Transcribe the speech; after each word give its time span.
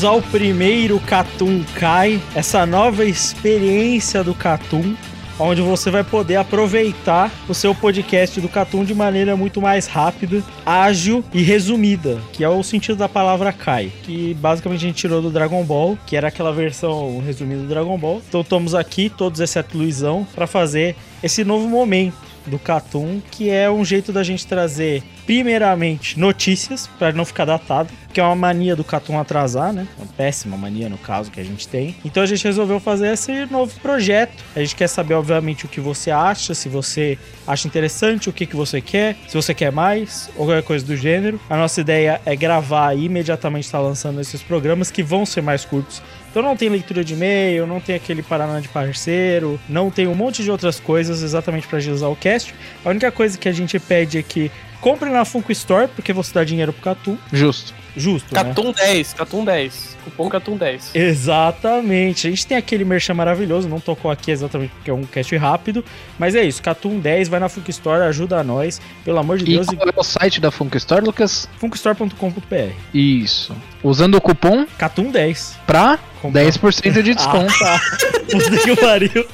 Bem-vindos 0.00 0.04
ao 0.04 0.30
primeiro 0.30 0.98
Catum 1.00 1.62
Kai, 1.74 2.22
essa 2.34 2.64
nova 2.64 3.04
experiência 3.04 4.24
do 4.24 4.34
Catum, 4.34 4.96
onde 5.38 5.60
você 5.60 5.90
vai 5.90 6.02
poder 6.02 6.36
aproveitar 6.36 7.30
o 7.46 7.52
seu 7.52 7.74
podcast 7.74 8.40
do 8.40 8.48
Catum 8.48 8.82
de 8.82 8.94
maneira 8.94 9.36
muito 9.36 9.60
mais 9.60 9.86
rápida, 9.86 10.42
ágil 10.64 11.22
e 11.34 11.42
resumida, 11.42 12.18
que 12.32 12.42
é 12.42 12.48
o 12.48 12.62
sentido 12.62 12.96
da 12.96 13.10
palavra 13.10 13.52
Kai, 13.52 13.92
que 14.02 14.32
basicamente 14.34 14.84
a 14.84 14.88
gente 14.88 14.96
tirou 14.96 15.20
do 15.20 15.30
Dragon 15.30 15.62
Ball, 15.64 15.98
que 16.06 16.16
era 16.16 16.28
aquela 16.28 16.52
versão 16.52 17.20
resumida 17.20 17.60
do 17.60 17.68
Dragon 17.68 17.98
Ball. 17.98 18.22
Então 18.26 18.40
estamos 18.40 18.74
aqui, 18.74 19.10
todos 19.10 19.38
exceto 19.38 19.76
Luizão, 19.76 20.26
para 20.34 20.46
fazer 20.46 20.96
esse 21.22 21.44
novo 21.44 21.68
momento 21.68 22.29
do 22.46 22.58
Catum, 22.58 23.20
que 23.30 23.50
é 23.50 23.70
um 23.70 23.84
jeito 23.84 24.12
da 24.12 24.22
gente 24.22 24.46
trazer, 24.46 25.02
primeiramente, 25.26 26.18
notícias, 26.18 26.86
para 26.98 27.12
não 27.12 27.24
ficar 27.24 27.44
datado, 27.44 27.90
que 28.12 28.20
é 28.20 28.22
uma 28.22 28.34
mania 28.34 28.74
do 28.74 28.82
Catum 28.82 29.18
atrasar, 29.18 29.72
né? 29.72 29.86
Uma 29.96 30.06
péssima 30.06 30.56
mania, 30.56 30.88
no 30.88 30.98
caso, 30.98 31.30
que 31.30 31.40
a 31.40 31.44
gente 31.44 31.68
tem. 31.68 31.94
Então 32.04 32.22
a 32.22 32.26
gente 32.26 32.42
resolveu 32.44 32.80
fazer 32.80 33.12
esse 33.12 33.46
novo 33.46 33.78
projeto. 33.80 34.42
A 34.54 34.60
gente 34.60 34.74
quer 34.74 34.88
saber, 34.88 35.14
obviamente, 35.14 35.64
o 35.64 35.68
que 35.68 35.80
você 35.80 36.10
acha, 36.10 36.54
se 36.54 36.68
você 36.68 37.18
acha 37.46 37.68
interessante, 37.68 38.28
o 38.28 38.32
que, 38.32 38.46
que 38.46 38.56
você 38.56 38.80
quer, 38.80 39.16
se 39.28 39.34
você 39.34 39.54
quer 39.54 39.70
mais, 39.70 40.28
ou 40.36 40.46
qualquer 40.46 40.62
coisa 40.62 40.84
do 40.84 40.96
gênero. 40.96 41.40
A 41.48 41.56
nossa 41.56 41.80
ideia 41.80 42.20
é 42.24 42.34
gravar 42.34 42.94
e 42.96 43.04
imediatamente 43.04 43.64
estar 43.64 43.80
lançando 43.80 44.20
esses 44.20 44.42
programas 44.42 44.90
que 44.90 45.02
vão 45.02 45.24
ser 45.24 45.42
mais 45.42 45.64
curtos 45.64 46.02
então 46.30 46.42
não 46.42 46.56
tem 46.56 46.68
leitura 46.68 47.04
de 47.04 47.14
e-mail, 47.14 47.66
não 47.66 47.80
tem 47.80 47.94
aquele 47.94 48.22
Paraná 48.22 48.60
de 48.60 48.68
parceiro, 48.68 49.60
não 49.68 49.90
tem 49.90 50.06
um 50.06 50.14
monte 50.14 50.42
de 50.42 50.50
outras 50.50 50.78
coisas 50.78 51.22
exatamente 51.22 51.66
para 51.66 51.78
agilizar 51.78 52.10
o 52.10 52.16
cast. 52.16 52.54
A 52.84 52.90
única 52.90 53.10
coisa 53.10 53.36
que 53.36 53.48
a 53.48 53.52
gente 53.52 53.78
pede 53.78 54.18
é 54.18 54.22
que 54.22 54.50
compre 54.80 55.10
na 55.10 55.24
Funko 55.24 55.52
Store, 55.52 55.88
porque 55.88 56.12
você 56.12 56.32
dá 56.32 56.44
dinheiro 56.44 56.72
pro 56.72 56.82
Catum. 56.82 57.18
Justo. 57.32 57.74
Justo, 57.96 58.32
Catum 58.32 58.68
né? 58.68 58.74
10, 58.76 59.14
Catum 59.14 59.44
10. 59.44 59.96
Cupom 60.04 60.28
Catum 60.28 60.56
10. 60.56 60.94
Exatamente. 60.94 62.28
A 62.28 62.30
gente 62.30 62.46
tem 62.46 62.56
aquele 62.56 62.84
merchan 62.84 63.14
maravilhoso, 63.14 63.68
não 63.68 63.80
tocou 63.80 64.10
aqui 64.10 64.30
exatamente 64.30 64.70
porque 64.70 64.90
é 64.90 64.94
um 64.94 65.02
cast 65.02 65.36
rápido, 65.36 65.84
mas 66.16 66.36
é 66.36 66.42
isso, 66.44 66.62
Catum 66.62 67.00
10, 67.00 67.28
vai 67.28 67.40
na 67.40 67.48
Funko 67.48 67.70
Store, 67.70 68.04
ajuda 68.04 68.38
a 68.38 68.44
nós, 68.44 68.80
pelo 69.04 69.18
amor 69.18 69.38
de 69.38 69.44
E 69.44 69.54
Deus, 69.54 69.66
qual 69.66 69.88
é 69.88 69.92
o 70.00 70.04
site 70.04 70.40
da 70.40 70.52
Funk 70.52 70.76
Store, 70.76 71.04
Lucas? 71.04 71.48
funkostore.com.br. 71.58 72.72
Isso. 72.94 73.56
Usando 73.82 74.14
o 74.14 74.20
cupom 74.20 74.64
Catum 74.78 75.10
10. 75.10 75.58
pra 75.66 75.98
Comprar. 76.20 76.42
10% 76.42 77.02
de 77.02 77.14
desconto. 77.14 77.52
Ah, 77.64 77.80
tá. 77.98 78.20
Puta 78.30 78.58
que 78.58 78.76
pariu. 78.76 79.26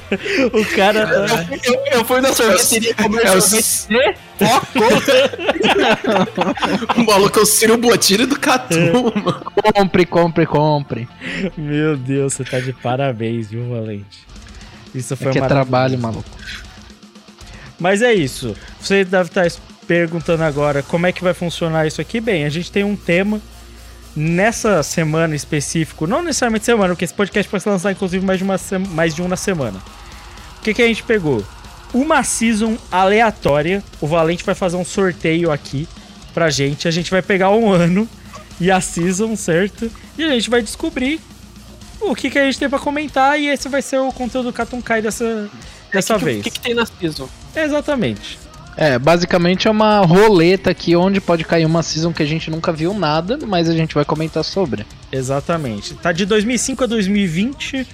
O 0.53 0.65
cara 0.75 1.05
tá... 1.05 1.45
Eu, 1.63 1.75
eu 1.91 2.05
fui 2.05 2.21
na 2.21 2.33
sorveteria 2.33 2.93
comer 2.95 3.25
É 3.25 3.31
o 3.31 3.41
sorvete. 3.41 4.17
O 6.95 7.03
maluco 7.03 7.39
é 7.39 7.41
o 7.41 7.45
Ciro 7.45 7.77
Botini 7.77 8.25
do 8.25 8.39
Catum, 8.39 9.11
mano. 9.23 9.51
compre, 9.73 10.05
compre, 10.05 10.45
compre. 10.45 11.07
Meu 11.57 11.97
Deus, 11.97 12.33
você 12.35 12.43
tá 12.43 12.59
de 12.59 12.71
parabéns, 12.71 13.49
viu, 13.49 13.69
Valente? 13.69 14.25
Isso 14.93 15.15
foi 15.17 15.29
É 15.29 15.31
que 15.31 15.39
é 15.39 15.47
trabalho, 15.47 15.97
maluco. 15.97 16.29
Mas 17.79 18.01
é 18.01 18.13
isso. 18.13 18.55
Você 18.79 19.03
deve 19.03 19.29
estar 19.29 19.47
perguntando 19.87 20.43
agora 20.43 20.83
como 20.83 21.07
é 21.07 21.11
que 21.11 21.23
vai 21.23 21.33
funcionar 21.33 21.87
isso 21.87 22.01
aqui. 22.01 22.21
Bem, 22.21 22.45
a 22.45 22.49
gente 22.49 22.71
tem 22.71 22.83
um 22.83 22.95
tema 22.95 23.41
nessa 24.17 24.81
semana 24.81 25.35
específico, 25.35 26.07
não 26.07 26.23
necessariamente 26.23 26.65
semana, 26.65 26.89
porque 26.89 27.05
esse 27.05 27.13
podcast 27.13 27.49
pode 27.49 27.63
ser 27.63 27.69
lançado 27.69 27.91
inclusive 27.91 28.25
mais 28.25 28.39
de, 28.39 28.43
uma 28.43 28.57
mais 28.89 29.13
de 29.13 29.21
um 29.21 29.27
na 29.27 29.35
semana. 29.35 29.79
O 30.57 30.61
que, 30.63 30.73
que 30.73 30.81
a 30.81 30.87
gente 30.87 31.03
pegou? 31.03 31.45
Uma 31.93 32.23
season 32.23 32.77
aleatória. 32.91 33.83
O 34.01 34.07
Valente 34.07 34.43
vai 34.43 34.55
fazer 34.55 34.75
um 34.75 34.83
sorteio 34.83 35.51
aqui 35.51 35.87
pra 36.33 36.49
gente. 36.49 36.87
A 36.87 36.91
gente 36.91 37.11
vai 37.11 37.21
pegar 37.21 37.51
um 37.51 37.71
ano 37.71 38.09
e 38.59 38.71
a 38.71 38.81
season, 38.81 39.35
certo? 39.35 39.89
E 40.17 40.23
a 40.23 40.29
gente 40.29 40.49
vai 40.49 40.61
descobrir 40.61 41.21
o 42.01 42.15
que, 42.15 42.29
que 42.29 42.39
a 42.39 42.45
gente 42.45 42.59
tem 42.59 42.67
pra 42.69 42.79
comentar. 42.79 43.39
E 43.39 43.47
esse 43.47 43.69
vai 43.69 43.81
ser 43.81 43.99
o 43.99 44.11
conteúdo 44.11 44.47
do 44.47 44.53
Catum 44.53 44.81
Kai 44.81 45.01
dessa, 45.01 45.49
dessa 45.93 46.15
O 46.15 46.19
que, 46.19 46.25
vez. 46.25 46.43
que, 46.43 46.49
que 46.51 46.59
tem 46.59 46.73
na 46.73 46.85
season? 46.85 47.29
Exatamente. 47.55 48.39
É, 48.77 48.99
basicamente 48.99 49.67
é 49.67 49.71
uma 49.71 50.01
roleta 50.01 50.69
aqui 50.69 50.95
onde 50.95 51.19
pode 51.19 51.43
cair 51.43 51.65
uma 51.65 51.81
season 51.81 52.13
que 52.13 52.21
a 52.21 52.25
gente 52.27 52.51
nunca 52.51 52.71
viu 52.71 52.93
nada, 52.93 53.37
mas 53.47 53.67
a 53.67 53.73
gente 53.73 53.95
vai 53.95 54.05
comentar 54.05 54.43
sobre. 54.43 54.85
Exatamente. 55.11 55.95
Tá 55.95 56.11
de 56.11 56.25
2005 56.27 56.83
a 56.83 56.87
2020. 56.87 57.87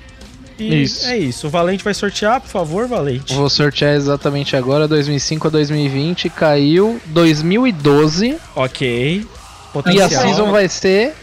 E 0.60 0.84
Isso. 0.84 1.08
é 1.08 1.18
isso. 1.18 1.48
O 1.48 1.50
Valente 1.50 1.84
vai 1.84 1.94
sortear, 1.96 2.40
por 2.40 2.48
favor, 2.50 2.86
Valente. 2.88 3.34
Vou 3.34 3.50
sortear 3.50 3.96
exatamente 3.96 4.56
agora, 4.56 4.88
2005 4.88 5.48
a 5.48 5.50
2020, 5.50 6.30
caiu 6.30 7.02
2012 7.08 8.38
Ok. 8.56 9.22
e 9.22 9.28
Potencial. 9.74 10.06
a 10.06 10.10
season 10.10 10.52
vai 10.52 10.68
ser 10.70 11.14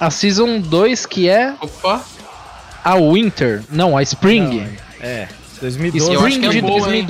a 0.00 0.10
season 0.10 0.58
2 0.60 1.04
que 1.04 1.28
é 1.28 1.54
Opa. 1.60 2.02
a 2.82 2.94
Winter, 2.96 3.62
não, 3.70 3.96
a 3.96 4.02
Spring. 4.02 4.60
Não, 4.62 4.66
É. 5.06 5.28
2012. 5.60 6.12
eu 6.14 6.20
acho 6.20 6.28
Spring 6.30 6.46
é 6.46 6.50
de 6.50 6.60
boa, 6.62 6.96
hein? 6.96 7.06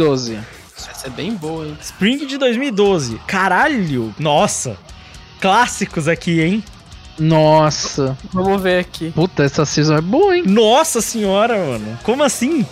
2012. 0.87 0.91
Essa 0.91 1.07
é 1.07 1.11
bem 1.11 1.35
boa, 1.35 1.67
hein? 1.67 1.79
Spring 1.81 2.27
de 2.27 2.39
2012. 2.39 3.21
Caralho! 3.27 4.15
Nossa! 4.19 4.77
Clássicos 5.41 6.07
aqui, 6.09 6.41
hein? 6.41 6.65
Nossa, 7.19 8.17
Vamos 8.33 8.61
ver 8.63 8.79
aqui. 8.81 9.11
puta, 9.11 9.45
essa 9.45 9.65
season 9.67 9.97
é 9.97 10.01
boa, 10.01 10.37
hein? 10.37 10.45
Nossa 10.47 11.01
senhora, 11.01 11.57
mano. 11.57 11.99
Como 12.03 12.23
assim? 12.23 12.67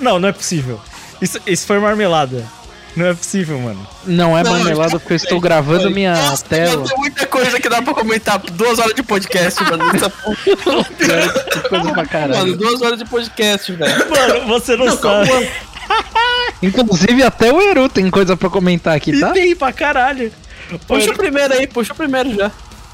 Não, 0.00 0.18
não 0.18 0.28
é 0.28 0.32
possível. 0.32 0.80
Isso, 1.22 1.38
isso 1.46 1.66
foi 1.66 1.78
marmelada. 1.78 2.44
Não 2.96 3.06
é 3.06 3.14
possível, 3.14 3.58
mano. 3.58 3.86
Não 4.04 4.36
é 4.38 4.42
Não, 4.42 4.52
marmelada 4.52 4.98
porque 4.98 5.12
eu 5.14 5.16
estou 5.16 5.40
gravando 5.40 5.90
minha 5.90 6.14
Nossa, 6.14 6.44
tela. 6.44 6.86
Tem 6.86 6.96
muita 6.98 7.26
coisa 7.26 7.58
que 7.60 7.68
dá 7.68 7.82
pra 7.82 7.92
comentar. 7.94 8.38
Duas 8.38 8.78
horas 8.78 8.94
de 8.94 9.02
podcast, 9.02 9.62
mano. 9.64 9.84
Essa 9.94 10.10
porra. 10.10 10.36
Que 10.36 11.68
coisa 11.68 11.84
pra 11.84 11.94
Mano, 11.94 12.08
caralho. 12.08 12.56
duas 12.56 12.82
horas 12.82 12.98
de 12.98 13.04
podcast, 13.04 13.72
velho. 13.72 14.10
Mano, 14.10 14.46
você 14.46 14.76
não, 14.76 14.86
Não, 14.86 14.96
sabe. 14.98 15.30
Inclusive, 16.64 17.22
até 17.22 17.52
o 17.52 17.60
Eru 17.60 17.88
tem 17.88 18.10
coisa 18.10 18.36
pra 18.36 18.48
comentar 18.50 18.96
aqui, 18.96 19.10
E 19.12 19.20
tá? 19.20 19.30
tem 19.32 19.54
pra 19.54 19.72
caralho. 19.72 20.32
Puxa 20.86 21.10
o 21.10 21.14
primeiro 21.14 21.52
aí, 21.54 21.66
puxa 21.66 21.92
o 21.92 21.96
primeiro 21.96 22.34
já. 22.34 22.50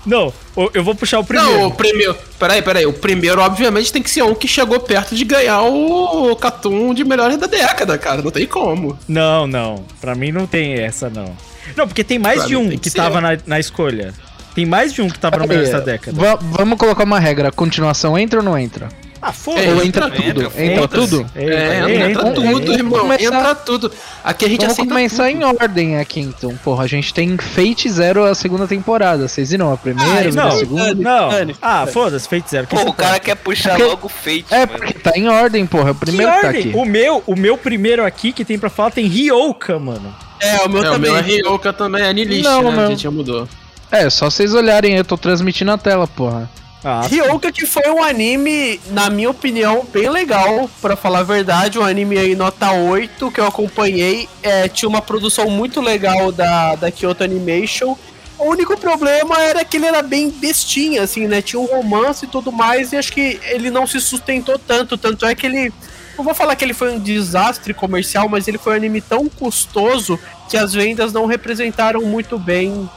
Não, 0.06 0.32
eu 0.72 0.82
vou 0.82 0.94
puxar 0.94 1.18
o 1.18 1.24
primeiro. 1.24 1.52
Não, 1.58 1.66
o 1.66 1.70
primeiro. 1.74 2.16
Peraí, 2.38 2.62
peraí. 2.62 2.86
O 2.86 2.92
primeiro, 2.92 3.40
obviamente, 3.42 3.92
tem 3.92 4.02
que 4.02 4.10
ser 4.10 4.22
um 4.22 4.34
que 4.34 4.48
chegou 4.48 4.80
perto 4.80 5.14
de 5.14 5.24
ganhar 5.24 5.60
o 5.62 6.34
Catum 6.36 6.94
de 6.94 7.04
melhores 7.04 7.36
da 7.36 7.46
década, 7.46 7.98
cara. 7.98 8.22
Não 8.22 8.30
tem 8.30 8.46
como. 8.46 8.98
Não, 9.06 9.46
não. 9.46 9.84
Pra 10.00 10.14
mim 10.14 10.32
não 10.32 10.46
tem 10.46 10.72
essa, 10.72 11.10
não. 11.10 11.36
Não, 11.76 11.86
porque 11.86 12.02
tem 12.02 12.18
mais 12.18 12.38
Pra 12.38 12.46
de 12.48 12.56
um 12.56 12.70
que, 12.70 12.78
que 12.78 12.90
tava 12.90 13.20
na, 13.20 13.38
na 13.46 13.60
escolha. 13.60 14.14
Tem 14.54 14.64
mais 14.64 14.92
de 14.92 15.02
um 15.02 15.08
que 15.08 15.18
tava 15.18 15.36
no 15.36 15.46
melhor 15.46 15.64
dessa 15.64 15.80
década. 15.82 16.18
Va- 16.18 16.38
vamos 16.40 16.78
colocar 16.78 17.04
uma 17.04 17.20
regra. 17.20 17.48
A 17.48 17.52
continuação 17.52 18.18
entra 18.18 18.38
ou 18.40 18.44
não 18.44 18.58
entra? 18.58 18.88
Ah, 19.22 19.28
É, 19.28 19.32
foda-se. 19.32 19.68
entra, 19.86 20.06
entra, 20.06 20.10
tudo? 20.10 20.42
entra, 20.42 20.64
Entra, 20.64 20.80
foda-se. 20.88 21.08
tudo? 21.10 21.26
É, 21.34 21.78
entra, 21.78 22.10
entra, 22.10 22.24
tudo, 22.32 22.44
entra. 22.46 22.74
irmão. 22.74 23.00
começar- 23.00 23.24
Entra 23.24 23.54
tudo. 23.54 23.92
Aqui 24.24 24.44
a 24.44 24.48
gente 24.48 24.60
Vamos 24.62 24.76
começar 24.78 25.28
tudo. 25.30 25.36
em 25.38 25.44
ordem 25.44 25.98
aqui, 25.98 26.20
então. 26.20 26.56
Porra, 26.64 26.84
a 26.84 26.86
gente 26.86 27.12
tem 27.12 27.36
Fate 27.36 27.90
Zero 27.90 28.24
a 28.24 28.34
segunda 28.34 28.66
temporada. 28.66 29.28
Vocês 29.28 29.50
viram 29.50 29.72
a 29.72 29.76
primeira, 29.76 30.10
Ah, 30.10 30.22
viram 30.22 30.42
a 30.42 30.48
não, 30.48 30.58
segunda? 30.58 30.94
não. 30.94 31.28
Dane, 31.28 31.56
Ah, 31.60 31.86
foda-se, 31.86 32.28
feito 32.28 32.48
zero. 32.48 32.66
Que 32.66 32.76
Pô, 32.76 32.82
o 32.88 32.92
cara 32.94 33.12
foda. 33.14 33.20
quer 33.20 33.34
puxar 33.36 33.70
Porque- 33.70 33.84
logo 33.84 34.06
o 34.06 34.08
Fate, 34.08 34.46
É, 34.50 34.66
mano. 34.66 34.78
porque 34.78 34.94
tá 34.94 35.12
em 35.14 35.28
ordem, 35.28 35.66
porra. 35.66 35.88
É 35.88 35.92
o 35.92 35.94
Que 35.94 36.00
primeiro 36.00 36.32
que 36.32 36.40
tá 36.40 36.46
ordem? 36.46 36.62
aqui. 36.68 36.72
O 36.76 36.84
meu, 36.84 37.22
o 37.26 37.36
meu 37.36 37.58
primeiro 37.58 38.04
aqui 38.04 38.32
que 38.32 38.44
tem 38.44 38.58
pra 38.58 38.70
falar 38.70 38.90
tem 38.90 39.06
Ryoka, 39.06 39.78
mano. 39.78 40.14
É, 40.40 40.56
o 40.64 40.68
meu 40.70 40.82
É, 40.82 40.88
o 40.88 40.92
também. 40.92 41.10
meu 41.10 41.16
é 41.18 41.22
Ryoka 41.22 41.72
também, 41.74 42.02
é 42.02 42.12
Nilist, 42.14 42.42
Não, 42.44 42.62
né? 42.62 42.70
não. 42.76 42.84
A 42.84 42.86
gente 42.88 43.02
já 43.02 43.10
mudou. 43.10 43.46
É, 43.92 44.08
só 44.08 44.30
vocês 44.30 44.54
olharem, 44.54 44.96
eu 44.96 45.04
tô 45.04 45.18
transmitindo 45.18 45.70
a 45.72 45.76
tela, 45.76 46.06
porra. 46.06 46.48
Ah, 46.82 47.02
Ryoka 47.06 47.52
que 47.52 47.66
foi 47.66 47.90
um 47.90 48.02
anime, 48.02 48.80
na 48.88 49.10
minha 49.10 49.28
opinião, 49.28 49.86
bem 49.92 50.08
legal, 50.08 50.68
pra 50.80 50.96
falar 50.96 51.18
a 51.20 51.22
verdade, 51.22 51.78
um 51.78 51.84
anime 51.84 52.16
aí 52.16 52.34
nota 52.34 52.72
8 52.72 53.30
que 53.30 53.38
eu 53.38 53.46
acompanhei, 53.46 54.28
é, 54.42 54.66
tinha 54.66 54.88
uma 54.88 55.02
produção 55.02 55.50
muito 55.50 55.80
legal 55.80 56.32
da, 56.32 56.74
da 56.76 56.90
Kyoto 56.90 57.22
Animation. 57.22 57.96
O 58.38 58.44
único 58.48 58.74
problema 58.78 59.38
era 59.42 59.62
que 59.62 59.76
ele 59.76 59.84
era 59.84 60.00
bem 60.00 60.30
bestinha, 60.30 61.02
assim, 61.02 61.26
né? 61.26 61.42
Tinha 61.42 61.60
um 61.60 61.66
romance 61.66 62.24
e 62.24 62.28
tudo 62.28 62.50
mais, 62.50 62.92
e 62.92 62.96
acho 62.96 63.12
que 63.12 63.38
ele 63.44 63.70
não 63.70 63.86
se 63.86 64.00
sustentou 64.00 64.58
tanto, 64.58 64.96
tanto 64.96 65.26
é 65.26 65.34
que 65.34 65.46
ele... 65.46 65.70
Não 66.16 66.24
vou 66.24 66.34
falar 66.34 66.56
que 66.56 66.64
ele 66.64 66.72
foi 66.72 66.94
um 66.94 66.98
desastre 66.98 67.74
comercial, 67.74 68.28
mas 68.28 68.48
ele 68.48 68.56
foi 68.56 68.72
um 68.72 68.76
anime 68.76 69.02
tão 69.02 69.28
custoso 69.28 70.18
que 70.48 70.56
as 70.56 70.72
vendas 70.72 71.12
não 71.12 71.26
representaram 71.26 72.00
muito 72.02 72.38
bem 72.38 72.88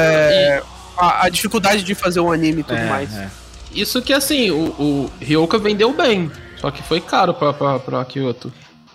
é, 0.00 0.62
a, 0.96 1.26
a 1.26 1.28
dificuldade 1.28 1.82
de 1.82 1.94
fazer 1.94 2.20
um 2.20 2.30
anime 2.30 2.60
e 2.60 2.64
tudo 2.64 2.78
é, 2.78 2.88
mais. 2.88 3.12
é. 3.16 3.28
Isso 3.74 4.02
que, 4.02 4.12
assim, 4.12 4.50
o, 4.50 4.64
o 4.78 5.10
Ryoka 5.20 5.58
vendeu 5.58 5.92
bem. 5.92 6.30
Só 6.60 6.70
que 6.70 6.82
foi 6.82 7.00
caro 7.00 7.34
pra, 7.34 7.52
pra, 7.52 7.78
pra 7.78 8.04
Kyoto. 8.04 8.52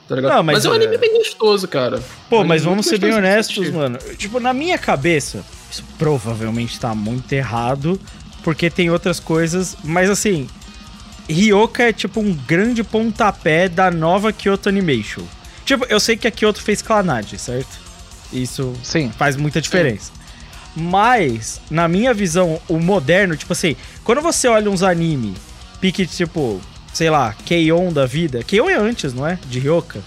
Tá 0.07 0.15
ligado? 0.15 0.35
Não, 0.35 0.43
mas 0.43 0.55
mas, 0.57 0.65
é 0.65 0.69
um 0.69 0.73
é- 0.73 0.75
anime 0.77 0.97
bem 0.97 1.17
gostoso, 1.17 1.67
cara. 1.67 2.01
Pô, 2.29 2.43
mas 2.43 2.63
vamos 2.63 2.85
ser 2.85 2.97
bem 2.97 3.13
honestos, 3.13 3.57
assistir. 3.57 3.75
mano. 3.75 3.97
Tipo, 4.17 4.39
na 4.39 4.53
minha 4.53 4.77
cabeça, 4.77 5.43
isso 5.69 5.83
provavelmente 5.97 6.79
tá 6.79 6.95
muito 6.95 7.31
errado, 7.33 7.99
porque 8.43 8.69
tem 8.69 8.89
outras 8.89 9.19
coisas, 9.19 9.75
mas 9.83 10.09
assim, 10.09 10.47
Ryoka 11.29 11.83
é 11.83 11.91
tipo 11.91 12.21
um 12.21 12.33
grande 12.33 12.83
pontapé 12.83 13.67
da 13.67 13.91
nova 13.91 14.31
Kyoto 14.31 14.69
Animation. 14.69 15.23
Tipo, 15.65 15.85
eu 15.89 15.99
sei 15.99 16.15
que 16.15 16.25
a 16.27 16.31
Kyoto 16.31 16.61
fez 16.61 16.81
Clanad, 16.81 17.37
certo? 17.37 17.77
Isso 18.31 18.73
Sim. 18.83 19.11
faz 19.17 19.35
muita 19.35 19.59
diferença. 19.59 20.11
Mas, 20.79 21.59
na 21.71 21.87
minha 21.87 22.13
visão, 22.13 22.61
o 22.69 22.77
moderno, 22.79 23.35
tipo 23.35 23.51
assim, 23.51 23.75
quando 24.03 24.21
você 24.21 24.47
olha 24.47 24.69
uns 24.69 24.83
anime, 24.83 25.33
pique 25.81 26.05
tipo, 26.05 26.61
sei 26.93 27.09
lá, 27.09 27.33
Keion 27.45 27.91
da 27.91 28.05
vida. 28.05 28.43
Keion 28.43 28.69
é 28.69 28.75
antes, 28.75 29.11
não 29.11 29.25
é? 29.25 29.39
De 29.47 29.59
Ryoka. 29.59 29.99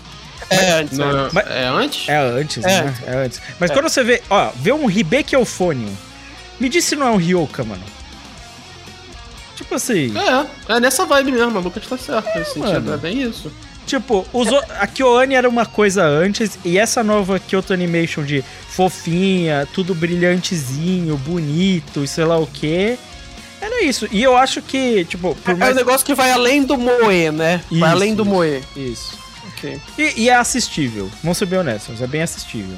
É, 0.48 0.72
antes, 0.80 0.96
Não, 0.96 1.26
é. 1.26 1.30
Mas- 1.32 1.46
é 1.50 1.64
antes? 1.66 2.08
É 2.08 2.16
antes, 2.16 2.64
É. 2.64 2.82
né? 2.82 2.94
É 3.06 3.16
antes. 3.24 3.40
Mas 3.58 3.70
quando 3.72 3.88
você 3.88 4.02
vê, 4.04 4.22
ó, 4.30 4.50
vê 4.56 4.72
um 4.72 4.88
Hibeki 4.88 5.34
Euphonium, 5.34 5.92
me 6.60 6.68
diz 6.68 6.84
se 6.84 6.94
não 6.94 7.06
é 7.06 7.10
um 7.10 7.16
Ryoka, 7.16 7.64
mano. 7.64 7.82
Tipo 9.56 9.74
assim, 9.74 10.12
É, 10.68 10.74
é 10.76 10.80
nessa 10.80 11.04
vibe 11.04 11.32
mesmo, 11.32 11.58
a 11.58 11.60
Lucas 11.60 11.86
tá 11.86 11.98
certo. 11.98 12.26
Nesse 12.38 12.54
sentido, 12.54 12.74
mano. 12.82 12.94
é 12.94 12.96
bem 12.96 13.22
isso. 13.22 13.52
Tipo, 13.90 14.26
a 14.78 14.86
KyoAni 14.86 15.34
era 15.34 15.48
uma 15.48 15.66
coisa 15.66 16.04
antes 16.04 16.58
e 16.64 16.78
essa 16.78 17.02
nova 17.02 17.38
Kyoto 17.38 17.72
Animation 17.72 18.24
de 18.24 18.42
fofinha, 18.68 19.66
tudo 19.72 19.94
brilhantezinho, 19.94 21.16
bonito 21.16 22.02
e 22.04 22.08
sei 22.08 22.24
lá 22.24 22.38
o 22.38 22.46
que. 22.46 22.98
Era 23.60 23.82
isso. 23.84 24.08
E 24.10 24.22
eu 24.22 24.36
acho 24.36 24.62
que, 24.62 25.04
tipo, 25.04 25.34
por 25.34 25.50
É 25.50 25.54
um 25.54 25.58
mais. 25.58 25.76
negócio 25.76 26.06
que 26.06 26.14
vai 26.14 26.30
além 26.32 26.62
do 26.64 26.78
Moe, 26.78 27.30
né? 27.30 27.60
Isso, 27.70 27.80
vai 27.80 27.90
além 27.90 28.14
do 28.14 28.22
isso. 28.22 28.30
Moe. 28.30 28.62
Isso. 28.76 29.18
Ok. 29.48 29.80
E, 29.98 30.22
e 30.22 30.28
é 30.30 30.34
assistível. 30.34 31.10
Vamos 31.22 31.36
ser 31.36 31.46
bem 31.46 31.58
honestos, 31.58 32.00
é 32.00 32.06
bem 32.06 32.22
assistível. 32.22 32.76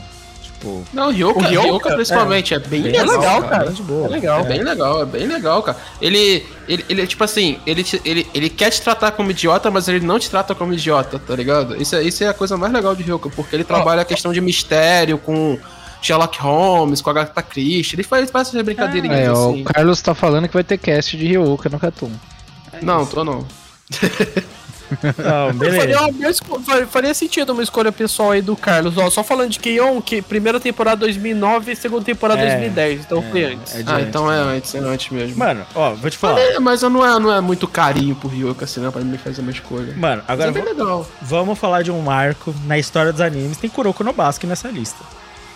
Tipo, 0.63 0.85
Não, 0.93 1.11
Ryoka, 1.11 1.41
O 1.41 1.43
Ryoka, 1.43 1.67
Ryoka, 1.67 1.95
principalmente, 1.97 2.55
é, 2.55 2.59
bem, 2.61 2.83
bem 2.83 2.93
legal, 2.93 3.07
legal, 3.19 3.43
cara. 3.43 3.59
cara. 3.65 3.71
de 3.73 3.83
boa. 3.83 4.07
É 4.07 4.11
legal. 4.11 4.41
É 4.41 4.45
bem 4.45 4.63
legal, 4.63 5.03
é 5.03 5.05
bem 5.07 5.27
legal, 5.27 5.63
cara. 5.63 5.77
Ele, 6.01 6.47
ele, 6.69 6.85
ele 6.89 7.07
tipo 7.07 7.25
assim, 7.25 7.59
ele, 7.67 7.83
te- 7.83 8.01
ele, 8.05 8.27
ele 8.33 8.49
quer 8.49 8.71
te 8.71 8.81
tratar 8.81 9.11
como 9.11 9.31
idiota, 9.33 9.71
mas 9.73 9.89
ele 9.89 10.01
não 10.07 10.19
te 10.21 10.31
trata 10.31 10.55
como 10.55 10.73
idiota, 10.73 11.19
tá 11.19 11.35
ligado? 11.35 11.81
Isso, 11.83 11.97
é- 11.97 12.03
isso 12.05 12.23
é 12.23 12.29
a 12.29 12.35
coisa 12.35 12.57
mais 12.57 12.73
legal 12.73 12.95
de 12.95 13.03
Ryoka, 13.03 13.29
porque 13.31 13.57
ele 13.57 13.65
trabalha 13.65 14.03
a 14.03 14.05
questão 14.05 14.33
de 14.33 14.41
mistério 14.41 15.19
com 15.19 15.59
Sherlock 16.01 16.39
Holmes, 16.41 17.01
com 17.01 17.11
a 17.11 17.13
Agatha 17.13 17.43
Christie. 17.43 17.97
Ele 17.97 18.03
faz, 18.05 18.31
faz 18.31 18.49
essas 18.49 18.63
brincadeirinhas 18.63 19.19
É, 19.19 19.27
assim. 19.27 19.63
o 19.63 19.65
Carlos 19.65 20.01
tá 20.01 20.15
falando 20.15 20.47
que 20.47 20.55
vai 20.55 20.65
ter 20.65 20.79
cast 20.79 21.17
de 21.17 21.27
Ryoka 21.27 21.69
no 21.69 21.79
Catum. 21.81 22.11
Não, 22.81 23.05
tô 23.05 23.25
não. 23.25 23.45
Não, 25.19 25.53
beleza. 25.53 25.99
Faria, 26.65 26.87
faria 26.87 27.15
sentido 27.15 27.53
uma 27.53 27.63
escolha 27.63 27.91
pessoal 27.93 28.33
aí 28.33 28.43
do 28.43 28.57
Carlos. 28.57 28.97
Ó, 28.97 29.09
só 29.11 29.23
falando 29.25 29.51
de 29.51 29.59
Keion, 29.59 30.01
que 30.01 30.21
primeira 30.23 30.59
temporada 30.61 30.97
2009 31.01 31.73
e 31.73 31.77
segunda 31.77 32.05
temporada 32.05 32.41
É, 32.41 32.47
2010. 32.49 33.01
Então 33.01 33.23
foi 33.31 33.45
antes. 33.45 33.75
é 33.75 33.83
de 33.83 33.91
Ah, 33.91 33.95
antes. 33.97 34.09
então 34.09 34.33
é 34.33 34.37
antes, 34.37 34.75
é 34.75 34.79
antes 34.79 35.11
mesmo. 35.11 35.37
Mano, 35.39 35.65
ó, 35.75 35.95
vou 35.95 36.11
te 36.11 36.19
falar. 36.19 36.39
É, 36.41 36.59
mas 36.59 36.83
eu 36.83 36.91
não 36.91 37.05
é, 37.05 37.19
não 37.19 37.33
é 37.33 37.41
muito 37.41 37.67
carinho 37.67 38.15
por 38.15 38.29
Ryoka, 38.29 38.65
assim, 38.65 38.81
né, 38.81 38.91
pra 38.91 39.01
me 39.03 39.19
fazer 39.19 39.41
uma 39.43 39.51
escolha. 39.51 39.95
Mano, 39.97 40.23
Mas 40.27 40.31
agora 40.31 40.51
é 40.51 40.53
bem 40.53 40.63
v- 40.63 40.69
legal. 40.71 41.07
vamos 41.21 41.59
falar 41.59 41.83
de 41.83 41.91
um 41.91 42.01
marco 42.01 42.55
na 42.67 42.79
história 42.79 43.13
dos 43.13 43.21
animes. 43.21 43.57
Tem 43.57 43.69
Kuroko 43.71 44.03
no 44.05 44.13
Basque 44.13 44.47
nessa 44.47 44.69
lista. 44.69 45.05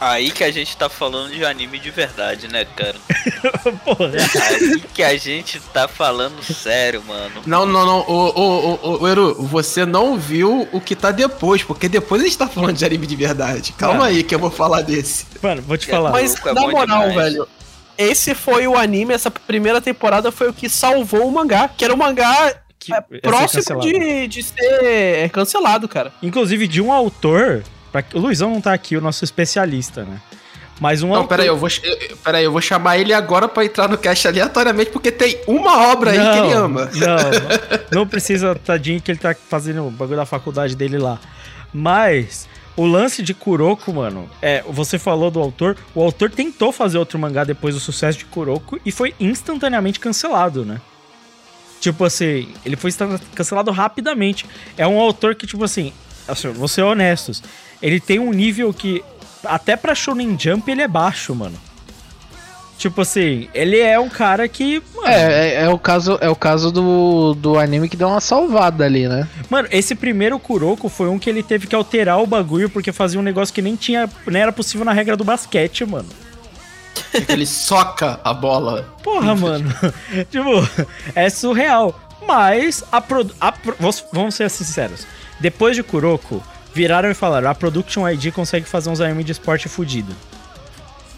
Aí 0.00 0.30
que 0.30 0.44
a 0.44 0.50
gente 0.50 0.76
tá 0.76 0.88
falando 0.88 1.32
de 1.32 1.44
anime 1.44 1.78
de 1.78 1.90
verdade, 1.90 2.48
né, 2.48 2.66
cara? 2.76 2.96
Porra. 3.84 4.10
Aí 4.50 4.80
que 4.92 5.02
a 5.02 5.16
gente 5.16 5.58
tá 5.72 5.88
falando 5.88 6.42
sério, 6.42 7.02
mano. 7.06 7.42
Não, 7.46 7.64
não, 7.64 7.86
não. 7.86 7.98
Ô, 8.00 8.32
ô, 8.34 8.78
ô, 8.82 8.98
ô, 9.02 9.08
Eru, 9.08 9.34
você 9.42 9.86
não 9.86 10.18
viu 10.18 10.68
o 10.72 10.80
que 10.80 10.94
tá 10.94 11.10
depois, 11.10 11.62
porque 11.62 11.88
depois 11.88 12.20
a 12.20 12.24
gente 12.24 12.36
tá 12.36 12.46
falando 12.46 12.76
de 12.76 12.84
anime 12.84 13.06
de 13.06 13.16
verdade. 13.16 13.72
Calma 13.72 14.00
Mano. 14.00 14.10
aí 14.10 14.22
que 14.22 14.34
eu 14.34 14.38
vou 14.38 14.50
falar 14.50 14.82
desse. 14.82 15.26
Mano, 15.42 15.62
vou 15.62 15.78
te 15.78 15.88
É, 15.90 15.94
falar. 15.94 16.10
Mas, 16.10 16.34
Maluco, 16.34 16.48
é 16.48 16.52
na 16.54 16.60
moral, 16.68 17.08
demais. 17.08 17.32
velho, 17.32 17.48
esse 17.96 18.34
foi 18.34 18.66
o 18.66 18.76
anime, 18.76 19.14
essa 19.14 19.30
primeira 19.30 19.80
temporada 19.80 20.30
foi 20.30 20.48
o 20.50 20.52
que 20.52 20.68
salvou 20.68 21.26
o 21.26 21.32
mangá, 21.32 21.68
que 21.68 21.82
era 21.84 21.94
um 21.94 21.96
mangá 21.96 22.54
que 22.78 22.92
é, 22.92 23.00
próximo 23.22 23.80
de, 23.80 24.28
de 24.28 24.42
ser 24.42 25.30
cancelado, 25.30 25.88
cara. 25.88 26.12
Inclusive 26.22 26.68
de 26.68 26.82
um 26.82 26.92
autor. 26.92 27.64
Pra... 28.02 28.18
O 28.18 28.22
Luizão 28.22 28.50
não 28.50 28.60
tá 28.60 28.72
aqui, 28.72 28.96
o 28.96 29.00
nosso 29.00 29.24
especialista, 29.24 30.04
né? 30.04 30.20
Mas 30.78 31.02
um 31.02 31.08
Não, 31.08 31.16
autor. 31.16 31.28
peraí, 31.28 31.46
eu 31.46 31.56
vou, 31.56 31.68
eu- 31.82 32.16
peraí, 32.22 32.44
eu 32.44 32.52
vou 32.52 32.60
chamar 32.60 32.98
ele 32.98 33.12
agora 33.14 33.48
pra 33.48 33.64
entrar 33.64 33.88
no 33.88 33.96
cast 33.96 34.28
aleatoriamente, 34.28 34.90
porque 34.90 35.10
tem 35.10 35.40
uma 35.46 35.90
obra 35.90 36.10
aí 36.10 36.18
que 36.18 36.38
ele 36.46 36.52
ama. 36.52 36.90
Não, 36.94 37.16
não 38.00 38.06
precisa, 38.06 38.54
tadinho, 38.54 39.00
que 39.00 39.10
ele 39.10 39.18
tá 39.18 39.34
fazendo 39.34 39.86
o 39.86 39.90
bagulho 39.90 40.18
da 40.18 40.26
faculdade 40.26 40.76
dele 40.76 40.98
lá. 40.98 41.18
Mas 41.72 42.46
o 42.76 42.84
lance 42.84 43.22
de 43.22 43.32
Kuroko, 43.32 43.90
mano, 43.92 44.28
é, 44.42 44.62
você 44.68 44.98
falou 44.98 45.30
do 45.30 45.40
autor, 45.40 45.78
o 45.94 46.02
autor 46.02 46.30
tentou 46.30 46.70
fazer 46.72 46.98
outro 46.98 47.18
mangá 47.18 47.42
depois 47.42 47.74
do 47.74 47.80
sucesso 47.80 48.18
de 48.18 48.26
Kuroko 48.26 48.78
e 48.84 48.92
foi 48.92 49.14
instantaneamente 49.18 49.98
cancelado, 49.98 50.62
né? 50.64 50.78
Tipo 51.80 52.04
assim, 52.04 52.48
ele 52.64 52.76
foi 52.76 52.90
cancelado 53.34 53.70
rapidamente. 53.70 54.44
É 54.76 54.86
um 54.86 54.98
autor 55.00 55.34
que, 55.34 55.46
tipo 55.46 55.64
assim, 55.64 55.92
assim, 56.28 56.50
vou 56.52 56.68
ser 56.68 56.82
honestos, 56.82 57.42
ele 57.86 58.00
tem 58.00 58.18
um 58.18 58.32
nível 58.32 58.72
que, 58.74 59.02
até 59.44 59.76
pra 59.76 59.94
Shonen 59.94 60.36
Jump, 60.38 60.70
ele 60.70 60.82
é 60.82 60.88
baixo, 60.88 61.34
mano. 61.34 61.56
Tipo 62.78 63.00
assim, 63.00 63.48
ele 63.54 63.78
é 63.78 63.98
um 63.98 64.08
cara 64.10 64.46
que. 64.46 64.82
Mano, 64.94 65.08
É, 65.08 65.48
é, 65.48 65.54
é 65.64 65.68
o 65.70 65.78
caso, 65.78 66.18
é 66.20 66.28
o 66.28 66.36
caso 66.36 66.70
do, 66.70 67.32
do 67.34 67.58
anime 67.58 67.88
que 67.88 67.96
deu 67.96 68.06
uma 68.06 68.20
salvada 68.20 68.84
ali, 68.84 69.08
né? 69.08 69.26
Mano, 69.48 69.66
esse 69.70 69.94
primeiro 69.94 70.38
Kuroko 70.38 70.90
foi 70.90 71.08
um 71.08 71.18
que 71.18 71.30
ele 71.30 71.42
teve 71.42 71.66
que 71.66 71.74
alterar 71.74 72.20
o 72.20 72.26
bagulho 72.26 72.68
porque 72.68 72.92
fazia 72.92 73.18
um 73.18 73.22
negócio 73.22 73.54
que 73.54 73.62
nem 73.62 73.76
tinha, 73.76 74.08
nem 74.26 74.42
era 74.42 74.52
possível 74.52 74.84
na 74.84 74.92
regra 74.92 75.16
do 75.16 75.24
basquete, 75.24 75.86
mano. 75.86 76.08
Que 77.26 77.32
ele 77.32 77.46
soca 77.46 78.20
a 78.22 78.34
bola. 78.34 78.94
Porra, 79.02 79.34
mano. 79.34 79.72
tipo, 80.30 80.50
é 81.14 81.30
surreal. 81.30 81.98
Mas 82.26 82.84
a, 82.92 82.98
a 82.98 83.00
pro- 83.52 83.76
vamos- 83.80 84.04
vamos 84.12 84.34
ser 84.34 84.50
sinceros. 84.50 85.06
Depois 85.40 85.76
de 85.76 85.82
Kuroko, 85.82 86.42
viraram 86.76 87.10
e 87.10 87.14
falaram: 87.14 87.48
"A 87.48 87.54
Production 87.54 88.06
ID 88.06 88.30
consegue 88.30 88.66
fazer 88.66 88.90
uns 88.90 89.00
anime 89.00 89.24
de 89.24 89.32
esporte 89.32 89.68
fudido". 89.68 90.14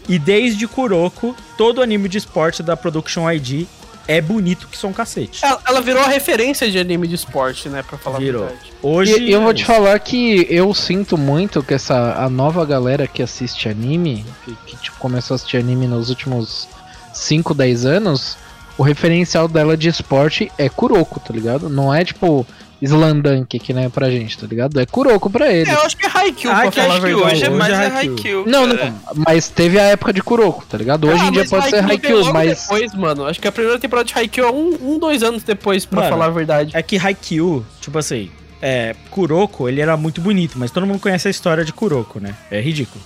E 0.07 0.17
desde 0.17 0.65
Kuroko, 0.67 1.35
todo 1.57 1.81
anime 1.81 2.07
de 2.07 2.17
esporte 2.17 2.63
da 2.63 2.77
Production 2.77 3.29
ID 3.29 3.67
é 4.07 4.19
bonito 4.19 4.67
que 4.67 4.85
um 4.87 4.91
cacete. 4.91 5.45
Ela, 5.45 5.61
ela 5.67 5.81
virou 5.81 6.01
a 6.01 6.07
referência 6.07 6.71
de 6.71 6.79
anime 6.79 7.07
de 7.07 7.13
esporte, 7.13 7.69
né, 7.69 7.83
pra 7.83 7.95
falar 7.95 8.17
Virou. 8.17 8.43
a 8.43 8.47
verdade. 8.47 8.73
Hoje 8.81 9.19
E 9.21 9.31
eu 9.31 9.41
vou 9.43 9.53
te 9.53 9.63
falar 9.63 9.99
que 9.99 10.47
eu 10.49 10.73
sinto 10.73 11.15
muito 11.15 11.61
que 11.61 11.75
essa 11.75 12.15
a 12.15 12.27
nova 12.27 12.65
galera 12.65 13.05
que 13.05 13.21
assiste 13.21 13.69
anime, 13.69 14.25
que, 14.43 14.55
que, 14.65 14.77
tipo, 14.77 14.97
começou 14.97 15.35
a 15.35 15.35
assistir 15.35 15.57
anime 15.57 15.85
nos 15.87 16.09
últimos 16.09 16.67
5, 17.13 17.53
10 17.53 17.85
anos, 17.85 18.35
o 18.79 18.81
referencial 18.81 19.47
dela 19.47 19.77
de 19.77 19.89
esporte 19.89 20.51
é 20.57 20.67
Kuroko, 20.69 21.19
tá 21.19 21.31
ligado? 21.31 21.69
Não 21.69 21.93
é 21.93 22.03
tipo 22.03 22.47
Slandunk 22.81 23.59
que 23.59 23.73
nem 23.73 23.85
é 23.85 23.89
pra 23.89 24.09
gente, 24.09 24.37
tá 24.37 24.47
ligado? 24.47 24.79
É 24.79 24.85
Kuroko 24.85 25.29
pra 25.29 25.51
eles. 25.51 25.67
É, 25.69 25.75
eu 25.75 25.81
acho 25.81 25.97
que 25.97 26.05
é 26.05 26.09
Haikyuu, 26.13 26.51
Ah, 26.51 26.61
pra 26.61 26.71
falar 26.71 26.93
Acho 26.95 27.05
que 27.05 27.13
hoje 27.15 27.43
é 27.45 27.49
mais 27.49 27.73
é 27.73 27.75
é 27.75 27.87
Haikyuu. 27.87 28.15
Haikyuu. 28.15 28.45
Não, 28.47 28.67
não, 28.67 28.99
mas 29.27 29.49
teve 29.49 29.79
a 29.79 29.83
época 29.83 30.13
de 30.13 30.21
Kuroko, 30.21 30.65
tá 30.65 30.77
ligado? 30.77 31.07
Hoje 31.07 31.21
Ah, 31.23 31.27
em 31.27 31.31
dia 31.31 31.45
pode 31.45 31.65
ser 31.65 31.71
veio 31.83 31.87
Haikyuu, 31.89 32.33
mas 32.33 32.61
Depois, 32.61 32.93
mano. 32.95 33.25
Acho 33.25 33.39
que 33.39 33.47
a 33.47 33.51
primeira 33.51 33.79
temporada 33.79 34.07
de 34.07 34.13
Haikyuu 34.17 34.47
é 34.47 34.51
um, 34.51 34.93
um 34.95 34.99
dois 34.99 35.21
anos 35.23 35.43
depois, 35.43 35.85
pra 35.85 35.97
Mano, 36.01 36.09
falar 36.09 36.25
a 36.25 36.29
verdade. 36.29 36.71
É 36.75 36.81
que 36.81 36.97
Haikyuu, 36.97 37.65
tipo 37.81 37.97
assim, 37.97 38.31
é, 38.61 38.95
Kuroko, 39.11 39.67
ele 39.67 39.81
era 39.81 39.95
muito 39.97 40.21
bonito, 40.21 40.57
mas 40.57 40.71
todo 40.71 40.85
mundo 40.87 40.99
conhece 40.99 41.27
a 41.27 41.31
história 41.31 41.65
de 41.65 41.73
Kuroko, 41.73 42.19
né? 42.19 42.33
É 42.49 42.59
ridículo. 42.61 43.03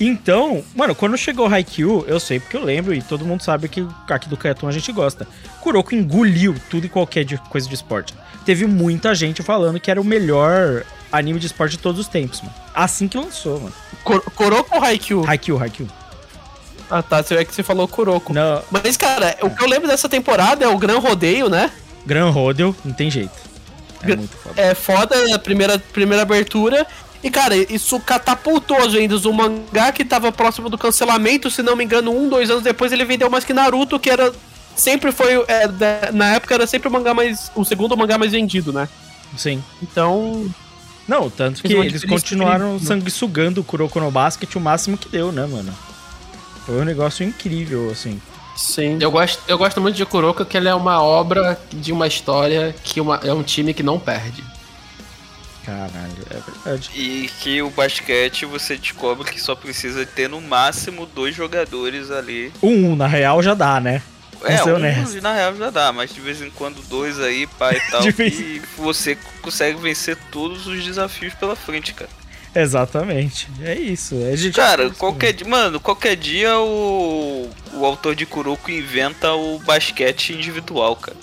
Então, 0.00 0.62
mano, 0.76 0.94
quando 0.94 1.16
chegou 1.18 1.46
Haikyuu, 1.48 2.04
eu 2.06 2.20
sei 2.20 2.38
porque 2.38 2.56
eu 2.56 2.62
lembro 2.64 2.94
e 2.94 3.02
todo 3.02 3.24
mundo 3.24 3.42
sabe 3.42 3.68
que 3.68 3.84
aqui 4.08 4.28
do 4.28 4.36
Kaeton 4.36 4.68
a 4.68 4.72
gente 4.72 4.92
gosta. 4.92 5.26
Kuroko 5.60 5.92
engoliu 5.94 6.54
tudo 6.70 6.86
e 6.86 6.88
qualquer 6.88 7.24
de- 7.24 7.36
coisa 7.50 7.68
de 7.68 7.74
esporte. 7.74 8.14
Teve 8.48 8.64
muita 8.66 9.14
gente 9.14 9.42
falando 9.42 9.78
que 9.78 9.90
era 9.90 10.00
o 10.00 10.04
melhor 10.04 10.82
anime 11.12 11.38
de 11.38 11.44
esporte 11.48 11.72
de 11.72 11.82
todos 11.82 12.00
os 12.00 12.08
tempos, 12.08 12.40
mano. 12.40 12.54
Assim 12.74 13.06
que 13.06 13.18
lançou, 13.18 13.60
mano. 13.60 13.74
Kur- 14.02 14.22
Kuroko 14.34 14.74
ou 14.74 14.82
Haikyuu? 14.82 15.22
Haikyuu, 15.28 15.62
Haikyuu. 15.62 15.88
Ah, 16.90 17.02
tá. 17.02 17.22
Você 17.22 17.34
é 17.34 17.44
que 17.44 17.54
você 17.54 17.62
falou 17.62 17.86
Kuroko. 17.86 18.32
Não, 18.32 18.62
Mas, 18.70 18.96
cara, 18.96 19.36
o 19.42 19.50
que 19.50 19.62
eu 19.62 19.68
lembro 19.68 19.86
dessa 19.86 20.08
temporada 20.08 20.64
é 20.64 20.68
o 20.68 20.78
Gran 20.78 20.98
Rodeio, 20.98 21.50
né? 21.50 21.70
Gran 22.06 22.30
Rodel, 22.30 22.74
não 22.82 22.94
tem 22.94 23.10
jeito. 23.10 23.34
É 24.02 24.16
muito 24.16 24.34
foda. 24.34 24.54
É 24.62 24.74
foda 24.74 25.34
a 25.34 25.38
primeira, 25.38 25.78
primeira 25.78 26.22
abertura. 26.22 26.86
E, 27.22 27.30
cara, 27.30 27.54
isso 27.54 28.00
catapultou 28.00 28.78
as 28.78 28.94
vendas. 28.94 29.26
O 29.26 29.32
mangá 29.34 29.92
que 29.92 30.06
tava 30.06 30.32
próximo 30.32 30.70
do 30.70 30.78
cancelamento, 30.78 31.50
se 31.50 31.62
não 31.62 31.76
me 31.76 31.84
engano, 31.84 32.16
um, 32.18 32.30
dois 32.30 32.48
anos 32.48 32.62
depois, 32.62 32.92
ele 32.92 33.04
vendeu 33.04 33.28
mais 33.28 33.44
que 33.44 33.52
Naruto, 33.52 34.00
que 34.00 34.08
era. 34.08 34.32
Sempre 34.78 35.12
foi. 35.12 35.44
é, 35.48 35.66
da- 35.68 36.10
na 36.12 36.34
época 36.34 36.54
era 36.54 36.66
sempre 36.66 36.88
o 36.88 36.90
mangá 36.90 37.12
mais. 37.12 37.50
O 37.54 37.64
segundo 37.64 37.96
mangá 37.96 38.16
mais 38.16 38.32
vendido, 38.32 38.72
né? 38.72 38.88
Sim. 39.36 39.62
Então. 39.82 40.48
Não, 41.06 41.28
tanto 41.30 41.62
que 41.62 41.72
eles 41.72 42.04
continuaram 42.04 42.74
incrível. 42.74 42.86
sanguessugando 42.86 43.60
o 43.60 43.64
Kuroko 43.64 43.98
no 43.98 44.10
Basket 44.10 44.54
o 44.56 44.60
máximo 44.60 44.96
que 44.98 45.08
deu, 45.08 45.32
né, 45.32 45.46
mano? 45.46 45.74
Foi 46.66 46.80
um 46.80 46.84
negócio 46.84 47.24
incrível, 47.26 47.90
assim. 47.90 48.20
Sim. 48.54 48.98
Eu 49.00 49.10
gosto, 49.10 49.40
eu 49.48 49.56
gosto 49.56 49.80
muito 49.80 49.96
de 49.96 50.04
Kuroko, 50.04 50.44
que 50.44 50.56
ela 50.56 50.68
é 50.68 50.74
uma 50.74 51.02
obra 51.02 51.58
de 51.72 51.92
uma 51.92 52.06
história 52.06 52.74
que 52.84 53.00
uma- 53.00 53.20
é 53.24 53.32
um 53.32 53.42
time 53.42 53.72
que 53.72 53.82
não 53.82 53.98
perde. 53.98 54.44
Caralho, 55.64 56.16
é 56.30 56.40
verdade. 56.50 56.90
E 56.94 57.30
que 57.40 57.60
o 57.62 57.70
basquete 57.70 58.44
você 58.46 58.76
descobre 58.76 59.30
que 59.30 59.40
só 59.40 59.54
precisa 59.54 60.04
ter 60.06 60.28
no 60.28 60.40
máximo 60.40 61.06
dois 61.14 61.34
jogadores 61.34 62.10
ali. 62.10 62.52
Um, 62.62 62.96
na 62.96 63.06
real, 63.06 63.42
já 63.42 63.54
dá, 63.54 63.78
né? 63.80 64.02
É, 64.44 64.64
um 64.64 65.20
na 65.20 65.34
real 65.34 65.56
já 65.56 65.70
dá, 65.70 65.92
mas 65.92 66.14
de 66.14 66.20
vez 66.20 66.40
em 66.40 66.50
quando 66.50 66.80
dois 66.88 67.18
aí, 67.20 67.46
pai 67.58 67.76
e 67.76 67.80
tal, 67.90 68.00
De 68.02 68.22
e 68.22 68.62
você 68.76 69.16
consegue 69.42 69.80
vencer 69.80 70.16
todos 70.30 70.66
os 70.66 70.84
desafios 70.84 71.34
pela 71.34 71.56
frente, 71.56 71.94
cara. 71.94 72.10
Exatamente. 72.54 73.48
É 73.62 73.74
isso. 73.74 74.16
É 74.16 74.36
gente 74.36 74.54
Cara, 74.54 74.90
qualquer 74.90 75.32
dia, 75.32 75.46
mano, 75.46 75.78
qualquer 75.78 76.16
dia 76.16 76.58
o, 76.58 77.48
o 77.74 77.84
autor 77.84 78.14
de 78.14 78.26
Kuroko 78.26 78.70
inventa 78.70 79.32
o 79.32 79.58
basquete 79.60 80.32
individual, 80.32 80.96
cara. 80.96 81.16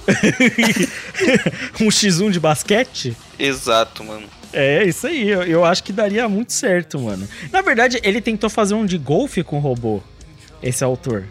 um 1.82 1.88
X1 1.88 2.32
de 2.32 2.40
basquete? 2.40 3.18
Exato, 3.38 4.04
mano. 4.04 4.28
É, 4.54 4.86
isso 4.86 5.08
aí. 5.08 5.28
Eu, 5.28 5.44
eu 5.44 5.66
acho 5.66 5.84
que 5.84 5.92
daria 5.92 6.30
muito 6.30 6.54
certo, 6.54 7.00
mano. 7.00 7.28
Na 7.52 7.62
verdade, 7.62 8.00
ele 8.04 8.22
tentou 8.22 8.50
fazer 8.50 8.74
um 8.74 8.86
de 8.86 8.98
golfe 8.98 9.44
com 9.44 9.60
robô, 9.60 10.02
esse 10.64 10.84
autor. 10.84 11.26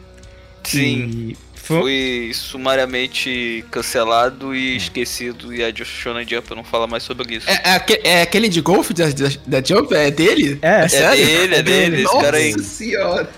Sim. 0.64 1.30
E 1.32 1.36
foi- 1.66 2.30
sumariamente 2.34 3.64
cancelado 3.70 4.54
e 4.54 4.76
esquecido. 4.76 5.54
E 5.54 5.64
a 5.64 5.72
Shonen 5.84 6.26
Jump 6.28 6.54
não 6.54 6.64
fala 6.64 6.86
mais 6.86 7.02
sobre 7.02 7.34
isso. 7.36 7.48
É, 7.48 7.54
é 7.54 8.00
é 8.18 8.22
aquele 8.22 8.48
de 8.48 8.60
golfe 8.60 8.92
da, 8.92 9.06
da, 9.06 9.28
da 9.60 9.62
Jump? 9.66 9.94
É 9.94 10.10
dele? 10.10 10.58
É, 10.62 10.84
É 10.84 10.88
sério? 10.88 11.24
dele, 11.26 11.54
é 11.56 11.62
dele, 11.62 11.96
esse 11.96 12.04
Nossa 12.04 12.20
cara 12.20 12.36
aí. 12.36 12.58
senhora. 12.62 13.28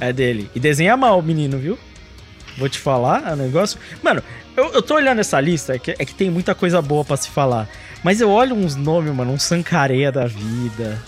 É 0.00 0.12
dele. 0.12 0.50
E 0.54 0.60
desenha 0.60 0.96
mal 0.96 1.18
o 1.18 1.22
menino, 1.22 1.58
viu? 1.58 1.78
Vou 2.58 2.68
te 2.68 2.78
falar 2.78 3.32
o 3.32 3.36
negócio. 3.36 3.78
Mano, 4.02 4.22
eu, 4.56 4.72
eu 4.74 4.82
tô 4.82 4.94
olhando 4.94 5.20
essa 5.20 5.40
lista, 5.40 5.74
é 5.74 5.78
que, 5.78 5.90
é 5.92 6.04
que 6.04 6.14
tem 6.14 6.30
muita 6.30 6.54
coisa 6.54 6.80
boa 6.82 7.04
pra 7.04 7.16
se 7.16 7.28
falar. 7.30 7.68
Mas 8.04 8.20
eu 8.20 8.30
olho 8.30 8.54
uns 8.54 8.74
nomes, 8.76 9.14
mano, 9.14 9.32
um 9.32 9.38
Sancareia 9.38 10.10
da 10.12 10.26
vida. 10.26 11.00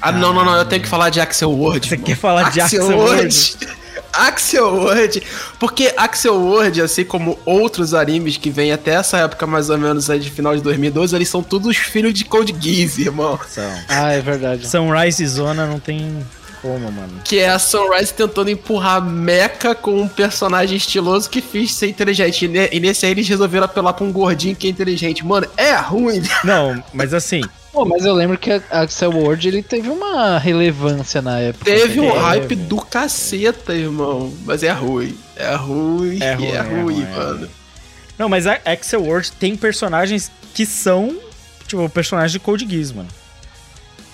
Ah, 0.00 0.12
não, 0.12 0.32
não, 0.34 0.44
não, 0.44 0.54
eu 0.56 0.64
tenho 0.64 0.82
que 0.82 0.88
falar 0.88 1.08
de 1.08 1.20
Axel 1.20 1.50
Word. 1.50 1.86
Você 1.88 1.94
irmão. 1.94 2.06
quer 2.06 2.16
falar 2.16 2.50
de 2.50 2.60
Axel 2.60 2.86
Word? 2.98 3.26
Axel 3.26 3.68
Word. 4.72 5.22
Porque 5.58 5.92
Axel 5.96 6.34
Word, 6.34 6.82
assim 6.82 7.04
como 7.04 7.38
outros 7.44 7.94
animes 7.94 8.36
que 8.36 8.50
vêm 8.50 8.72
até 8.72 8.92
essa 8.92 9.18
época 9.18 9.46
mais 9.46 9.70
ou 9.70 9.78
menos 9.78 10.08
aí 10.10 10.18
de 10.18 10.30
final 10.30 10.54
de 10.56 10.62
2012, 10.62 11.14
eles 11.14 11.28
são 11.28 11.42
todos 11.42 11.76
filhos 11.76 12.14
de 12.14 12.24
Code 12.24 12.54
Geass, 12.58 12.98
irmão. 12.98 13.38
São. 13.48 13.70
Ah, 13.88 14.12
é 14.12 14.20
verdade. 14.20 14.68
Sunrise 14.68 15.26
Zona 15.26 15.66
não 15.66 15.78
tem 15.78 16.24
como, 16.66 16.90
mano. 16.90 17.20
Que 17.24 17.38
é 17.38 17.48
a 17.48 17.58
Sunrise 17.58 18.12
tentando 18.12 18.50
empurrar 18.50 19.00
Mecha 19.00 19.74
com 19.74 20.00
um 20.00 20.08
personagem 20.08 20.76
estiloso 20.76 21.30
que 21.30 21.40
fiz 21.40 21.72
ser 21.72 21.88
inteligente. 21.88 22.46
E, 22.46 22.76
e 22.76 22.80
nesse 22.80 23.06
aí 23.06 23.12
eles 23.12 23.28
resolveram 23.28 23.66
apelar 23.66 23.92
pra 23.92 24.04
um 24.04 24.12
gordinho 24.12 24.56
que 24.56 24.66
é 24.66 24.70
inteligente. 24.70 25.24
Mano, 25.24 25.46
é 25.56 25.74
ruim. 25.76 26.22
Não, 26.42 26.82
mas 26.92 27.14
assim, 27.14 27.42
Pô, 27.76 27.84
mas 27.84 28.06
eu 28.06 28.14
lembro 28.14 28.38
que 28.38 28.50
a 28.50 28.62
Axel 28.70 29.10
Word 29.10 29.46
ele 29.46 29.62
teve 29.62 29.90
uma 29.90 30.38
relevância 30.38 31.20
na 31.20 31.38
época. 31.40 31.66
Teve 31.66 32.00
um 32.00 32.10
Teve. 32.10 32.18
hype 32.18 32.54
do 32.56 32.78
caceta, 32.78 33.74
irmão. 33.74 34.32
Mas 34.46 34.62
é 34.62 34.72
ruim. 34.72 35.14
É 35.36 35.54
ruim. 35.54 36.18
É 36.22 36.28
É 36.28 36.34
ruim, 36.34 36.46
ruim, 36.46 36.54
é 36.54 36.60
ruim, 36.62 37.02
é 37.02 37.06
mano. 37.14 37.50
Não, 38.18 38.30
mas 38.30 38.46
a 38.46 38.58
Axel 38.64 39.02
World 39.02 39.30
tem 39.32 39.54
personagens 39.54 40.32
que 40.54 40.64
são, 40.64 41.18
tipo, 41.68 41.86
personagens 41.90 42.32
de 42.32 42.38
Code 42.38 42.66
Geass, 42.66 42.92
mano. 42.92 43.10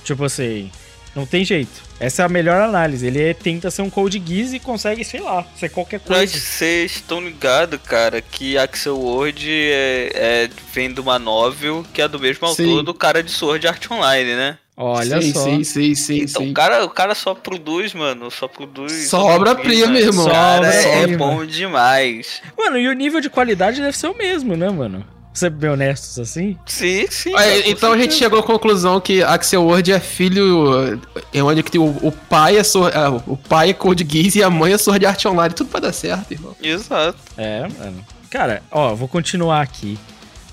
Tipo 0.02 0.24
assim, 0.24 0.68
não 1.14 1.24
tem 1.24 1.44
jeito. 1.44 1.84
Essa 2.02 2.22
é 2.22 2.24
a 2.24 2.28
melhor 2.28 2.60
análise. 2.60 3.06
Ele 3.06 3.22
é- 3.22 3.32
tenta 3.32 3.70
ser 3.70 3.82
um 3.82 3.88
Code 3.88 4.20
Geass 4.26 4.52
e 4.52 4.58
consegue, 4.58 5.04
sei 5.04 5.20
lá, 5.20 5.46
ser 5.56 5.68
qualquer 5.70 6.00
Mas 6.08 6.18
coisa. 6.32 6.38
vocês 6.38 6.96
estão 6.96 7.20
ligados, 7.20 7.78
cara, 7.84 8.20
que 8.20 8.58
Axel 8.58 8.98
Word 8.98 9.48
é, 9.48 10.10
é- 10.14 10.50
vem 10.74 10.92
de 10.92 11.00
uma 11.00 11.18
novel 11.18 11.84
que 11.94 12.02
é 12.02 12.08
do 12.08 12.18
mesmo 12.18 12.46
Sim. 12.54 12.64
autor 12.68 12.82
do 12.82 12.92
cara 12.92 13.22
de 13.22 13.30
Sword 13.30 13.66
Art 13.68 13.88
Online, 13.90 14.34
né? 14.34 14.58
Olha 14.76 15.20
sim, 15.20 15.32
só. 15.32 15.44
sim, 15.44 15.62
sim, 15.64 15.94
sim, 15.94 16.18
Então 16.22 16.42
sim. 16.42 16.50
o 16.50 16.54
cara, 16.54 16.84
o 16.84 16.88
cara 16.88 17.14
só 17.14 17.34
produz, 17.34 17.92
mano, 17.94 18.30
só 18.30 18.48
produz. 18.48 19.08
Só 19.08 19.22
obra-prima, 19.26 19.96
irmão. 19.98 20.26
O 20.26 20.30
cara 20.30 20.72
Só 20.72 20.88
é 20.88 20.96
obra-prima. 20.96 21.18
bom 21.18 21.44
demais. 21.44 22.42
Mano, 22.58 22.78
e 22.78 22.88
o 22.88 22.92
nível 22.94 23.20
de 23.20 23.28
qualidade 23.30 23.80
deve 23.82 23.96
ser 23.96 24.08
o 24.08 24.16
mesmo, 24.16 24.56
né, 24.56 24.70
mano? 24.70 25.04
Ser 25.34 25.48
bem 25.50 25.70
honestos 25.70 26.18
assim. 26.18 26.58
Sim, 26.66 27.06
sim. 27.10 27.32
Então 27.66 27.92
a 27.92 27.96
gente 27.98 28.14
chegou 28.14 28.38
à 28.38 28.42
conclusão 28.42 29.00
que 29.00 29.22
Axel 29.22 29.64
Word 29.64 29.90
é 29.90 29.98
filho. 29.98 31.00
É 31.32 31.42
onde 31.42 31.62
que 31.62 31.70
tem 31.70 31.80
o, 31.80 31.86
o 32.02 32.12
pai 32.12 32.58
é 32.58 32.62
Sword- 32.62 32.94
ah, 32.96 33.10
o 33.26 33.36
pai 33.36 33.70
é 33.70 33.72
Code 33.72 34.06
Geass 34.08 34.34
e 34.36 34.42
a 34.42 34.50
mãe 34.50 34.72
é 34.74 34.78
Sword 34.78 35.06
Art 35.06 35.24
Online. 35.24 35.54
Tudo 35.54 35.70
vai 35.70 35.80
dar 35.80 35.92
certo, 35.92 36.32
irmão. 36.32 36.54
Exato. 36.62 37.18
É, 37.36 37.62
mano. 37.62 38.04
Cara, 38.28 38.62
ó, 38.70 38.94
vou 38.94 39.08
continuar 39.08 39.62
aqui. 39.62 39.98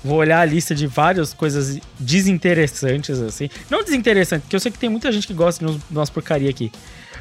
Vou 0.02 0.16
olhar 0.16 0.40
a 0.40 0.44
lista 0.46 0.74
de 0.74 0.86
várias 0.86 1.34
coisas 1.34 1.78
desinteressantes, 1.98 3.20
assim. 3.20 3.50
Não 3.68 3.82
desinteressantes, 3.84 4.44
porque 4.44 4.56
eu 4.56 4.60
sei 4.60 4.72
que 4.72 4.78
tem 4.78 4.88
muita 4.88 5.12
gente 5.12 5.26
que 5.26 5.34
gosta 5.34 5.64
de 5.66 5.78
umas 5.90 6.08
porcaria 6.08 6.48
aqui. 6.48 6.72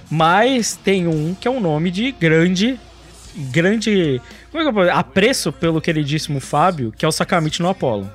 Mas 0.10 0.78
tem 0.82 1.08
um 1.08 1.36
que 1.39 1.48
é 1.48 1.51
um 1.51 1.60
nome 1.60 1.92
de 1.92 2.12
grande. 2.13 2.80
Grande. 3.51 4.22
Como 4.51 4.84
é? 4.84 4.91
Apreço 4.91 5.51
pelo 5.51 5.79
queridíssimo 5.79 6.39
Fábio, 6.39 6.91
que 6.91 7.05
é 7.05 7.08
o 7.08 7.12
Sakamichi 7.12 7.62
no 7.62 7.69
Apollo. 7.69 8.12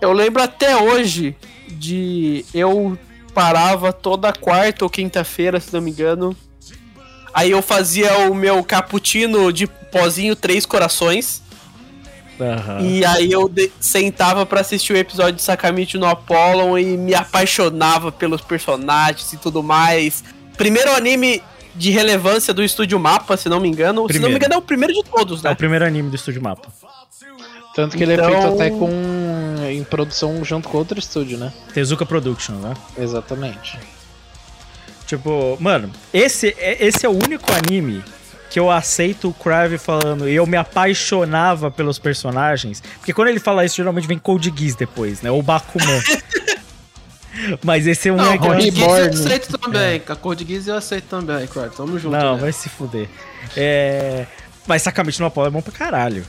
Eu 0.00 0.12
lembro 0.12 0.42
até 0.42 0.76
hoje 0.76 1.36
de 1.68 2.44
eu 2.54 2.98
parava 3.34 3.92
toda 3.92 4.32
quarta 4.32 4.84
ou 4.84 4.90
quinta-feira, 4.90 5.58
se 5.58 5.72
não 5.72 5.80
me 5.80 5.90
engano. 5.90 6.36
Aí 7.32 7.50
eu 7.50 7.60
fazia 7.60 8.30
o 8.30 8.34
meu 8.34 8.62
cappuccino 8.62 9.52
de 9.52 9.66
pozinho 9.66 10.36
três 10.36 10.64
corações. 10.64 11.42
Aham. 12.40 12.80
E 12.80 13.04
aí 13.04 13.30
eu 13.30 13.50
sentava 13.80 14.44
pra 14.46 14.60
assistir 14.60 14.92
o 14.92 14.96
episódio 14.96 15.34
de 15.34 15.42
Sakamichi 15.42 15.98
no 15.98 16.06
Apollo 16.06 16.78
e 16.78 16.96
me 16.96 17.14
apaixonava 17.14 18.12
pelos 18.12 18.40
personagens 18.40 19.32
e 19.32 19.36
tudo 19.36 19.62
mais. 19.62 20.22
Primeiro 20.56 20.94
anime 20.94 21.42
de 21.74 21.90
relevância 21.90 22.54
do 22.54 22.62
estúdio 22.62 22.98
Mapa, 22.98 23.36
se 23.36 23.48
não 23.48 23.60
me 23.60 23.68
engano. 23.68 24.02
Se 24.02 24.18
não 24.18 24.28
Primeiro. 24.28 24.30
me 24.32 24.36
engano, 24.36 24.54
é 24.54 24.56
o 24.56 24.62
primeiro 24.62 24.94
de 24.94 25.02
todos, 25.04 25.44
É 25.44 25.48
o 25.48 25.50
né? 25.50 25.54
primeiro 25.56 25.84
anime 25.84 26.10
do 26.10 26.16
Estúdio 26.16 26.42
Mapa. 26.42 26.68
Tanto 27.74 27.96
que 27.96 28.02
ele 28.04 28.14
Então- 28.14 28.28
é 28.28 28.30
feito 28.40 28.54
até 28.54 28.70
com 28.70 28.90
em 29.68 29.82
produção 29.82 30.44
junto 30.44 30.68
com 30.68 30.78
outro 30.78 30.98
estúdio, 30.98 31.36
né? 31.38 31.52
Tezuka 31.72 32.06
Production, 32.06 32.54
né? 32.56 32.74
Exatamente. 32.96 33.78
Tipo, 35.06 35.56
mano, 35.60 35.90
esse, 36.12 36.54
é- 36.58 36.84
esse 36.86 37.04
é 37.04 37.08
o 37.08 37.12
único 37.12 37.46
anime 37.52 38.02
que 38.50 38.58
eu 38.60 38.70
aceito 38.70 39.28
o 39.28 39.34
Crave 39.34 39.76
falando 39.78 40.28
e 40.28 40.34
eu 40.34 40.46
me 40.46 40.56
apaixonava 40.56 41.70
pelos 41.70 41.98
personagens. 41.98 42.80
Porque 42.98 43.12
quando 43.12 43.28
ele 43.28 43.40
fala 43.40 43.64
isso, 43.64 43.76
geralmente 43.76 44.06
vem 44.06 44.18
Code 44.18 44.52
Geass 44.56 44.76
depois, 44.76 45.20
né? 45.22 45.30
Ou 45.30 45.42
Bakuman. 45.42 45.84
Mas 47.64 47.86
esse 47.86 48.08
é 48.08 48.12
um 48.12 48.16
Não, 48.16 48.30
legal. 48.30 48.50
Code 48.50 48.70
Geass 48.70 48.98
eu 48.98 49.04
aceito 49.10 49.58
também. 49.58 50.02
A 50.06 50.16
Code 50.16 50.44
Geass 50.44 50.66
eu 50.68 50.76
aceito 50.76 51.04
também, 51.04 51.46
Crowd. 51.46 51.76
Tamo 51.76 51.98
junto. 51.98 52.12
Não, 52.16 52.34
né? 52.34 52.40
vai 52.40 52.52
se 52.52 52.68
fuder. 52.68 53.08
É... 53.56 54.26
Mas 54.66 54.82
Sakamichi 54.82 55.20
no 55.20 55.26
Apollo 55.26 55.48
é 55.48 55.50
bom 55.50 55.60
pra 55.60 55.72
caralho. 55.72 56.24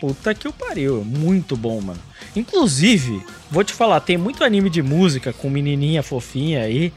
Puta 0.00 0.34
que 0.34 0.46
o 0.46 0.52
pariu. 0.52 1.04
Muito 1.04 1.56
bom, 1.56 1.80
mano. 1.80 2.00
Inclusive, 2.34 3.24
vou 3.50 3.64
te 3.64 3.72
falar, 3.72 4.00
tem 4.00 4.18
muito 4.18 4.44
anime 4.44 4.68
de 4.68 4.82
música 4.82 5.32
com 5.32 5.48
menininha 5.48 6.02
fofinha 6.02 6.62
aí. 6.62 6.92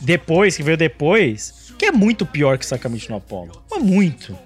Depois, 0.00 0.56
que 0.56 0.62
veio 0.62 0.76
depois, 0.76 1.72
que 1.78 1.86
é 1.86 1.92
muito 1.92 2.26
pior 2.26 2.58
que 2.58 2.66
Sakamichi 2.66 3.08
no 3.08 3.16
Apollo. 3.16 3.62
Mas 3.70 3.82
muito. 3.82 4.36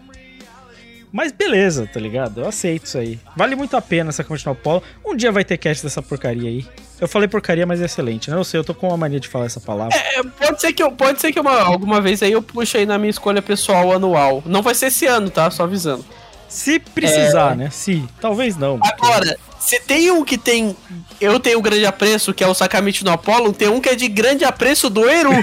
Mas 1.17 1.33
beleza, 1.33 1.89
tá 1.91 1.99
ligado? 1.99 2.43
Eu 2.43 2.47
aceito 2.47 2.85
isso 2.85 2.99
aí. 2.99 3.19
Vale 3.35 3.57
muito 3.57 3.75
a 3.75 3.81
pena 3.81 4.13
Sakamichi 4.13 4.45
no 4.45 4.53
Apollo. 4.53 4.83
Um 5.03 5.17
dia 5.17 5.33
vai 5.33 5.47
ter 5.47 5.57
cast 5.57 5.83
dessa 5.83 6.03
porcaria 6.03 6.47
aí. 6.47 6.67
Eu 7.01 7.09
falei 7.09 7.27
porcaria, 7.27 7.65
mas 7.65 7.81
é 7.81 7.87
excelente, 7.87 8.31
né? 8.31 8.37
Eu 8.37 8.45
sei, 8.45 8.61
eu 8.61 8.65
tô 8.65 8.75
com 8.75 8.89
uma 8.89 8.99
mania 8.99 9.19
de 9.19 9.27
falar 9.27 9.47
essa 9.47 9.59
palavra. 9.59 9.97
É, 9.97 10.23
pode 10.23 10.61
ser 10.61 10.75
que, 10.75 10.83
eu, 10.83 10.93
pode 10.93 11.19
ser 11.19 11.33
que 11.33 11.41
uma, 11.41 11.59
alguma 11.63 12.03
vez 12.03 12.23
aí 12.23 12.33
eu 12.33 12.43
puxe 12.43 12.77
aí 12.77 12.85
na 12.85 12.99
minha 12.99 13.09
escolha 13.09 13.41
pessoal 13.41 13.93
anual. 13.93 14.43
Não 14.45 14.61
vai 14.61 14.75
ser 14.75 14.89
esse 14.89 15.07
ano, 15.07 15.31
tá? 15.31 15.51
Só 15.51 15.63
avisando. 15.63 16.05
Se 16.49 16.79
precisar, 16.79 17.57
né? 17.57 17.71
Se. 17.71 18.05
Talvez 18.21 18.57
não. 18.57 18.79
Agora, 18.83 19.37
se 19.59 19.81
tem 19.81 20.11
um 20.11 20.25
que 20.25 20.39
tem. 20.39 20.77
Eu 21.21 21.41
tenho 21.41 21.59
um 21.59 21.63
grande 21.63 21.85
apreço, 21.87 22.33
que 22.35 22.45
é 22.45 22.47
o 22.47 22.55
Sakamichi 22.55 23.05
no 23.05 23.11
Apollo, 23.11 23.53
tem 23.53 23.69
um 23.69 23.81
que 23.81 23.89
é 23.89 23.95
de 23.95 24.07
grande 24.07 24.45
apreço 24.45 24.89
do 24.91 25.09
Eru. 25.09 25.31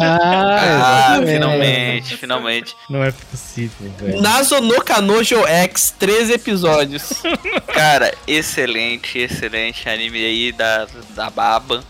Ah, 0.00 1.14
Ah, 1.16 1.20
finalmente, 1.24 2.16
finalmente. 2.16 2.74
Não 2.90 3.02
é 3.02 3.12
possível, 3.12 3.90
velho. 3.98 4.20
Nazo 4.20 4.60
no 4.60 4.82
Kanojo 4.82 5.46
X, 5.46 5.94
três 5.98 6.30
episódios. 6.30 7.12
Cara, 7.72 8.12
excelente, 8.26 9.18
excelente 9.18 9.88
anime 9.88 10.18
aí 10.24 10.52
da, 10.52 10.86
da 11.10 11.30
Baba, 11.30 11.82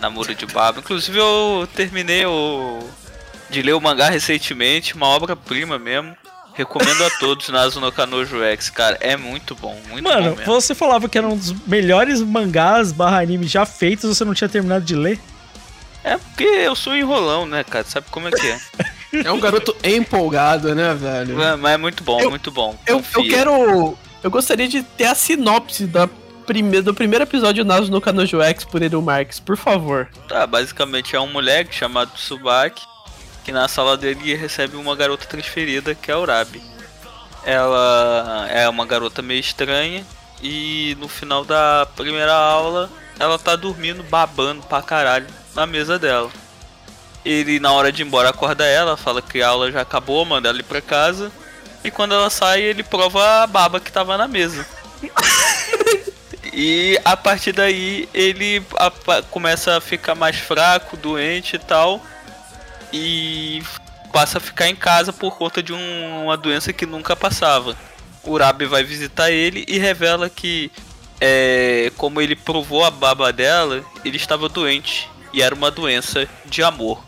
Namoro 0.00 0.34
de 0.34 0.46
Baba. 0.46 0.80
Inclusive 0.80 1.18
eu 1.18 1.68
terminei 1.74 2.24
o 2.26 2.78
de 3.50 3.62
ler 3.62 3.72
o 3.72 3.80
mangá 3.80 4.10
recentemente, 4.10 4.94
uma 4.94 5.06
obra-prima 5.06 5.78
mesmo. 5.78 6.14
Recomendo 6.58 7.04
a 7.04 7.10
todos 7.20 7.48
Nazo 7.48 7.80
no 7.80 7.90
Kanojo 7.92 8.42
X, 8.42 8.68
cara, 8.68 8.98
é 9.00 9.16
muito 9.16 9.54
bom, 9.54 9.78
muito 9.88 10.02
Mano, 10.04 10.30
bom 10.30 10.36
mesmo. 10.36 10.52
você 10.52 10.74
falava 10.74 11.08
que 11.08 11.16
era 11.16 11.26
um 11.26 11.36
dos 11.36 11.52
melhores 11.66 12.20
mangás 12.20 12.90
barra 12.92 13.20
anime 13.22 13.46
já 13.46 13.64
feitos, 13.64 14.04
você 14.16 14.24
não 14.24 14.34
tinha 14.34 14.48
terminado 14.48 14.84
de 14.84 14.96
ler? 14.96 15.20
É 16.02 16.16
porque 16.18 16.42
eu 16.44 16.74
sou 16.74 16.96
enrolão, 16.96 17.46
né, 17.46 17.62
cara? 17.62 17.84
Sabe 17.84 18.06
como 18.10 18.28
é 18.28 18.32
que 18.32 18.46
é? 18.46 18.58
É 19.24 19.32
um 19.32 19.40
garoto 19.40 19.74
empolgado, 19.82 20.74
né, 20.74 20.92
velho? 20.94 21.40
É, 21.40 21.56
Mas 21.56 21.72
é 21.72 21.76
muito 21.78 22.04
bom, 22.04 22.20
Eu- 22.20 22.28
muito 22.28 22.50
bom. 22.50 22.76
Eu, 22.86 23.02
eu 23.14 23.22
quero. 23.24 23.96
Eu 24.22 24.30
gostaria 24.30 24.68
de 24.68 24.82
ter 24.82 25.04
a 25.06 25.14
sinopse 25.14 25.86
da 25.86 26.06
prime, 26.46 26.82
do 26.82 26.92
primeiro 26.92 27.22
episódio 27.24 27.62
de 27.64 27.68
Nazo 27.68 27.90
no 27.90 28.02
Kanojo 28.02 28.42
X 28.42 28.64
por 28.64 28.82
Eru 28.82 29.00
Marques, 29.00 29.40
por 29.40 29.56
favor. 29.56 30.08
Tá, 30.28 30.46
basicamente 30.46 31.16
é 31.16 31.20
um 31.20 31.32
moleque 31.32 31.74
chamado 31.74 32.10
Tsubaki 32.14 32.82
que 33.48 33.52
na 33.52 33.66
sala 33.66 33.96
dele 33.96 34.34
recebe 34.34 34.76
uma 34.76 34.94
garota 34.94 35.24
transferida 35.24 35.94
que 35.94 36.10
é 36.10 36.14
a 36.14 36.18
Urabi. 36.18 36.60
Ela 37.42 38.46
é 38.50 38.68
uma 38.68 38.84
garota 38.84 39.22
meio 39.22 39.40
estranha 39.40 40.04
e 40.42 40.94
no 41.00 41.08
final 41.08 41.46
da 41.46 41.88
primeira 41.96 42.34
aula 42.34 42.90
ela 43.18 43.38
tá 43.38 43.56
dormindo 43.56 44.02
babando 44.02 44.62
pra 44.64 44.82
caralho 44.82 45.26
na 45.54 45.64
mesa 45.64 45.98
dela. 45.98 46.30
Ele, 47.24 47.58
na 47.58 47.72
hora 47.72 47.90
de 47.90 48.02
ir 48.02 48.04
embora, 48.04 48.28
acorda 48.28 48.66
ela, 48.66 48.98
fala 48.98 49.22
que 49.22 49.40
a 49.40 49.48
aula 49.48 49.72
já 49.72 49.80
acabou, 49.80 50.26
manda 50.26 50.50
ela 50.50 50.58
ir 50.58 50.64
pra 50.64 50.82
casa. 50.82 51.32
E 51.82 51.90
quando 51.90 52.12
ela 52.12 52.28
sai, 52.28 52.60
ele 52.60 52.82
prova 52.82 53.44
a 53.44 53.46
baba 53.46 53.80
que 53.80 53.90
tava 53.90 54.18
na 54.18 54.28
mesa. 54.28 54.66
e 56.52 57.00
a 57.02 57.16
partir 57.16 57.52
daí, 57.52 58.10
ele 58.12 58.62
a- 58.76 59.22
começa 59.30 59.78
a 59.78 59.80
ficar 59.80 60.14
mais 60.14 60.36
fraco, 60.36 60.98
doente 60.98 61.56
e 61.56 61.58
tal. 61.58 62.04
E 62.92 63.62
passa 64.12 64.38
a 64.38 64.40
ficar 64.40 64.68
em 64.68 64.74
casa 64.76 65.12
por 65.12 65.36
conta 65.36 65.62
de 65.62 65.72
um- 65.72 66.24
uma 66.24 66.36
doença 66.36 66.72
que 66.72 66.86
nunca 66.86 67.14
passava. 67.14 67.76
O 68.24 68.32
Urabe 68.32 68.66
vai 68.66 68.82
visitar 68.84 69.30
ele 69.30 69.64
e 69.68 69.78
revela 69.78 70.28
que, 70.30 70.70
é, 71.20 71.92
como 71.96 72.20
ele 72.20 72.34
provou 72.36 72.84
a 72.84 72.90
baba 72.90 73.32
dela, 73.32 73.84
ele 74.04 74.16
estava 74.16 74.48
doente. 74.48 75.08
E 75.32 75.42
era 75.42 75.54
uma 75.54 75.70
doença 75.70 76.26
de 76.46 76.62
amor. 76.62 77.04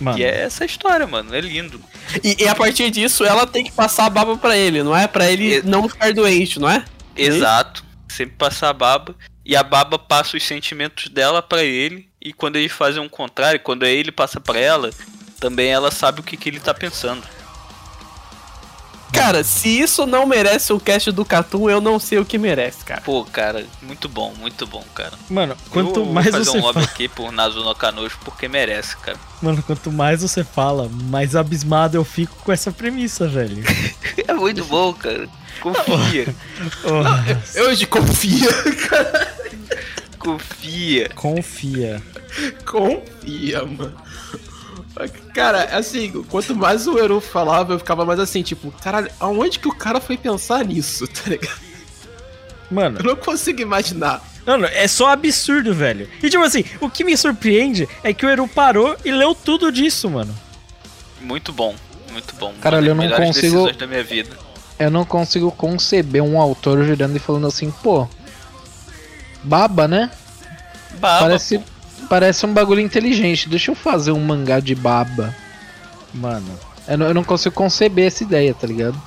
Mano, 0.00 0.18
E 0.18 0.24
é 0.24 0.40
essa 0.42 0.64
a 0.64 0.66
história, 0.66 1.06
mano. 1.06 1.34
É 1.34 1.40
lindo. 1.40 1.80
E, 2.24 2.42
e 2.44 2.48
a 2.48 2.54
partir 2.54 2.90
disso, 2.90 3.24
ela 3.24 3.46
tem 3.46 3.62
que 3.64 3.70
passar 3.70 4.06
a 4.06 4.10
baba 4.10 4.36
pra 4.36 4.56
ele, 4.56 4.82
não 4.82 4.96
é? 4.96 5.06
Pra 5.06 5.30
ele 5.30 5.58
E- 5.58 5.62
não 5.62 5.88
ficar 5.88 6.12
doente, 6.12 6.58
não 6.58 6.68
é? 6.68 6.84
Exato. 7.16 7.84
Sempre 8.08 8.34
passa 8.36 8.68
a 8.68 8.72
baba. 8.72 9.14
E 9.44 9.54
a 9.54 9.62
baba 9.62 9.98
passa 9.98 10.36
os 10.36 10.42
sentimentos 10.42 11.08
dela 11.08 11.40
pra 11.42 11.62
ele. 11.62 12.08
E 12.22 12.32
quando 12.32 12.56
eles 12.56 12.72
fazem 12.72 13.04
o 13.04 13.08
contrário, 13.08 13.58
quando 13.60 13.84
ele 13.86 14.12
passa 14.12 14.38
pra 14.40 14.58
ela, 14.58 14.90
também 15.38 15.70
ela 15.70 15.90
sabe 15.90 16.20
o 16.20 16.22
que, 16.22 16.36
que 16.36 16.48
ele 16.48 16.60
tá 16.60 16.74
pensando. 16.74 17.22
Cara, 19.12 19.42
se 19.42 19.68
isso 19.80 20.06
não 20.06 20.24
merece 20.24 20.72
o 20.72 20.78
cast 20.78 21.10
do 21.10 21.24
Catum, 21.24 21.68
eu 21.68 21.80
não 21.80 21.98
sei 21.98 22.18
o 22.18 22.24
que 22.24 22.38
merece, 22.38 22.84
cara. 22.84 23.00
Pô, 23.00 23.24
cara, 23.24 23.66
muito 23.82 24.08
bom, 24.08 24.32
muito 24.38 24.66
bom, 24.66 24.84
cara. 24.94 25.12
mano, 25.28 25.56
quanto 25.70 26.00
Eu 26.00 26.04
vou 26.04 26.12
mais 26.14 26.30
fazer 26.30 26.44
você 26.44 26.58
um 26.58 26.60
lobby 26.60 26.74
fala, 26.74 26.86
aqui 26.86 27.08
por 27.08 27.32
Nazuno 27.32 27.74
Kanojo 27.74 28.16
porque 28.24 28.46
merece, 28.46 28.96
cara. 28.98 29.18
mano, 29.42 29.62
quanto 29.64 29.90
mais 29.90 30.22
você 30.22 30.44
fala, 30.44 30.88
mais 30.88 31.34
abismado 31.34 31.96
eu 31.96 32.04
fico 32.04 32.36
com 32.44 32.52
essa 32.52 32.70
premissa, 32.70 33.26
velho. 33.26 33.64
É 34.28 34.32
muito 34.32 34.64
bom, 34.64 34.92
cara. 34.92 35.28
Confia, 35.60 36.34
Oh, 36.84 37.58
Eu 37.58 37.74
de 37.74 37.86
confia. 37.86 38.48
confia. 40.20 41.08
confia. 41.16 42.02
confia, 42.64 43.64
mano. 43.64 43.94
Cara, 45.34 45.64
assim, 45.76 46.10
quanto 46.28 46.54
mais 46.54 46.86
o 46.86 46.98
Eru 46.98 47.20
falava, 47.20 47.72
eu 47.74 47.78
ficava 47.78 48.04
mais 48.04 48.18
assim, 48.20 48.42
tipo, 48.42 48.70
caralho, 48.82 49.10
aonde 49.18 49.58
que 49.58 49.68
o 49.68 49.74
cara 49.74 50.00
foi 50.00 50.16
pensar 50.16 50.64
nisso, 50.64 51.06
tá 51.08 51.30
ligado? 51.30 51.60
Mano, 52.70 52.98
Eu 53.00 53.04
não 53.04 53.16
consigo 53.16 53.60
imaginar. 53.62 54.22
Mano, 54.46 54.66
é 54.66 54.86
só 54.88 55.08
absurdo, 55.10 55.74
velho. 55.74 56.08
E 56.22 56.28
tipo 56.30 56.42
assim, 56.42 56.64
o 56.80 56.88
que 56.90 57.04
me 57.04 57.16
surpreende 57.16 57.88
é 58.02 58.12
que 58.12 58.24
o 58.24 58.28
Eru 58.28 58.46
parou 58.48 58.96
e 59.04 59.10
leu 59.10 59.34
tudo 59.34 59.70
disso, 59.72 60.08
mano. 60.10 60.34
Muito 61.20 61.52
bom, 61.52 61.74
muito 62.12 62.34
bom. 62.36 62.52
Caralho, 62.60 62.92
Uma 62.92 63.04
eu 63.04 63.10
não 63.10 63.16
consigo- 63.16 63.40
decisões 63.56 63.76
da 63.76 63.86
minha 63.86 64.02
vida. 64.04 64.36
Eu 64.78 64.90
não 64.90 65.04
consigo 65.04 65.50
conceber 65.52 66.22
um 66.22 66.40
autor 66.40 66.82
girando 66.84 67.14
e 67.16 67.18
falando 67.18 67.46
assim, 67.46 67.70
pô. 67.82 68.08
Baba, 69.42 69.88
né? 69.88 70.10
Baba, 70.98 71.20
parece, 71.20 71.62
parece 72.08 72.46
um 72.46 72.52
bagulho 72.52 72.80
inteligente. 72.80 73.48
Deixa 73.48 73.70
eu 73.70 73.74
fazer 73.74 74.12
um 74.12 74.20
mangá 74.20 74.60
de 74.60 74.74
baba. 74.74 75.34
Mano. 76.12 76.58
Eu 76.88 76.98
não, 76.98 77.06
eu 77.06 77.14
não 77.14 77.24
consigo 77.24 77.54
conceber 77.54 78.06
essa 78.06 78.22
ideia, 78.22 78.52
tá 78.52 78.66
ligado? 78.66 79.00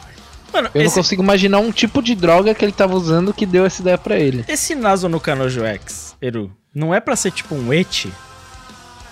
Mano, 0.54 0.70
Eu 0.74 0.80
não 0.82 0.86
esse, 0.88 0.96
consigo 0.96 1.24
imaginar 1.24 1.60
um 1.60 1.72
tipo 1.72 2.02
de 2.02 2.14
droga 2.16 2.54
que 2.54 2.64
ele 2.64 2.72
tava 2.72 2.96
usando 2.96 3.34
que 3.34 3.46
deu 3.46 3.66
essa 3.66 3.82
ideia 3.82 3.98
pra 3.98 4.18
ele. 4.18 4.46
esse 4.48 4.76
Nazo 4.76 5.10
no 5.10 5.20
Kanojo 5.20 5.64
X, 5.66 6.16
Eru, 6.22 6.52
não 6.74 6.94
é 6.94 7.00
pra 7.00 7.16
ser 7.16 7.32
tipo 7.32 7.56
um 7.56 7.74
eti? 7.74 8.14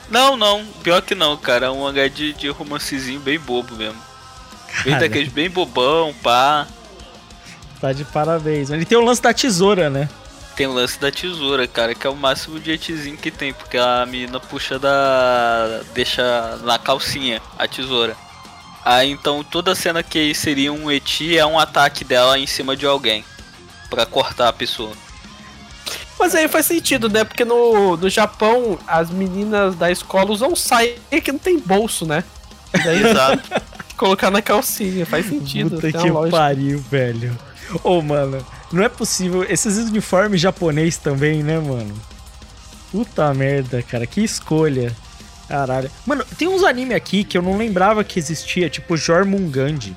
Não, 0.09 0.37
não, 0.37 0.63
pior 0.83 1.01
que 1.01 1.15
não, 1.15 1.35
cara. 1.37 1.67
É 1.67 1.69
um 1.69 1.81
mangá 1.81 2.07
de, 2.07 2.33
de 2.33 2.47
romancezinho 2.49 3.19
bem 3.19 3.39
bobo 3.39 3.75
mesmo. 3.75 3.99
Bem 4.83 4.93
Cara. 4.93 4.99
daqueles 5.07 5.31
bem 5.31 5.49
bobão, 5.49 6.13
pá. 6.21 6.67
Tá 7.79 7.91
de 7.91 8.05
parabéns. 8.05 8.69
Ele 8.69 8.85
tem 8.85 8.97
o 8.97 9.03
lance 9.03 9.21
da 9.21 9.33
tesoura, 9.33 9.89
né? 9.89 10.07
Tem 10.55 10.67
o 10.67 10.73
lance 10.73 10.99
da 10.99 11.11
tesoura, 11.11 11.67
cara, 11.67 11.95
que 11.95 12.05
é 12.05 12.09
o 12.09 12.15
máximo 12.15 12.59
de 12.59 12.71
etizinho 12.71 13.17
que 13.17 13.31
tem, 13.31 13.53
porque 13.53 13.77
a 13.77 14.05
menina 14.05 14.39
puxa 14.39 14.77
da. 14.77 15.81
deixa 15.93 16.57
na 16.63 16.77
calcinha 16.77 17.41
a 17.57 17.67
tesoura. 17.67 18.15
Aí 18.83 19.11
então 19.11 19.43
toda 19.43 19.75
cena 19.75 20.01
que 20.01 20.33
seria 20.33 20.73
um 20.73 20.91
eti 20.91 21.37
é 21.37 21.45
um 21.45 21.57
ataque 21.57 22.03
dela 22.03 22.37
em 22.37 22.47
cima 22.47 22.75
de 22.75 22.85
alguém. 22.85 23.23
Pra 23.89 24.05
cortar 24.05 24.49
a 24.49 24.53
pessoa. 24.53 24.93
Mas 26.19 26.35
aí 26.35 26.47
faz 26.47 26.65
sentido, 26.65 27.09
né? 27.09 27.23
Porque 27.23 27.43
no, 27.43 27.97
no 27.97 28.09
Japão, 28.09 28.77
as 28.87 29.09
meninas 29.09 29.75
da 29.75 29.91
escola 29.91 30.31
usam 30.31 30.55
saia 30.55 30.95
que 31.23 31.31
não 31.31 31.39
tem 31.39 31.59
bolso, 31.59 32.05
né? 32.05 32.23
Daí 32.83 33.03
Exato. 33.03 33.49
colocar 33.97 34.31
na 34.31 34.41
calcinha, 34.41 35.05
faz 35.05 35.27
sentido. 35.27 35.71
Puta 35.71 35.81
tem 35.81 35.91
que 35.91 36.09
lógica. 36.09 36.37
pariu, 36.37 36.79
velho. 36.79 37.37
Ô, 37.83 38.01
mano, 38.01 38.45
não 38.71 38.83
é 38.83 38.89
possível. 38.89 39.45
Esses 39.47 39.77
uniformes 39.77 40.39
japonês 40.41 40.97
também, 40.97 41.43
né, 41.43 41.59
mano? 41.59 41.93
Puta 42.91 43.33
merda, 43.33 43.81
cara. 43.81 44.05
Que 44.05 44.23
escolha. 44.23 44.95
Caralho. 45.47 45.91
Mano, 46.05 46.25
tem 46.37 46.47
uns 46.47 46.63
anime 46.63 46.93
aqui 46.93 47.23
que 47.23 47.37
eu 47.37 47.41
não 47.41 47.57
lembrava 47.57 48.03
que 48.03 48.19
existia, 48.19 48.69
tipo 48.69 48.95
Jormungand. 48.95 49.93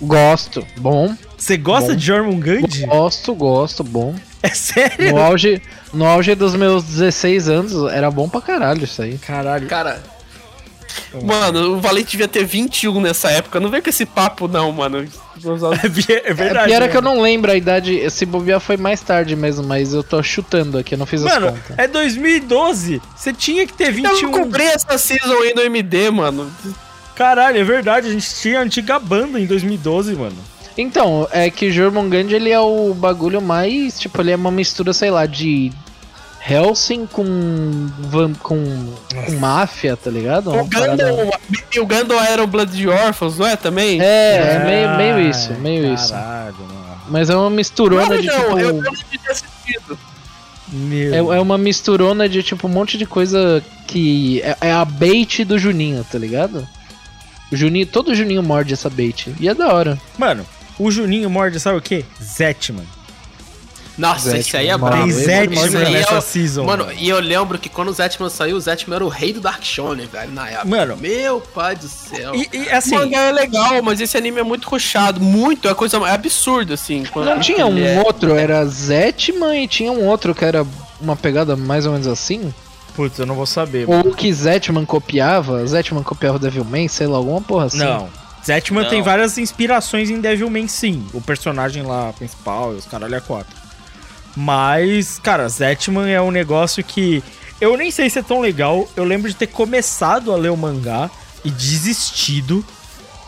Gosto, 0.00 0.64
bom. 0.76 1.14
Você 1.36 1.56
gosta 1.56 1.90
Bom. 1.90 1.96
de 1.96 2.04
Jormungand? 2.04 2.86
Gosto, 2.86 3.34
gosto, 3.34 3.84
bom. 3.84 4.14
É 4.42 4.48
sério? 4.50 5.12
No 5.12 5.18
auge, 5.18 5.60
no 5.92 6.04
auge 6.04 6.34
dos 6.34 6.54
meus 6.54 6.84
16 6.84 7.48
anos, 7.48 7.92
era 7.92 8.10
bom 8.10 8.28
pra 8.28 8.40
caralho 8.40 8.84
isso 8.84 9.02
aí. 9.02 9.18
Caralho. 9.18 9.66
Cara, 9.66 10.00
Mano, 11.22 11.74
o 11.76 11.80
Valente 11.80 12.12
devia 12.12 12.28
ter 12.28 12.44
21 12.44 13.00
nessa 13.00 13.30
época. 13.30 13.58
Não 13.60 13.70
vem 13.70 13.80
com 13.82 13.88
esse 13.90 14.04
papo, 14.06 14.46
não, 14.48 14.70
mano. 14.72 14.98
É, 14.98 15.02
é 16.12 16.30
É, 16.30 16.34
verdade. 16.34 16.68
pior 16.68 16.82
é 16.82 16.88
que 16.88 16.96
eu 16.96 17.02
mano. 17.02 17.16
não 17.16 17.22
lembro 17.22 17.50
a 17.50 17.56
idade. 17.56 17.94
Esse 17.94 18.26
bobear 18.26 18.60
foi 18.60 18.76
mais 18.76 19.00
tarde 19.00 19.34
mesmo, 19.36 19.66
mas 19.66 19.94
eu 19.94 20.02
tô 20.02 20.22
chutando 20.22 20.78
aqui, 20.78 20.94
eu 20.94 20.98
não 20.98 21.06
fiz 21.06 21.24
as 21.24 21.32
Mano, 21.32 21.52
contas. 21.52 21.78
é 21.78 21.86
2012. 21.86 23.00
Você 23.16 23.32
tinha 23.32 23.66
que 23.66 23.72
ter 23.72 23.88
Eu 23.88 23.92
21. 23.94 24.22
não 24.22 24.30
comprei 24.42 24.66
essa 24.66 24.98
season 24.98 25.32
aí 25.42 25.54
no 25.54 25.62
MD, 25.62 26.10
mano. 26.10 26.50
Caralho, 27.14 27.58
é 27.58 27.64
verdade. 27.64 28.08
A 28.08 28.12
gente 28.12 28.28
tinha 28.34 28.60
a 28.60 28.62
antiga 28.62 28.98
banda 28.98 29.40
em 29.40 29.46
2012, 29.46 30.14
mano. 30.14 30.36
Então, 30.76 31.26
é 31.32 31.50
que 31.50 31.72
Jormungand 31.72 32.30
ele 32.30 32.50
é 32.50 32.60
o 32.60 32.94
bagulho 32.94 33.42
mais. 33.42 33.98
Tipo, 33.98 34.20
ele 34.22 34.30
é 34.30 34.36
uma 34.36 34.50
mistura, 34.50 34.92
sei 34.92 35.10
lá, 35.10 35.26
de. 35.26 35.72
Helsing 36.46 37.06
com. 37.06 37.88
van- 38.00 38.34
com. 38.34 38.92
com 39.26 39.32
máfia, 39.38 39.96
tá 39.96 40.10
ligado? 40.10 40.50
O 40.50 40.68
e 41.74 41.80
o 41.80 41.86
Gundam 41.86 42.18
Aero 42.18 42.46
Blood 42.46 42.74
de 42.76 42.88
Órfãos, 42.88 43.38
não 43.38 43.46
é 43.46 43.56
também? 43.56 44.00
É, 44.00 44.56
é 44.60 44.64
meio, 44.64 44.96
meio 44.96 45.30
isso, 45.30 45.52
meio 45.54 45.94
isso. 45.94 46.12
Caralho, 46.12 46.54
mano. 46.60 46.98
Mas 47.10 47.30
é 47.30 47.36
uma 47.36 47.50
misturona 47.50 48.08
Não, 48.14 48.20
de 48.20 48.26
não, 48.26 48.34
tipo. 48.40 48.58
eu, 48.58 48.68
eu 48.68 48.82
não 48.82 48.92
tinha 48.94 49.30
assistido. 49.30 49.98
Meu. 50.70 51.32
É, 51.32 51.38
é 51.38 51.40
uma 51.40 51.56
misturona 51.56 52.28
de 52.28 52.42
tipo 52.42 52.66
um 52.66 52.70
monte 52.70 52.98
de 52.98 53.06
coisa 53.06 53.62
que. 53.86 54.40
É, 54.42 54.56
é 54.68 54.72
a 54.72 54.84
bait 54.84 55.44
do 55.44 55.58
Juninho, 55.58 56.04
tá 56.04 56.18
ligado? 56.18 56.66
O 57.50 57.56
Juninho, 57.56 57.86
todo 57.86 58.14
Juninho 58.14 58.42
morde 58.42 58.74
essa 58.74 58.90
bait. 58.90 59.34
E 59.40 59.48
é 59.48 59.54
da 59.54 59.72
hora. 59.72 59.98
Mano, 60.18 60.44
o 60.78 60.90
Juninho 60.90 61.30
morde, 61.30 61.58
sabe 61.58 61.78
o 61.78 61.82
quê? 61.82 62.04
Zetman. 62.22 62.86
Nossa, 63.98 64.20
Zetman, 64.30 64.40
esse 64.40 64.56
aí 64.56 64.68
é 64.68 64.78
brabo. 64.78 64.96
Tem 65.02 65.10
Zetman 65.12 65.64
é 65.82 65.90
nessa 65.90 66.18
o- 66.18 66.22
season. 66.22 66.64
Mano, 66.64 66.86
e 66.96 67.08
eu 67.08 67.18
lembro 67.20 67.58
que 67.58 67.68
quando 67.68 67.88
o 67.88 67.92
Zetman 67.92 68.30
saiu, 68.30 68.56
o 68.56 68.60
Zetman 68.60 68.94
era 68.96 69.04
o 69.04 69.08
rei 69.08 69.32
do 69.32 69.40
Dark 69.40 69.62
Shonen, 69.62 70.06
velho, 70.06 70.32
na 70.32 70.48
época. 70.48 70.68
Mano. 70.68 70.96
Meu 70.96 71.40
pai 71.40 71.76
do 71.76 71.88
céu. 71.88 72.34
E, 72.34 72.48
e, 72.52 72.70
assim, 72.70 72.94
o 72.96 73.00
mangá 73.00 73.20
é 73.22 73.32
legal, 73.32 73.82
mas 73.82 74.00
esse 74.00 74.16
anime 74.16 74.40
é 74.40 74.42
muito 74.44 74.68
rushado. 74.68 75.20
Muito, 75.20 75.68
é 75.68 75.74
coisa 75.74 75.96
é 75.98 76.12
absurdo, 76.12 76.72
assim. 76.74 77.04
quando- 77.12 77.26
Não 77.26 77.40
tinha 77.40 77.66
um 77.66 77.78
é- 77.78 78.00
outro, 78.02 78.34
era 78.34 78.64
Zetman 78.66 79.64
e 79.64 79.68
tinha 79.68 79.90
um 79.92 80.06
outro 80.06 80.34
que 80.34 80.44
era 80.44 80.64
uma 81.00 81.16
pegada 81.16 81.56
mais 81.56 81.84
ou 81.86 81.92
menos 81.92 82.06
assim? 82.06 82.52
putz, 82.94 83.16
eu 83.18 83.26
não 83.26 83.36
vou 83.36 83.46
saber. 83.46 83.88
Ou 83.88 84.12
que 84.12 84.32
Zetman 84.32 84.84
copiava? 84.84 85.64
Zetman 85.64 86.02
copiava 86.02 86.36
Devilman, 86.36 86.88
sei 86.88 87.06
lá, 87.06 87.16
alguma 87.16 87.40
porra 87.40 87.66
assim. 87.66 87.78
Não. 87.78 88.08
Zetman 88.44 88.82
Não. 88.82 88.90
tem 88.90 89.02
várias 89.02 89.38
inspirações 89.38 90.10
em 90.10 90.20
Devilman, 90.20 90.66
sim. 90.66 91.06
O 91.12 91.20
personagem 91.20 91.84
lá 91.84 92.12
principal 92.14 92.72
e 92.74 92.76
os 92.78 92.86
caralho 92.86 93.14
é 93.14 93.20
quatro. 93.20 93.54
Mas, 94.40 95.18
cara, 95.18 95.48
Zetman 95.48 96.08
é 96.12 96.22
um 96.22 96.30
negócio 96.30 96.84
que 96.84 97.24
eu 97.60 97.76
nem 97.76 97.90
sei 97.90 98.08
se 98.08 98.20
é 98.20 98.22
tão 98.22 98.40
legal. 98.40 98.88
Eu 98.94 99.02
lembro 99.02 99.28
de 99.28 99.34
ter 99.34 99.48
começado 99.48 100.32
a 100.32 100.36
ler 100.36 100.52
o 100.52 100.56
mangá 100.56 101.10
e 101.44 101.50
desistido. 101.50 102.64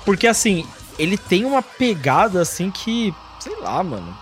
Porque, 0.05 0.29
assim, 0.29 0.65
ele 0.97 1.19
tem 1.19 1.45
uma 1.45 1.63
pegada, 1.63 2.41
assim, 2.41 2.71
que, 2.71 3.13
sei 3.41 3.57
lá, 3.57 3.83
mano, 3.83 4.17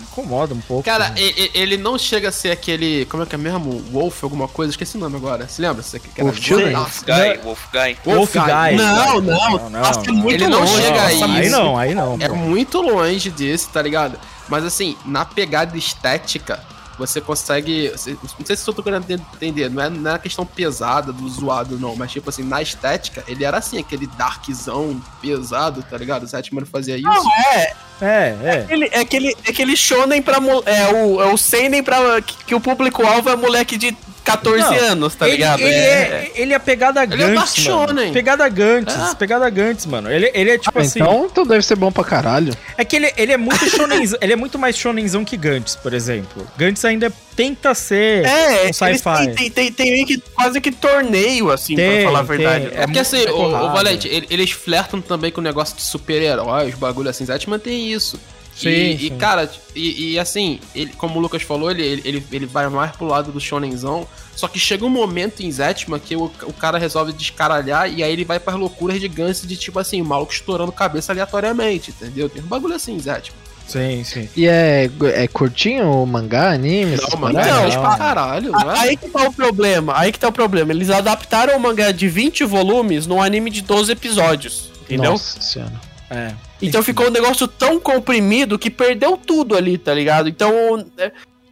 incomoda 0.00 0.54
um 0.54 0.60
pouco. 0.60 0.82
Cara, 0.84 1.10
né? 1.10 1.14
ele 1.54 1.76
não 1.76 1.98
chega 1.98 2.28
a 2.28 2.32
ser 2.32 2.50
aquele. 2.50 3.04
Como 3.06 3.22
é 3.22 3.26
que 3.26 3.34
é 3.34 3.38
mesmo? 3.38 3.80
Wolf, 3.90 4.22
alguma 4.24 4.48
coisa? 4.48 4.70
Esqueci 4.70 4.96
o 4.96 5.00
nome 5.00 5.16
agora. 5.16 5.46
Se 5.48 5.60
lembra? 5.62 5.82
Você 5.82 5.98
que 5.98 6.08
era 6.16 6.24
Wolf 6.24 6.38
Children? 6.40 6.70
Nossa, 6.72 7.04
Guy, 7.04 7.38
Wolf 7.42 7.60
Guy. 7.72 7.96
Wolf 8.04 8.32
Guy. 8.32 8.76
Não, 8.76 9.20
não, 9.20 9.50
não, 9.58 9.70
nossa, 9.70 10.00
é 10.08 10.12
muito 10.12 10.34
Ele 10.34 10.46
não 10.48 10.60
longe. 10.60 10.72
chega 10.82 10.90
Nossa, 11.02 11.06
aí. 11.06 11.22
Aí 11.22 11.46
isso- 11.46 11.56
não, 11.56 11.78
aí 11.78 11.94
não. 11.94 12.16
É 12.20 12.28
pô. 12.28 12.34
muito 12.36 12.80
longe 12.80 13.30
desse, 13.30 13.68
tá 13.68 13.80
ligado? 13.82 14.18
Mas 14.48 14.64
assim, 14.64 14.96
na 15.06 15.24
pegada 15.24 15.76
estética, 15.76 16.60
você 16.98 17.20
consegue. 17.20 17.92
não 18.38 18.46
sei 18.46 18.56
se 18.56 18.68
eu 18.68 18.74
tô 18.74 18.82
querendo 18.82 19.10
entender, 19.10 19.68
não 19.68 19.82
é, 19.82 19.90
não 19.90 20.10
é 20.10 20.14
a 20.14 20.18
questão 20.18 20.46
pesada 20.46 21.12
do 21.12 21.28
zoado, 21.28 21.78
não, 21.78 21.96
mas 21.96 22.12
tipo 22.12 22.28
assim, 22.30 22.42
na 22.42 22.62
estética, 22.62 23.24
ele 23.26 23.44
era 23.44 23.58
assim, 23.58 23.78
aquele 23.78 24.06
darkzão 24.06 25.00
pesado, 25.20 25.82
tá 25.82 25.96
ligado? 25.96 26.24
O 26.24 26.26
Zetman 26.26 26.64
fazia 26.64 26.96
isso. 26.96 27.06
Não, 27.06 27.32
é, 27.32 27.72
É, 28.00 28.36
é. 28.42 28.66
Ele, 28.68 28.88
é 28.92 29.00
aquele, 29.00 29.36
é 29.44 29.50
aquele 29.50 29.76
shonen 29.76 30.22
pra. 30.22 30.38
É 30.66 30.92
o, 30.92 31.22
é 31.22 31.32
o 31.32 31.36
seinen 31.36 31.82
pra. 31.82 32.20
Que, 32.22 32.44
que 32.44 32.54
o 32.54 32.60
público-alvo 32.60 33.30
é 33.30 33.36
moleque 33.36 33.76
de 33.76 33.96
14 34.24 34.58
Não, 34.58 34.74
anos, 34.74 35.14
tá 35.14 35.26
ele, 35.28 35.36
ligado? 35.36 35.60
Ele 35.60 35.68
é, 35.74 36.32
ele 36.34 36.52
é 36.54 36.58
pegada 36.58 37.02
Ele 37.04 37.14
é 37.14 37.16
Dark 37.18 37.34
mano. 37.36 37.46
Shonen. 37.46 38.12
Pegada 38.12 38.48
Gantz, 38.48 38.94
É. 38.94 39.14
pegada 39.14 39.48
Gantz, 39.50 39.86
mano. 39.86 40.10
Ele, 40.10 40.30
ele 40.34 40.50
é 40.50 40.58
tipo 40.58 40.78
Ah, 40.78 40.82
assim... 40.82 41.00
então, 41.00 41.26
então 41.30 41.46
deve 41.46 41.62
ser 41.64 41.76
bom 41.76 41.92
pra 41.92 42.02
caralho. 42.04 42.56
É 42.76 42.84
que 42.84 42.96
ele, 42.96 43.12
ele 43.16 43.32
é 43.32 43.36
muito 43.36 43.68
shonenzão, 43.68 44.18
ele 44.22 44.32
é 44.32 44.36
muito 44.36 44.58
mais 44.58 44.76
shonenzão 44.76 45.24
que 45.24 45.36
Gantz, 45.36 45.76
por 45.76 45.92
exemplo. 45.92 46.46
Gantz 46.56 46.84
ainda 46.84 47.12
tenta 47.36 47.74
ser 47.74 48.24
É, 48.24 48.68
um 48.68 48.72
sci-fi. 48.72 49.02
Tem, 49.26 49.34
tem, 49.34 49.50
tem, 49.50 49.72
tem 49.72 49.92
meio 49.92 50.06
que, 50.06 50.18
quase 50.34 50.60
que 50.60 50.70
torneio, 50.72 51.50
assim, 51.50 51.76
Tem, 51.76 51.96
pra 52.02 52.04
falar 52.04 52.18
a 52.20 52.22
verdade. 52.22 52.68
É 52.74 52.82
É 52.82 52.86
porque 52.86 52.98
assim, 53.00 53.24
o, 53.26 53.40
o. 53.42 53.72
Valente, 53.72 54.08
ele- 54.08 54.26
eles 54.30 54.50
flertam 54.52 55.00
também 55.00 55.30
com 55.30 55.40
o 55.40 55.44
negócio 55.44 55.76
de 55.76 55.82
super-heróis, 55.82 56.74
bagulho 56.74 57.10
assim. 57.10 57.24
Zetman 57.26 57.58
tem 57.58 57.92
isso. 57.92 58.18
Sim, 58.54 58.68
e, 58.68 58.98
sim. 58.98 59.06
e, 59.06 59.10
cara, 59.10 59.50
e, 59.74 60.12
e, 60.12 60.18
assim, 60.18 60.60
ele, 60.74 60.92
como 60.96 61.18
o 61.18 61.22
Lucas 61.22 61.42
falou, 61.42 61.70
ele, 61.70 61.82
ele, 62.04 62.24
ele, 62.30 62.46
vai 62.46 62.68
mais 62.68 62.92
pro 62.92 63.06
lado 63.06 63.32
do 63.32 63.40
shonenzão. 63.40 64.06
Só 64.36 64.46
que 64.48 64.58
chega 64.58 64.84
um 64.84 64.90
momento 64.90 65.40
em 65.42 65.50
Zetman 65.50 65.98
que 65.98 66.16
o, 66.16 66.30
o 66.44 66.52
cara 66.52 66.78
resolve 66.78 67.12
descaralhar 67.12 67.92
e 67.92 68.02
aí 68.02 68.12
ele 68.12 68.24
vai 68.24 68.38
pras 68.38 68.56
loucuras 68.56 69.00
de 69.00 69.08
Gans 69.08 69.42
de 69.42 69.56
tipo 69.56 69.78
assim, 69.78 70.00
o 70.00 70.04
maluco 70.04 70.32
estourando 70.32 70.72
cabeça 70.72 71.12
aleatoriamente, 71.12 71.90
entendeu? 71.90 72.28
Tem 72.28 72.42
um 72.42 72.46
bagulho 72.46 72.74
assim, 72.74 72.94
em 72.94 73.00
Zetman. 73.00 73.44
Sim, 73.66 74.04
sim. 74.04 74.28
E 74.36 74.46
é, 74.46 74.90
é 75.14 75.26
curtinho 75.26 75.90
o 75.90 76.06
mangá, 76.06 76.52
anime? 76.52 76.96
Não, 76.96 77.18
paradas? 77.18 77.46
Não, 77.46 77.64
é 77.66 77.78
pra 77.78 77.96
caralho, 77.96 78.52
não 78.52 78.70
A- 78.70 78.76
é? 78.76 78.78
Aí 78.80 78.96
que 78.96 79.08
tá 79.08 79.22
o 79.22 79.32
problema, 79.32 79.94
aí 79.96 80.12
que 80.12 80.18
tá 80.18 80.28
o 80.28 80.32
problema. 80.32 80.72
Eles 80.72 80.90
adaptaram 80.90 81.56
o 81.56 81.60
mangá 81.60 81.90
de 81.90 82.06
20 82.06 82.44
volumes 82.44 83.06
num 83.06 83.22
anime 83.22 83.50
de 83.50 83.62
12 83.62 83.92
episódios, 83.92 84.70
entendeu? 84.82 85.12
Nossa 85.12 85.40
senhora. 85.40 85.93
É. 86.14 86.34
Então 86.62 86.82
ficou 86.82 87.08
um 87.08 87.10
negócio 87.10 87.46
tão 87.48 87.80
comprimido 87.80 88.58
que 88.58 88.70
perdeu 88.70 89.16
tudo 89.16 89.56
ali, 89.56 89.76
tá 89.76 89.92
ligado? 89.92 90.28
Então, 90.28 90.86
é, 90.96 91.10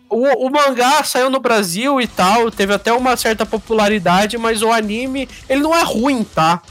o, 0.08 0.46
o 0.46 0.50
mangá 0.50 1.02
saiu 1.04 1.30
no 1.30 1.40
Brasil 1.40 2.00
e 2.00 2.06
tal, 2.06 2.50
teve 2.50 2.72
até 2.72 2.92
uma 2.92 3.16
certa 3.16 3.44
popularidade, 3.44 4.38
mas 4.38 4.62
o 4.62 4.70
anime, 4.70 5.28
ele 5.48 5.62
não 5.62 5.76
é 5.76 5.82
ruim, 5.82 6.22
tá? 6.22 6.62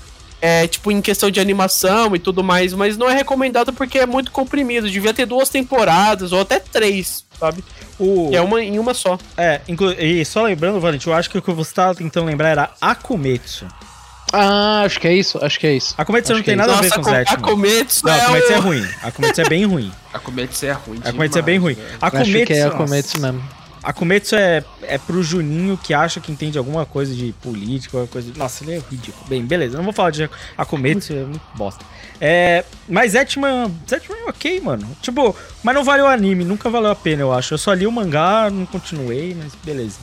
É, 0.42 0.66
tipo, 0.68 0.92
em 0.92 1.02
questão 1.02 1.30
de 1.30 1.40
animação 1.40 2.16
e 2.16 2.20
tudo 2.20 2.44
mais, 2.44 2.74
mas 2.74 2.98
não 2.98 3.08
é 3.08 3.14
recomendado 3.14 3.72
porque 3.72 4.00
é 4.00 4.08
muito 4.08 4.32
comprimido. 4.32 4.90
Devia 4.90 5.14
ter 5.14 5.28
duas 5.28 5.50
temporadas, 5.50 6.32
ou 6.32 6.42
até 6.42 6.60
três, 6.60 7.26
sabe? 7.40 7.64
O, 8.00 8.30
E 8.32 8.36
é 8.36 8.42
uma 8.42 8.64
em 8.64 8.80
uma 8.80 8.96
só. 8.96 9.20
é, 9.38 10.04
e 10.04 10.26
só 10.26 10.42
lembrando, 10.42 10.80
Valente, 10.80 11.06
eu 11.06 11.14
acho 11.14 11.30
que 11.30 11.38
o 11.38 11.42
que 11.44 11.52
você 11.52 11.72
tava 11.74 11.94
tentando 11.94 12.26
lembrar 12.26 12.50
era 12.50 12.72
Akumetsu. 12.82 13.68
Ah, 14.34 14.84
acho 14.86 15.00
que 15.00 15.08
é 15.08 15.14
isso, 15.14 15.38
acho 15.44 15.60
que 15.60 15.68
é 15.68 15.74
isso. 15.74 15.94
Akumetsu 15.98 16.32
Acho 16.32 16.40
não 16.40 16.46
tem 16.46 16.54
é 16.54 16.58
nada 16.58 16.74
a 16.74 16.82
ver 16.82 16.90
Nossa, 16.90 17.02
com 17.02 17.10
a 17.10 17.14
Zetman. 17.14 17.42
Kometsu 17.42 18.06
Não, 18.06 18.14
é 18.14 18.22
Akumetsu 18.22 18.52
é 18.54 18.58
o- 18.58 18.62
ruim. 18.62 18.88
Akumetsu 19.04 19.42
é 19.42 19.50
bem 19.50 19.66
ruim. 19.66 19.92
A 20.14 20.20
Kometsu 20.20 20.66
é 20.66 20.72
ruim. 20.74 21.02
Akumetsu 21.04 21.38
é 21.40 21.42
bem 21.42 21.58
ruim. 21.58 21.74
velho. 21.74 21.88
Akumetsu, 22.02 22.32
acho 22.38 22.46
que 22.46 22.54
é 22.54 22.64
a. 22.64 22.72
Kometsu 22.72 23.20
mesmo. 23.22 23.44
Akumetsu 23.84 24.36
é, 24.36 24.64
é 24.84 24.98
pro 25.00 25.24
Juninho 25.24 25.76
que 25.82 25.94
acha 25.94 26.20
que 26.20 26.32
entende 26.32 26.58
alguma 26.58 26.86
coisa 26.86 27.14
de 27.16 27.34
política, 27.42 27.98
alguma 27.98 28.12
coisa 28.12 28.32
de... 28.32 28.38
Nossa, 28.38 28.64
ele 28.64 28.74
é 28.76 28.82
ridículo. 28.92 29.26
Bem, 29.28 29.44
beleza, 29.44 29.76
não 29.76 29.84
vou 29.84 29.92
falar 29.94 30.12
de 30.12 30.30
Akumetsu, 30.56 31.14
é 31.14 31.24
muito 31.24 31.42
bosta. 31.56 31.84
É, 32.20 32.64
mas 32.88 33.14
Zetman, 33.14 33.74
Zetman 33.90 34.20
é 34.20 34.30
ok, 34.30 34.62
mano. 34.62 34.88
Tipo, 35.02 35.36
mas 35.64 35.74
não 35.74 35.84
valeu 35.84 36.06
o 36.06 36.08
anime, 36.10 36.44
nunca 36.44 36.70
valeu 36.70 36.92
a 36.92 36.96
pena, 36.96 37.24
eu 37.24 37.34
acho. 37.34 37.56
Eu 37.56 37.58
só 37.58 37.74
li 37.74 37.88
o 37.88 37.92
mangá, 37.92 38.50
não 38.52 38.68
continuei, 38.68 39.36
mas 39.42 39.54
beleza. 39.64 39.98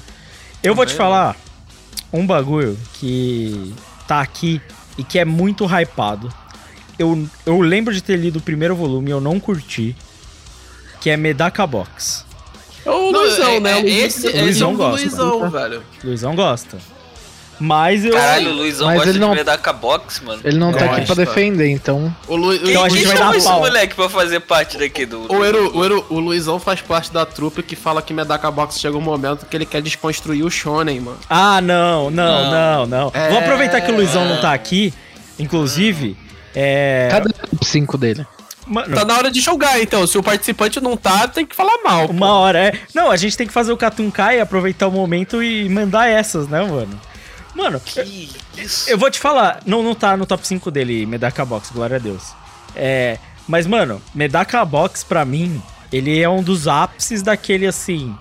Eu 0.60 0.74
vou 0.74 0.84
te 0.84 0.94
falar 0.94 1.36
um 2.12 2.26
bagulho 2.26 2.76
que 2.94 3.72
tá 4.08 4.20
aqui 4.20 4.60
e 4.96 5.04
que 5.04 5.18
é 5.18 5.24
muito 5.24 5.64
hypado. 5.66 6.32
Eu, 6.98 7.28
eu 7.46 7.60
lembro 7.60 7.94
de 7.94 8.02
ter 8.02 8.16
lido 8.16 8.38
o 8.38 8.42
primeiro 8.42 8.74
volume 8.74 9.10
e 9.10 9.12
eu 9.12 9.20
não 9.20 9.38
curti, 9.38 9.94
que 11.00 11.10
é 11.10 11.16
Medaka 11.16 11.64
Box. 11.66 12.24
É 12.84 12.90
o 12.90 13.12
Não, 13.12 13.20
Luizão, 13.20 13.50
é- 13.52 13.60
né? 13.60 13.70
é 13.72 13.76
O 13.76 13.80
Luizão. 13.82 13.98
esse 14.06 14.26
é 14.36 14.42
Luizão 14.42 14.68
o 14.70 14.72
do 14.72 14.78
gosta. 14.78 15.00
Luizão, 15.06 15.50
velho. 15.50 15.82
Luizão 16.02 16.34
gosta. 16.34 16.78
Mas 17.60 18.04
eu. 18.04 18.12
Caralho, 18.12 18.50
o 18.50 18.54
Luizão 18.54 18.86
Mas 18.86 18.96
gosta 18.96 19.10
ele 19.10 19.18
de 19.18 19.24
não- 19.24 19.34
Medaka 19.34 19.72
Box, 19.72 20.22
mano. 20.24 20.40
Ele 20.44 20.56
não 20.58 20.72
tá 20.72 20.80
Gosta. 20.86 20.96
aqui 20.96 21.06
pra 21.06 21.14
defender, 21.16 21.68
então. 21.68 22.14
O, 22.28 22.36
Lu, 22.36 22.54
Então 22.54 22.84
a 22.84 22.88
gente 22.88 22.98
Quem 23.00 23.06
vai 23.08 23.16
chamou 23.16 23.32
dar 23.32 23.38
esse 23.38 23.46
pau. 23.48 23.58
moleque 23.60 23.94
pra 23.94 24.08
fazer 24.08 24.40
parte 24.40 24.78
daqui 24.78 25.04
do... 25.06 25.32
o, 25.32 25.44
Eru, 25.44 25.76
o, 25.76 25.84
Eru, 25.84 26.06
o 26.08 26.18
Luizão 26.20 26.58
faz 26.60 26.80
parte 26.80 27.12
da 27.12 27.26
trupe 27.26 27.62
que 27.62 27.74
fala 27.74 28.00
que 28.00 28.14
Medaka 28.14 28.50
Box 28.50 28.78
chega 28.78 28.96
um 28.96 29.00
momento 29.00 29.46
que 29.46 29.56
ele 29.56 29.66
quer 29.66 29.82
desconstruir 29.82 30.44
o 30.44 30.50
Shonen, 30.50 31.00
mano. 31.00 31.18
Ah, 31.28 31.60
não, 31.60 32.10
não, 32.10 32.50
não, 32.50 32.86
não. 32.86 33.10
É. 33.14 33.28
Vou 33.30 33.38
aproveitar 33.38 33.80
que 33.80 33.90
o 33.90 33.96
Luizão 33.96 34.24
não 34.24 34.40
tá 34.40 34.52
aqui. 34.52 34.94
Inclusive, 35.38 36.16
é. 36.54 37.08
Cadê 37.10 37.28
o 37.28 37.32
top 37.32 37.64
5 37.66 37.96
dele? 37.98 38.26
Mano, 38.66 38.94
Tá 38.94 39.02
na 39.04 39.16
hora 39.16 39.30
de 39.30 39.40
jogar, 39.40 39.80
então. 39.80 40.06
Se 40.06 40.18
o 40.18 40.22
participante 40.22 40.78
não 40.80 40.94
tá, 40.96 41.26
tem 41.26 41.46
que 41.46 41.56
falar 41.56 41.78
mal. 41.82 42.06
pô. 42.06 42.12
uma 42.12 42.32
hora 42.34 42.58
é. 42.58 42.72
Não, 42.94 43.10
a 43.10 43.16
gente 43.16 43.34
tem 43.36 43.46
que 43.46 43.52
fazer 43.52 43.72
o 43.72 43.76
Katunkai, 43.78 44.40
aproveitar 44.40 44.88
o 44.88 44.90
momento 44.92 45.42
e 45.42 45.68
mandar 45.70 46.08
essas, 46.08 46.46
né, 46.48 46.60
mano? 46.60 47.00
Mano, 47.58 47.80
Que 47.80 48.30
isso? 48.56 48.88
eu 48.88 48.96
vou 48.96 49.10
te 49.10 49.18
falar, 49.18 49.60
não, 49.66 49.82
não 49.82 49.92
tá 49.94 50.16
no 50.16 50.24
top 50.24 50.46
5 50.46 50.70
dele, 50.70 51.04
Medaka 51.04 51.44
Box, 51.44 51.70
glória 51.72 51.96
a 51.96 51.98
Deus. 51.98 52.22
É. 52.76 53.18
Mas, 53.48 53.66
mano, 53.66 54.00
Medaka 54.14 54.64
Box, 54.64 55.02
pra 55.02 55.24
mim, 55.24 55.60
ele 55.92 56.20
é 56.20 56.28
um 56.28 56.40
dos 56.42 56.68
ápices 56.68 57.20
daquele 57.20 57.66
assim. 57.66 58.16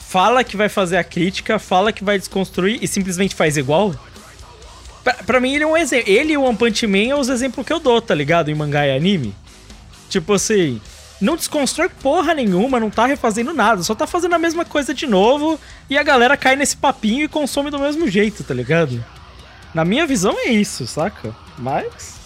Fala 0.00 0.42
que 0.42 0.56
vai 0.56 0.68
fazer 0.68 0.96
a 0.96 1.04
crítica, 1.04 1.56
fala 1.58 1.92
que 1.92 2.02
vai 2.02 2.18
desconstruir 2.18 2.78
e 2.82 2.88
simplesmente 2.88 3.34
faz 3.34 3.56
igual. 3.56 3.94
Pra, 5.04 5.14
pra 5.14 5.40
mim, 5.40 5.54
ele 5.54 5.62
é 5.62 5.66
um 5.66 5.76
exemplo. 5.76 6.10
Ele 6.10 6.32
e 6.32 6.36
o 6.36 6.42
One 6.42 6.56
Punch 6.56 6.84
Man 6.86 7.10
é 7.10 7.14
os 7.14 7.28
exemplos 7.28 7.64
que 7.64 7.72
eu 7.72 7.78
dou, 7.78 8.02
tá 8.02 8.14
ligado? 8.14 8.50
Em 8.50 8.54
mangá 8.54 8.84
e 8.86 8.96
anime. 8.96 9.34
Tipo 10.08 10.32
assim, 10.34 10.80
não 11.20 11.36
desconstrói 11.36 11.88
porra 11.88 12.34
nenhuma, 12.34 12.80
não 12.80 12.90
tá 12.90 13.06
refazendo 13.06 13.52
nada, 13.52 13.82
só 13.82 13.94
tá 13.94 14.06
fazendo 14.06 14.34
a 14.34 14.38
mesma 14.38 14.64
coisa 14.64 14.94
de 14.94 15.06
novo 15.06 15.60
e 15.88 15.98
a 15.98 16.02
galera 16.02 16.36
cai 16.36 16.56
nesse 16.56 16.76
papinho 16.76 17.24
e 17.24 17.28
consome 17.28 17.70
do 17.70 17.78
mesmo 17.78 18.08
jeito, 18.08 18.42
tá 18.42 18.54
ligado? 18.54 19.04
Na 19.74 19.84
minha 19.84 20.06
visão 20.06 20.34
é 20.38 20.48
isso, 20.48 20.86
saca? 20.86 21.34
Mas. 21.58 22.18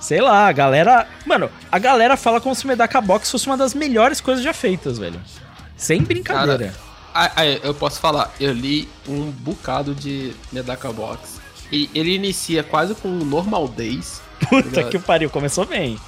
Sei 0.00 0.20
lá, 0.20 0.48
a 0.48 0.52
galera. 0.52 1.06
Mano, 1.26 1.50
a 1.70 1.78
galera 1.78 2.16
fala 2.16 2.40
como 2.40 2.54
se 2.54 2.64
o 2.64 2.68
Medaka 2.68 3.00
Box 3.00 3.30
fosse 3.30 3.46
uma 3.46 3.56
das 3.56 3.74
melhores 3.74 4.20
coisas 4.20 4.42
já 4.42 4.52
feitas, 4.52 4.98
velho. 4.98 5.20
Sem 5.76 6.02
brincadeira. 6.02 6.74
Ah, 7.14 7.30
eu 7.44 7.74
posso 7.74 8.00
falar, 8.00 8.32
eu 8.40 8.52
li 8.52 8.88
um 9.06 9.30
bocado 9.30 9.94
de 9.94 10.32
Medaka 10.52 10.92
Box. 10.92 11.40
E 11.70 11.90
ele 11.94 12.14
inicia 12.14 12.62
quase 12.62 12.94
com 12.94 13.08
um 13.08 13.24
Normal 13.24 13.68
Days. 13.68 14.20
Puta 14.48 14.84
que 14.84 14.98
pariu, 14.98 15.28
começou 15.30 15.66
bem. 15.66 15.98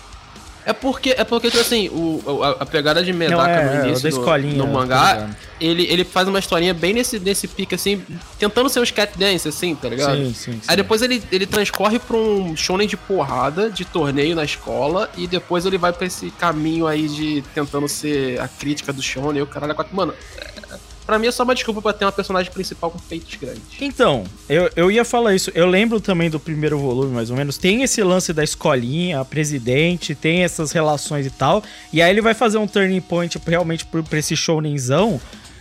É 0.64 0.72
porque, 0.72 1.10
é 1.10 1.24
porque 1.24 1.48
tipo 1.50 1.60
assim, 1.60 1.88
o, 1.88 2.42
a, 2.42 2.50
a 2.62 2.66
pegada 2.66 3.02
de 3.02 3.12
Medaka 3.12 3.50
é, 3.50 3.54
é, 3.54 3.64
no 3.64 3.70
o 3.82 3.86
início 3.88 4.02
do- 4.10 4.24
no 4.56 4.66
mangá, 4.72 5.30
ele, 5.60 5.84
ele 5.90 6.04
faz 6.04 6.28
uma 6.28 6.38
historinha 6.38 6.72
bem 6.72 6.92
nesse, 6.94 7.18
nesse 7.18 7.48
pique, 7.48 7.74
assim, 7.74 8.00
tentando 8.38 8.68
ser 8.68 8.80
uns 8.80 8.90
cat 8.90 9.16
dance, 9.18 9.48
assim, 9.48 9.74
tá 9.74 9.88
ligado? 9.88 10.16
Sim, 10.16 10.34
sim, 10.34 10.52
sim. 10.52 10.60
Aí 10.68 10.76
depois 10.76 11.02
ele, 11.02 11.22
ele 11.32 11.46
transcorre 11.46 11.98
pra 11.98 12.16
um 12.16 12.56
shonen 12.56 12.86
de 12.86 12.96
porrada, 12.96 13.70
de 13.70 13.84
torneio 13.84 14.36
na 14.36 14.44
escola, 14.44 15.10
e 15.16 15.26
depois 15.26 15.66
ele 15.66 15.78
vai 15.78 15.92
pra 15.92 16.06
esse 16.06 16.30
caminho 16.32 16.86
aí 16.86 17.08
de 17.08 17.42
tentando 17.54 17.88
ser 17.88 18.40
a 18.40 18.46
crítica 18.46 18.92
do 18.92 19.02
shonen, 19.02 19.38
e 19.40 19.42
o 19.42 19.46
caralho, 19.46 19.72
é 19.72 19.74
quatro- 19.74 19.94
mano, 19.96 20.14
é, 20.38 20.78
pra 21.06 21.18
mim 21.18 21.26
é 21.26 21.32
só 21.32 21.42
uma 21.42 21.54
desculpa 21.54 21.82
pra 21.82 21.92
ter 21.92 22.04
uma 22.04 22.12
personagem 22.12 22.52
principal 22.52 22.90
com 22.90 22.98
peitos 22.98 23.34
grandes. 23.36 23.62
Então, 23.80 24.24
eu, 24.48 24.70
eu 24.76 24.90
ia 24.90 25.04
falar 25.04 25.34
isso. 25.34 25.50
Eu 25.54 25.66
lembro 25.66 26.00
também 26.00 26.30
do 26.30 26.38
primeiro 26.38 26.78
volume, 26.78 27.12
mais 27.14 27.30
ou 27.30 27.36
menos. 27.36 27.58
Tem 27.58 27.82
esse 27.82 28.02
lance 28.02 28.32
da 28.32 28.44
escolinha, 28.44 29.20
a 29.20 29.24
presidente, 29.24 30.14
tem 30.14 30.42
essas 30.44 30.72
relações 30.72 31.26
e 31.26 31.30
tal. 31.30 31.62
E 31.92 32.00
aí 32.00 32.10
ele 32.10 32.20
vai 32.20 32.34
fazer 32.34 32.58
um 32.58 32.66
turning 32.66 33.00
point 33.00 33.40
realmente 33.46 33.84
pra 33.86 34.02
pra 34.02 34.18
esse 34.18 34.36
shounenzão. 34.36 35.20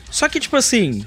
Só 0.09 0.27
que, 0.27 0.39
tipo 0.39 0.55
assim. 0.55 1.05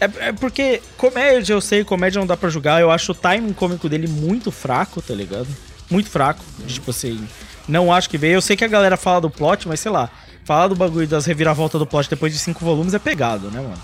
É, 0.00 0.28
é 0.28 0.32
porque 0.32 0.82
comédia, 0.96 1.52
eu 1.52 1.60
sei, 1.60 1.84
comédia 1.84 2.18
não 2.18 2.26
dá 2.26 2.36
pra 2.36 2.50
julgar. 2.50 2.80
Eu 2.80 2.90
acho 2.90 3.12
o 3.12 3.14
timing 3.14 3.52
cômico 3.52 3.88
dele 3.88 4.08
muito 4.08 4.50
fraco, 4.50 5.00
tá 5.00 5.14
ligado? 5.14 5.46
Muito 5.88 6.10
fraco. 6.10 6.44
Tipo 6.66 6.90
assim. 6.90 7.26
Não 7.68 7.92
acho 7.92 8.10
que 8.10 8.18
veio. 8.18 8.34
Eu 8.34 8.42
sei 8.42 8.56
que 8.56 8.64
a 8.64 8.68
galera 8.68 8.96
fala 8.96 9.20
do 9.20 9.30
plot, 9.30 9.68
mas 9.68 9.80
sei 9.80 9.92
lá. 9.92 10.10
Falar 10.44 10.68
do 10.68 10.74
bagulho 10.74 11.08
das 11.08 11.24
reviravoltas 11.24 11.78
do 11.78 11.86
plot 11.86 12.08
depois 12.08 12.32
de 12.32 12.38
cinco 12.38 12.64
volumes 12.64 12.92
é 12.94 12.98
pegado, 12.98 13.50
né, 13.50 13.60
mano? 13.60 13.82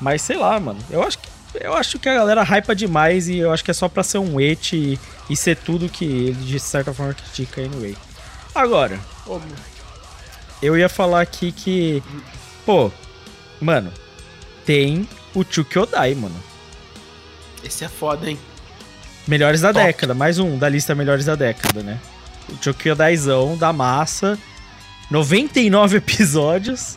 Mas 0.00 0.20
sei 0.22 0.36
lá, 0.36 0.58
mano. 0.60 0.78
Eu 0.90 1.02
acho 1.02 1.18
que, 1.18 1.28
eu 1.54 1.74
acho 1.74 1.98
que 1.98 2.08
a 2.08 2.14
galera 2.14 2.42
hypa 2.42 2.74
demais 2.74 3.28
e 3.28 3.38
eu 3.38 3.52
acho 3.52 3.64
que 3.64 3.70
é 3.70 3.74
só 3.74 3.88
pra 3.88 4.02
ser 4.02 4.18
um 4.18 4.38
et 4.40 4.72
e, 4.74 5.00
e 5.30 5.36
ser 5.36 5.56
tudo 5.56 5.88
que 5.88 6.04
ele 6.04 6.44
de 6.44 6.60
certa 6.60 6.92
forma 6.92 7.14
critica 7.14 7.62
anyway. 7.62 7.96
Agora, 8.54 9.00
eu 10.62 10.76
ia 10.76 10.88
falar 10.88 11.22
aqui 11.22 11.50
que. 11.50 12.02
Pô, 12.66 12.90
mano, 13.60 13.92
tem 14.64 15.08
o 15.34 15.44
Chukyodai, 15.48 16.14
mano. 16.14 16.36
Esse 17.62 17.84
é 17.84 17.88
foda, 17.88 18.28
hein? 18.28 18.38
Melhores 19.26 19.62
da 19.62 19.72
Top. 19.72 19.84
década, 19.86 20.12
mais 20.14 20.38
um 20.38 20.58
da 20.58 20.68
lista 20.68 20.94
melhores 20.94 21.24
da 21.24 21.34
década, 21.34 21.82
né? 21.82 21.98
O 22.50 22.62
Chokyodaizão 22.62 23.56
da 23.56 23.72
massa, 23.72 24.38
99 25.14 25.98
episódios, 25.98 26.96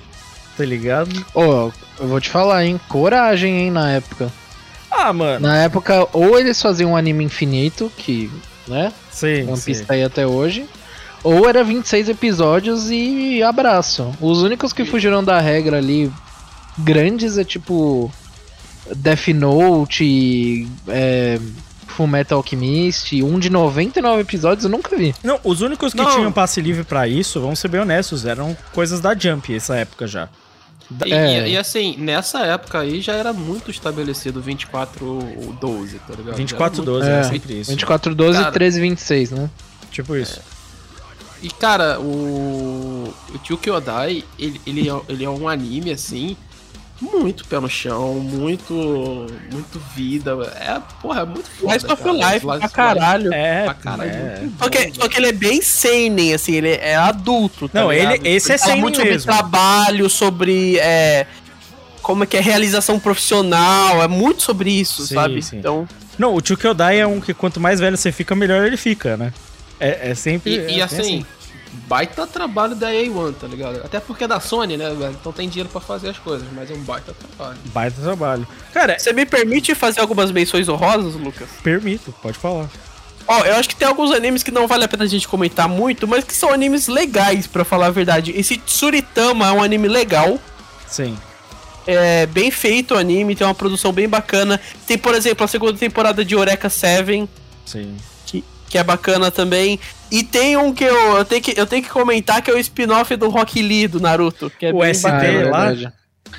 tá 0.58 0.66
ligado? 0.66 1.24
Ô, 1.36 1.72
eu 2.00 2.08
vou 2.08 2.20
te 2.20 2.32
falar, 2.32 2.66
hein? 2.66 2.82
Coragem, 2.90 3.60
hein, 3.60 3.72
na 3.72 3.92
época. 3.92 4.34
Ah, 4.90 5.14
mano. 5.14 5.48
Na 5.48 5.58
época, 5.58 6.08
ou 6.12 6.40
eles 6.40 6.60
faziam 6.60 6.94
um 6.94 6.98
anime 6.98 7.24
infinito, 7.24 7.92
que, 7.96 8.32
né? 8.68 8.92
Sim, 9.12 9.44
One. 9.48 9.62
Piece 9.62 9.86
tá 9.86 9.94
aí 9.94 10.04
até 10.04 10.26
hoje. 10.26 10.66
Ou 11.24 11.48
era 11.48 11.64
26 11.64 12.10
episódios 12.10 12.90
e 12.90 13.44
abraço. 13.44 14.12
Os 14.20 14.42
únicos 14.42 14.74
que 14.74 14.84
fugiram 14.84 15.24
da 15.24 15.40
regra 15.40 15.78
ali 15.78 16.12
grandes 16.80 17.38
é 17.38 17.44
tipo 17.44 18.12
Death 18.96 19.28
Note, 19.28 20.68
é, 20.88 21.40
Fullmetal 21.98 22.38
Alchemist, 22.38 23.24
um 23.24 23.40
de 23.40 23.50
99 23.50 24.22
episódios 24.22 24.64
eu 24.64 24.70
nunca 24.70 24.96
vi. 24.96 25.16
Não, 25.24 25.40
os 25.44 25.62
únicos 25.62 25.94
que 25.94 25.98
Não. 26.02 26.12
tinham 26.16 26.32
passe 26.32 26.62
livre 26.62 26.84
pra 26.84 27.08
isso, 27.08 27.42
vamos 27.42 27.58
ser 27.58 27.70
bem 27.70 27.82
honestos, 27.82 28.24
eram 28.24 28.56
coisas 28.72 29.00
da 29.00 29.16
Jump 29.18 29.54
essa 29.56 29.76
época 29.76 30.06
já. 30.06 30.30
E, 31.06 31.12
É. 31.12 31.48
e- 31.48 31.52
e 31.54 31.58
assim, 31.58 31.96
nessa 31.98 32.40
época 32.46 32.80
aí 32.80 33.02
já 33.02 33.14
era 33.14 33.34
muito 33.34 33.72
estabelecido 33.72 34.40
24 34.40 35.06
ou 35.06 35.54
12, 35.60 35.98
tá 36.00 36.14
ligado? 36.16 36.36
24 36.38 36.76
Já 36.78 36.82
era 36.84 36.92
12 36.92 37.10
É, 37.10 37.12
era 37.14 37.24
sempre 37.24 37.60
isso. 37.60 37.72
24, 37.72 38.14
12, 38.16 38.38
Cara. 38.40 38.52
13, 38.52 38.80
26, 38.80 39.32
né? 39.32 39.50
Tipo 39.92 40.16
isso. 40.16 40.40
E 41.42 41.50
cara, 41.50 42.00
o. 42.00 43.14
O 43.34 43.38
Tio 43.40 43.58
Kyodai, 43.58 44.24
ele, 44.40 44.62
ele, 44.66 44.90
é, 44.90 45.02
ele 45.10 45.24
é 45.26 45.30
um 45.30 45.48
anime 45.50 45.92
assim. 45.92 46.38
Muito 47.00 47.46
pé 47.46 47.60
no 47.60 47.70
chão, 47.70 48.16
muito. 48.16 48.74
Muito 49.52 49.80
vida. 49.96 50.32
É, 50.60 50.80
porra, 51.02 51.22
é 51.22 51.26
muito 51.26 51.48
foda. 51.52 51.76
Slice 51.78 51.94
of. 51.94 52.04
Life 52.10 52.38
Slice 52.38 52.42
pra 52.42 52.66
of 52.66 52.74
caralho. 52.74 53.34
É, 53.34 53.64
Pra 53.66 53.74
caralho. 53.76 54.10
é. 54.10 54.40
muito 54.42 54.58
Só 54.64 54.70
que, 54.70 54.88
bom, 54.88 54.94
só 55.02 55.08
que 55.08 55.18
ele 55.18 55.28
é 55.28 55.32
bem 55.32 55.62
seinen, 55.62 56.34
assim, 56.34 56.56
ele 56.56 56.70
é 56.72 56.96
adulto, 56.96 57.70
tá 57.70 57.82
Não, 57.82 57.92
ligado? 57.92 58.16
ele- 58.16 58.30
esse 58.30 58.52
é 58.52 58.58
Fala 58.58 58.72
seinen 58.72 58.82
muito 58.82 58.96
sobre 58.98 59.12
mesmo. 59.12 59.32
trabalho, 59.32 60.10
sobre 60.10 60.78
é, 60.80 61.28
como 62.02 62.24
é 62.24 62.28
que 62.28 62.36
é 62.36 62.40
realização 62.42 63.00
profissional, 63.00 64.02
é 64.02 64.08
muito 64.08 64.42
sobre 64.42 64.72
isso, 64.72 65.06
Sim, 65.06 65.14
sabe? 65.16 65.42
sim. 65.44 65.58
Então, 65.60 65.88
Não, 66.18 66.34
o 66.34 66.42
Chukyodai 66.44 67.00
é 67.00 67.06
um 67.06 67.22
que 67.22 67.32
quanto 67.32 67.60
mais 67.60 67.80
velho 67.80 67.96
você 67.96 68.12
fica, 68.12 68.34
melhor 68.36 68.66
ele 68.66 68.76
fica, 68.78 69.16
né? 69.16 69.32
É, 69.80 70.10
é 70.10 70.16
sempre. 70.16 70.52
E, 70.52 70.58
é 70.58 70.62
e 70.62 70.66
bem 70.66 70.82
assim, 70.82 71.26
baita 71.88 72.26
trabalho 72.26 72.76
da 72.76 72.90
A1, 72.90 73.36
tá 73.36 73.48
ligado? 73.48 73.82
Até 73.86 74.00
porque 74.00 74.24
é 74.24 74.28
da 74.28 74.40
Sony, 74.40 74.78
né, 74.78 74.90
velho? 74.90 75.16
Então 75.20 75.32
tem 75.32 75.48
dinheiro 75.48 75.70
pra 75.70 75.80
fazer 75.80 76.10
as 76.10 76.18
coisas, 76.18 76.48
mas 76.54 76.70
é 76.72 76.74
um 76.74 76.82
baita 76.82 77.14
trabalho. 77.14 77.60
Baita 77.66 78.02
trabalho. 78.02 78.48
Cara, 78.74 78.98
você 78.98 79.14
me 79.14 79.26
permite 79.26 79.74
fazer 79.76 80.02
algumas 80.02 80.32
menções 80.32 80.68
honrosas, 80.68 81.16
Lucas? 81.16 81.48
permito, 81.64 82.14
pode 82.22 82.38
falar. 82.38 82.70
Ó, 83.28 83.44
eu 83.46 83.56
acho 83.58 83.68
que 83.68 83.76
tem 83.76 83.88
alguns 83.88 84.12
animes 84.12 84.42
que 84.42 84.52
não 84.52 84.68
vale 84.68 84.86
a 84.86 84.88
pena 84.88 85.04
a 85.04 85.08
gente 85.08 85.28
comentar 85.28 85.68
muito, 85.68 86.08
mas 86.08 86.24
que 86.24 86.34
são 86.34 86.50
animes 86.52 86.88
legais, 86.88 87.46
pra 87.46 87.66
falar 87.66 87.88
a 87.88 87.92
verdade. 87.92 88.32
Esse 88.32 88.56
Tsuritama 88.58 89.48
é 89.48 89.52
um 89.52 89.62
anime 89.62 89.90
legal, 89.90 90.40
Sim. 90.88 91.18
é 91.86 92.26
bem 92.26 92.50
feito 92.50 92.94
o 92.94 92.98
anime, 92.98 93.36
tem 93.36 93.46
uma 93.46 93.54
produção 93.54 93.92
bem 93.92 94.08
bacana. 94.08 94.60
Tem, 94.88 94.98
por 94.98 95.14
exemplo, 95.14 95.44
a 95.44 95.48
segunda 95.48 95.78
temporada 95.78 96.24
de 96.24 96.36
Eureka 96.36 96.70
Seven, 96.70 97.28
Sim. 97.66 97.98
Que, 98.70 98.78
é 98.78 98.84
bacana 98.84 99.30
também. 99.32 99.80
E 100.12 100.24
tem 100.24 100.56
um 100.58 100.74
que 100.74 100.84
eu, 100.84 101.18
eu, 101.18 101.26
tenho 101.26 101.42
que 101.42 101.60
eu 101.60 101.66
tenho 101.66 101.84
que 101.84 101.90
comentar 101.90 102.42
que 102.42 102.50
é 102.50 102.54
o 102.54 102.58
spin-off 102.60 103.16
do 103.16 103.30
Rock 103.30 103.62
Lee 103.62 103.88
do 103.88 104.00
Naruto, 104.00 104.50
que 104.58 104.66
é 104.68 104.72
O 104.74 104.80
bem 104.80 104.92
SD 104.92 105.10
é 105.28 105.50
lá? 105.50 105.74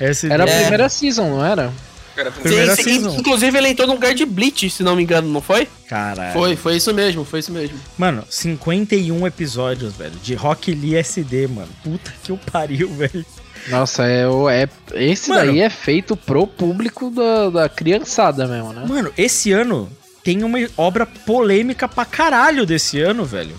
Esse 0.01 0.31
Era 0.31 0.43
a 0.45 0.47
É. 0.49 0.59
primeira 0.61 0.89
season, 0.89 1.29
não 1.29 1.45
era? 1.45 1.71
Cara, 2.15 2.31
Primeira 2.31 2.75
Sim, 2.75 2.83
sim, 2.83 2.89
season. 2.95 3.15
Inclusive 3.19 3.57
ele 3.57 3.69
entrou 3.69 3.87
no 3.87 3.93
lugar 3.93 4.13
de 4.13 4.25
Bleach, 4.25 4.69
se 4.69 4.83
não 4.83 4.95
me 4.95 5.03
engano, 5.03 5.29
não 5.29 5.41
foi? 5.41 5.67
Caralho. 5.87 6.33
Foi, 6.33 6.55
foi 6.55 6.75
isso 6.75 6.93
mesmo, 6.93 7.23
foi 7.23 7.39
isso 7.39 7.51
mesmo. 7.51 7.77
Mano, 7.97 8.25
51 8.29 9.25
episódios, 9.27 9.93
velho, 9.95 10.11
de 10.21 10.33
Rock 10.35 10.73
Lee 10.73 10.95
SD, 10.97 11.47
mano. 11.47 11.69
Puta 11.83 12.11
que 12.23 12.31
o 12.31 12.37
pariu, 12.37 12.89
velho. 12.93 13.25
Nossa, 13.69 14.03
é, 14.05 14.27
o- 14.27 14.49
é 14.49 14.67
esse 14.93 15.29
Mano. 15.29 15.45
daí 15.45 15.59
é 15.61 15.69
feito 15.69 16.15
pro 16.15 16.47
público 16.47 17.09
da, 17.11 17.49
da 17.49 17.69
criançada 17.69 18.47
mesmo, 18.47 18.73
né? 18.73 18.83
Mano, 18.87 19.11
esse 19.17 19.51
ano 19.51 19.89
tem 20.23 20.43
uma 20.43 20.59
obra 20.77 21.05
polêmica 21.05 21.87
pra 21.87 22.05
caralho 22.05 22.65
desse 22.65 22.99
ano, 22.99 23.25
velho. 23.25 23.55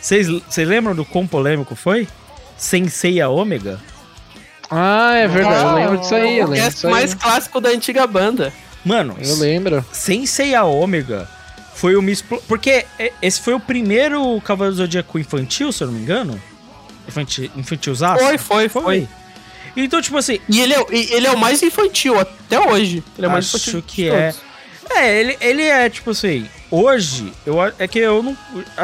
Vocês 0.00 0.28
lembram 0.56 0.94
do 0.94 1.04
quão 1.04 1.26
polêmico 1.26 1.74
foi? 1.74 2.08
Sensei 2.56 3.20
a 3.20 3.28
Ômega? 3.28 3.78
Ah, 4.70 5.14
é 5.14 5.26
verdade, 5.26 5.64
eu 5.64 5.74
lembro 5.74 5.98
disso 5.98 6.14
aí, 6.14 6.38
eu 6.38 6.46
o 6.46 6.50
lembro 6.50 6.64
cast 6.64 6.74
disso 6.74 6.86
aí. 6.86 6.92
mais 6.92 7.14
clássico 7.14 7.60
da 7.60 7.70
antiga 7.70 8.06
banda. 8.06 8.52
Mano, 8.84 9.16
Eu 9.20 9.36
lembro. 9.36 9.84
Sensei 9.92 10.54
a 10.54 10.64
Ômega 10.64 11.28
foi 11.80 11.96
uma 11.96 12.10
explo... 12.10 12.42
Porque 12.46 12.84
é, 12.98 13.12
esse 13.22 13.40
foi 13.40 13.54
o 13.54 13.60
primeiro 13.60 14.38
Cavaleiro 14.42 14.76
do 14.76 14.82
Zodíaco 14.82 15.18
infantil, 15.18 15.72
se 15.72 15.82
eu 15.82 15.86
não 15.86 15.94
me 15.94 16.00
engano. 16.02 16.40
Infantil, 17.08 17.50
infantilzaço? 17.56 18.22
Foi, 18.22 18.36
foi, 18.38 18.68
foi. 18.68 19.08
Então, 19.74 20.02
tipo 20.02 20.18
assim, 20.18 20.38
E 20.48 20.60
ele 20.60 20.74
é, 20.74 20.84
ele 20.90 21.26
é 21.26 21.30
o 21.30 21.38
mais 21.38 21.62
infantil 21.62 22.18
até 22.18 22.60
hoje. 22.60 23.02
Ele 23.16 23.26
é 23.26 23.30
mais 23.30 23.46
Acho 23.46 23.56
infantil. 23.56 23.82
que 23.86 24.02
de 24.02 24.08
é. 24.10 24.32
todos. 24.32 24.49
É, 24.90 25.20
ele, 25.20 25.38
ele 25.40 25.62
é 25.62 25.88
tipo 25.88 26.10
assim. 26.10 26.46
Hoje, 26.70 27.32
eu, 27.46 27.56
é 27.78 27.88
que 27.88 27.98
eu 27.98 28.22
não. 28.22 28.36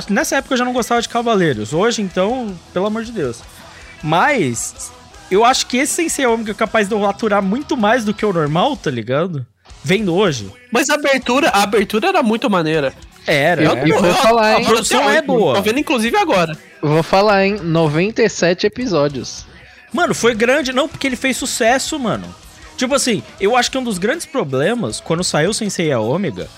Nessa 0.08 0.36
época 0.36 0.54
eu 0.54 0.58
já 0.58 0.64
não 0.64 0.72
gostava 0.72 1.02
de 1.02 1.08
Cavaleiros. 1.08 1.72
Hoje, 1.72 2.02
então, 2.02 2.56
pelo 2.72 2.86
amor 2.86 3.04
de 3.04 3.12
Deus. 3.12 3.40
Mas, 4.02 4.92
eu 5.30 5.44
acho 5.44 5.66
que 5.66 5.78
esse 5.78 5.94
Sensei 5.94 6.26
Ômega 6.26 6.52
é 6.52 6.54
capaz 6.54 6.88
de 6.88 6.94
eu 6.94 7.04
aturar 7.06 7.42
muito 7.42 7.76
mais 7.76 8.04
do 8.04 8.14
que 8.14 8.24
o 8.24 8.32
normal, 8.32 8.76
tá 8.76 8.90
ligado? 8.90 9.44
Vendo 9.82 10.14
hoje. 10.14 10.50
Mas 10.72 10.90
a 10.90 10.94
abertura, 10.94 11.48
a 11.50 11.62
abertura 11.62 12.08
era 12.08 12.22
muito 12.22 12.48
maneira. 12.50 12.92
Era. 13.26 13.62
Eu, 13.62 13.72
é. 13.72 13.88
E 13.88 13.92
vou 13.92 14.14
falar, 14.14 14.58
hein? 14.58 14.64
A 14.64 14.68
produção 14.68 15.10
é 15.10 15.20
boa. 15.20 15.54
Tô 15.54 15.62
vendo 15.62 15.80
inclusive 15.80 16.16
agora. 16.16 16.56
Eu 16.82 16.88
Vou 16.88 17.02
falar, 17.02 17.44
hein? 17.44 17.58
97 17.60 18.66
episódios. 18.66 19.44
Mano, 19.92 20.14
foi 20.14 20.34
grande. 20.34 20.72
Não, 20.72 20.88
porque 20.88 21.06
ele 21.06 21.16
fez 21.16 21.36
sucesso, 21.36 21.98
mano. 21.98 22.32
Tipo 22.76 22.94
assim, 22.94 23.22
eu 23.40 23.56
acho 23.56 23.70
que 23.70 23.78
um 23.78 23.84
dos 23.84 23.98
grandes 23.98 24.26
problemas 24.26 25.00
quando 25.00 25.24
saiu 25.24 25.54
Sensei 25.54 25.90
a 25.90 25.98
Ômega 25.98 26.48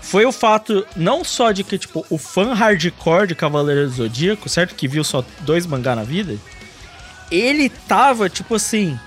foi 0.00 0.24
o 0.26 0.32
fato 0.32 0.86
não 0.94 1.24
só 1.24 1.50
de 1.50 1.64
que, 1.64 1.78
tipo, 1.78 2.04
o 2.10 2.18
fã 2.18 2.52
hardcore 2.52 3.26
de 3.26 3.34
Cavaleiro 3.34 3.88
do 3.88 3.94
Zodíaco, 3.94 4.48
certo? 4.48 4.74
Que 4.74 4.86
viu 4.86 5.02
só 5.02 5.24
dois 5.40 5.66
mangá 5.66 5.96
na 5.96 6.04
vida. 6.04 6.36
Ele 7.30 7.68
tava, 7.68 8.28
tipo 8.28 8.54
assim, 8.54 8.98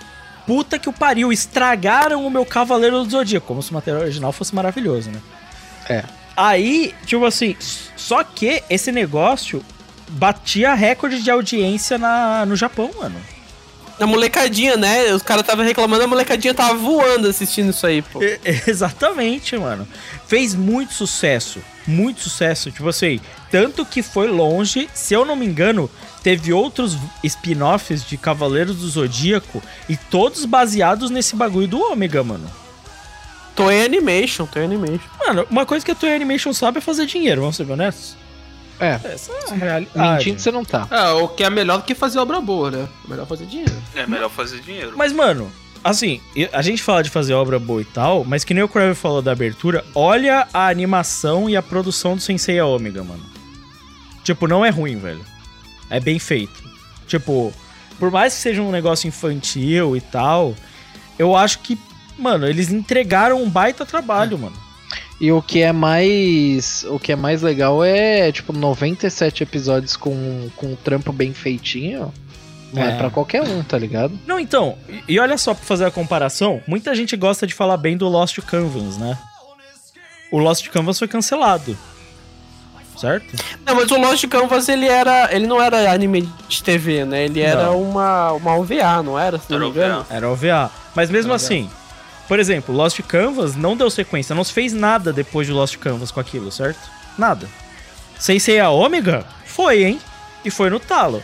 puta 0.46 0.80
que 0.80 0.90
o 0.90 0.94
pariu, 0.94 1.32
estragaram 1.32 2.26
o 2.26 2.32
meu 2.32 2.46
Cavaleiro 2.46 3.04
do 3.04 3.10
Zodíaco. 3.10 3.46
Como 3.46 3.62
se 3.62 3.72
o 3.72 3.76
material 3.76 4.02
original 4.02 4.32
fosse 4.32 4.56
maravilhoso, 4.56 5.12
né? 5.12 5.22
É. 5.88 6.04
Aí, 6.36 6.94
tipo 7.06 7.26
assim, 7.26 7.56
só 7.96 8.24
que 8.24 8.64
esse 8.70 8.92
negócio 8.92 9.64
batia 10.10 10.74
recorde 10.74 11.22
de 11.22 11.30
audiência 11.30 11.98
na, 11.98 12.46
no 12.46 12.56
Japão, 12.56 12.92
mano. 12.98 13.16
A 14.00 14.06
molecadinha, 14.06 14.78
né? 14.78 15.12
Os 15.14 15.24
caras 15.24 15.42
estavam 15.42 15.66
reclamando, 15.66 16.04
a 16.04 16.08
molecadinha 16.08 16.54
tava 16.54 16.76
voando 16.76 17.28
assistindo 17.28 17.72
isso 17.72 17.86
aí, 17.88 18.02
pô. 18.02 18.22
E- 18.22 18.40
Exatamente, 18.68 19.58
mano. 19.58 19.88
Fez 20.28 20.54
muito 20.54 20.94
sucesso. 20.94 21.60
Muito 21.88 22.22
sucesso. 22.22 22.70
Tipo 22.72 22.90
assim, 22.90 23.20
tanto 23.50 23.84
que 23.86 24.04
foi 24.04 24.28
longe. 24.28 24.88
Se 24.94 25.14
eu 25.16 25.26
não 25.26 25.36
me 25.36 25.46
engano, 25.48 25.90
teve 26.22 26.54
outros 26.54 26.96
spin-offs 27.24 28.04
de 28.08 28.18
Cavaleiros 28.18 28.76
do 28.78 28.88
Zodíaco 28.88 29.64
e 29.90 29.98
todos 29.98 30.46
baseados 30.46 31.10
nesse 31.10 31.36
bagulho 31.36 31.68
do 31.68 31.82
Ômega, 31.82 32.24
mano. 32.24 32.48
Toei 33.56 33.84
Animation, 33.84 34.46
Toei 34.46 34.66
Animation. 34.66 35.00
Mano, 35.26 35.48
uma 35.50 35.66
coisa 35.66 35.84
que 35.84 35.92
a 35.92 35.96
Toei 35.96 36.14
Animation 36.16 36.54
sabe 36.54 36.78
é 36.78 36.82
fazer 36.82 37.08
dinheiro, 37.08 37.42
vamos 37.42 37.56
ser 37.56 37.70
honestos. 37.72 38.16
É, 38.80 39.00
Essa 39.04 39.32
é 39.32 39.52
a 39.52 39.56
realidade. 39.56 40.18
mentindo 40.26 40.40
você 40.40 40.52
não 40.52 40.64
tá. 40.64 40.88
É, 40.92 41.10
o 41.12 41.28
que 41.28 41.44
é 41.44 41.50
melhor 41.50 41.78
do 41.78 41.84
que 41.84 41.96
fazer 41.96 42.20
obra 42.20 42.40
boa, 42.40 42.70
né? 42.72 42.88
É 43.06 43.10
melhor 43.10 43.26
fazer 43.26 43.46
dinheiro. 43.46 43.74
É 43.96 44.06
melhor 44.06 44.30
fazer 44.30 44.60
dinheiro. 44.62 44.94
Mas, 44.96 45.12
mano, 45.12 45.52
assim, 45.84 46.22
a 46.54 46.62
gente 46.62 46.84
fala 46.84 47.02
de 47.04 47.10
fazer 47.10 47.34
obra 47.34 47.58
boa 47.60 47.82
e 47.82 47.86
tal, 47.86 48.24
mas 48.24 48.44
que 48.44 48.54
nem 48.54 48.64
o 48.64 48.70
Crave 48.70 48.94
falou 48.96 49.22
da 49.22 49.32
abertura, 49.32 49.84
olha 49.96 50.48
a 50.54 50.68
animação 50.68 51.50
e 51.50 51.56
a 51.58 51.62
produção 51.64 52.16
do 52.16 52.22
Sensei 52.22 52.62
Ômega, 52.62 53.04
mano. 53.04 53.24
Tipo, 54.24 54.48
não 54.48 54.64
é 54.66 54.70
ruim, 54.70 54.98
velho. 54.98 55.24
É 55.90 56.00
bem 56.00 56.20
feito. 56.20 56.62
Tipo, 57.08 57.54
por 57.98 58.12
mais 58.12 58.34
que 58.36 58.42
seja 58.42 58.62
um 58.62 58.72
negócio 58.72 59.08
infantil 59.08 59.96
e 59.96 60.02
tal, 60.02 60.54
eu 61.18 61.36
acho 61.36 61.60
que, 61.60 61.80
mano, 62.20 62.46
eles 62.46 62.72
entregaram 62.72 63.42
um 63.42 63.50
baita 63.50 63.86
trabalho, 63.86 64.38
mano. 64.38 64.67
E 65.20 65.32
o 65.32 65.42
que 65.42 65.62
é 65.62 65.72
mais. 65.72 66.86
O 66.90 67.00
que 67.00 67.12
é 67.12 67.16
mais 67.16 67.42
legal 67.42 67.84
é, 67.84 68.32
tipo, 68.32 68.54
97 68.54 69.44
episódios 69.44 69.96
com, 69.96 70.50
com 70.56 70.68
um 70.68 70.76
trampo 70.76 71.12
bem 71.12 71.34
feitinho. 71.34 72.14
Não 72.74 72.84
é, 72.84 72.92
É. 72.94 72.98
pra 72.98 73.10
qualquer 73.10 73.42
um, 73.44 73.64
tá 73.64 73.78
ligado? 73.78 74.18
Não, 74.28 74.40
então, 74.40 74.78
e, 74.90 75.14
e 75.14 75.20
olha 75.20 75.38
só 75.38 75.54
pra 75.54 75.64
fazer 75.66 75.86
a 75.86 75.92
comparação, 75.92 76.62
muita 76.68 76.94
gente 76.94 77.16
gosta 77.16 77.48
de 77.48 77.54
falar 77.54 77.78
bem 77.78 77.96
do 77.98 78.08
Lost 78.10 78.38
Canvas, 78.42 78.98
né? 78.98 79.18
O 80.32 80.38
Lost 80.38 80.68
Canvas 80.68 81.00
foi 81.00 81.08
cancelado. 81.08 81.78
Certo? 82.98 83.36
Não, 83.66 83.76
mas 83.76 83.92
o 83.92 83.98
Lost 84.00 84.28
Canvas, 84.28 84.68
ele 84.68 84.88
era. 84.88 85.30
Ele 85.34 85.46
não 85.46 85.62
era 85.62 85.92
anime 85.92 86.28
de 86.50 86.64
TV, 86.64 87.06
né? 87.06 87.26
Ele 87.26 87.42
era 87.42 87.66
Não. 87.66 87.82
uma, 87.82 88.32
uma 88.34 88.56
OVA, 88.58 89.04
não 89.04 89.18
era? 89.20 89.38
Se 89.38 89.46
não 89.52 89.58
Era 89.58 89.66
me 89.66 89.72
engano. 89.72 90.00
OVA. 90.02 90.16
Era 90.16 90.30
OVA. 90.30 90.72
Mas 90.96 91.10
mesmo 91.12 91.32
assim, 91.32 91.70
por 92.28 92.40
exemplo, 92.40 92.76
Lost 92.76 93.00
Canvas 93.02 93.56
não 93.56 93.76
deu 93.78 93.90
sequência, 93.90 94.36
não 94.36 94.44
se 94.44 94.54
fez 94.54 94.74
nada 94.74 95.12
depois 95.14 95.48
de 95.48 95.54
Lost 95.54 95.78
Canvas 95.78 96.12
com 96.12 96.20
aquilo, 96.20 96.52
certo? 96.52 96.80
Nada. 97.18 97.48
Sensei 98.20 98.60
a 98.60 98.70
Ômega? 98.70 99.26
Foi, 99.46 99.84
hein? 99.84 100.00
E 100.44 100.50
foi 100.52 100.70
no 100.70 100.80
talo. 100.80 101.22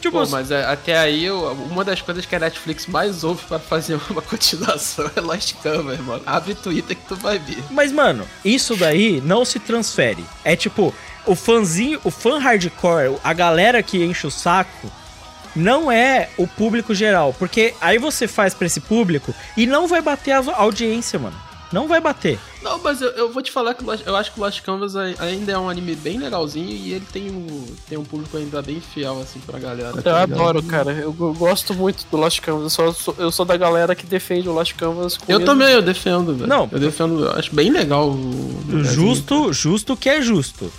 Tipo, 0.00 0.18
Pô, 0.20 0.26
mas 0.30 0.50
é, 0.50 0.64
até 0.64 0.96
aí, 0.98 1.24
eu- 1.24 1.52
uma 1.70 1.82
das 1.82 2.00
coisas 2.02 2.26
que 2.26 2.36
a 2.36 2.38
Netflix 2.38 2.86
mais 2.86 3.24
ouve 3.24 3.42
pra 3.46 3.58
fazer 3.58 3.98
uma 4.10 4.20
continuação 4.22 5.10
é 5.16 5.20
Lost 5.20 5.54
Canvas, 5.62 5.98
mano. 6.00 6.22
Abre 6.26 6.54
Twitter 6.54 6.96
que 6.96 7.06
tu 7.08 7.16
vai 7.16 7.38
ver. 7.38 7.58
Mas, 7.70 7.90
mano, 7.90 8.26
isso 8.44 8.76
daí 8.76 9.20
não 9.24 9.44
se 9.44 9.58
transfere. 9.58 10.24
É 10.44 10.54
tipo, 10.54 10.94
o 11.24 11.34
fãzinho, 11.34 11.98
o 12.04 12.10
fã 12.10 12.38
hardcore, 12.38 13.16
a 13.24 13.32
galera 13.32 13.82
que 13.82 14.04
enche 14.04 14.26
o 14.26 14.30
saco, 14.30 14.92
não 15.56 15.90
é 15.90 16.28
o 16.36 16.46
público 16.46 16.94
geral. 16.94 17.34
Porque 17.38 17.74
aí 17.80 17.98
você 17.98 18.28
faz 18.28 18.54
pra 18.54 18.66
esse 18.66 18.80
público 18.80 19.34
e 19.56 19.66
não 19.66 19.88
vai 19.88 20.00
bater 20.02 20.32
a 20.32 20.42
audiência, 20.56 21.18
mano. 21.18 21.36
Não 21.72 21.88
vai 21.88 22.00
bater. 22.00 22.38
Não, 22.62 22.78
mas 22.80 23.02
eu, 23.02 23.08
eu 23.10 23.32
vou 23.32 23.42
te 23.42 23.50
falar 23.50 23.74
que 23.74 23.84
eu 23.84 24.14
acho 24.16 24.32
que 24.32 24.38
Lost 24.38 24.60
Canvas 24.62 24.94
ai- 24.94 25.16
ainda 25.18 25.50
é 25.50 25.58
um 25.58 25.68
anime 25.68 25.96
bem 25.96 26.16
legalzinho 26.16 26.70
e 26.70 26.92
ele 26.92 27.04
tem 27.12 27.28
um, 27.28 27.66
tem 27.88 27.98
um 27.98 28.04
público 28.04 28.36
ainda 28.36 28.62
bem 28.62 28.80
fiel, 28.80 29.20
assim, 29.20 29.40
pra 29.40 29.58
galera. 29.58 29.90
tá 30.00 30.10
Eu 30.10 30.14
ligado? 30.26 30.32
adoro, 30.32 30.62
cara. 30.62 30.92
Eu 30.92 31.12
go- 31.12 31.32
gosto 31.34 31.74
muito 31.74 32.06
do 32.08 32.16
Lost 32.16 32.40
Canvas. 32.40 32.62
Eu 32.62 32.70
sou, 32.70 32.92
sou- 32.94 33.14
eu 33.18 33.32
sou 33.32 33.44
da 33.44 33.56
galera 33.56 33.96
que 33.96 34.06
defende 34.06 34.48
o 34.48 34.52
Lost 34.52 34.74
Canvas 34.74 35.16
com 35.16 35.30
Eu 35.30 35.44
também, 35.44 35.72
eu 35.72 35.82
defendo, 35.82 36.36
velho. 36.36 36.46
Não. 36.48 36.68
Eu 36.70 36.78
defendo, 36.78 37.24
eu 37.24 37.32
acho 37.32 37.52
bem 37.52 37.68
legal 37.72 38.10
o. 38.10 38.62
o 38.72 38.84
Justo, 38.84 39.52
justo 39.52 39.96
que 39.96 40.08
é 40.08 40.22
justo. 40.22 40.72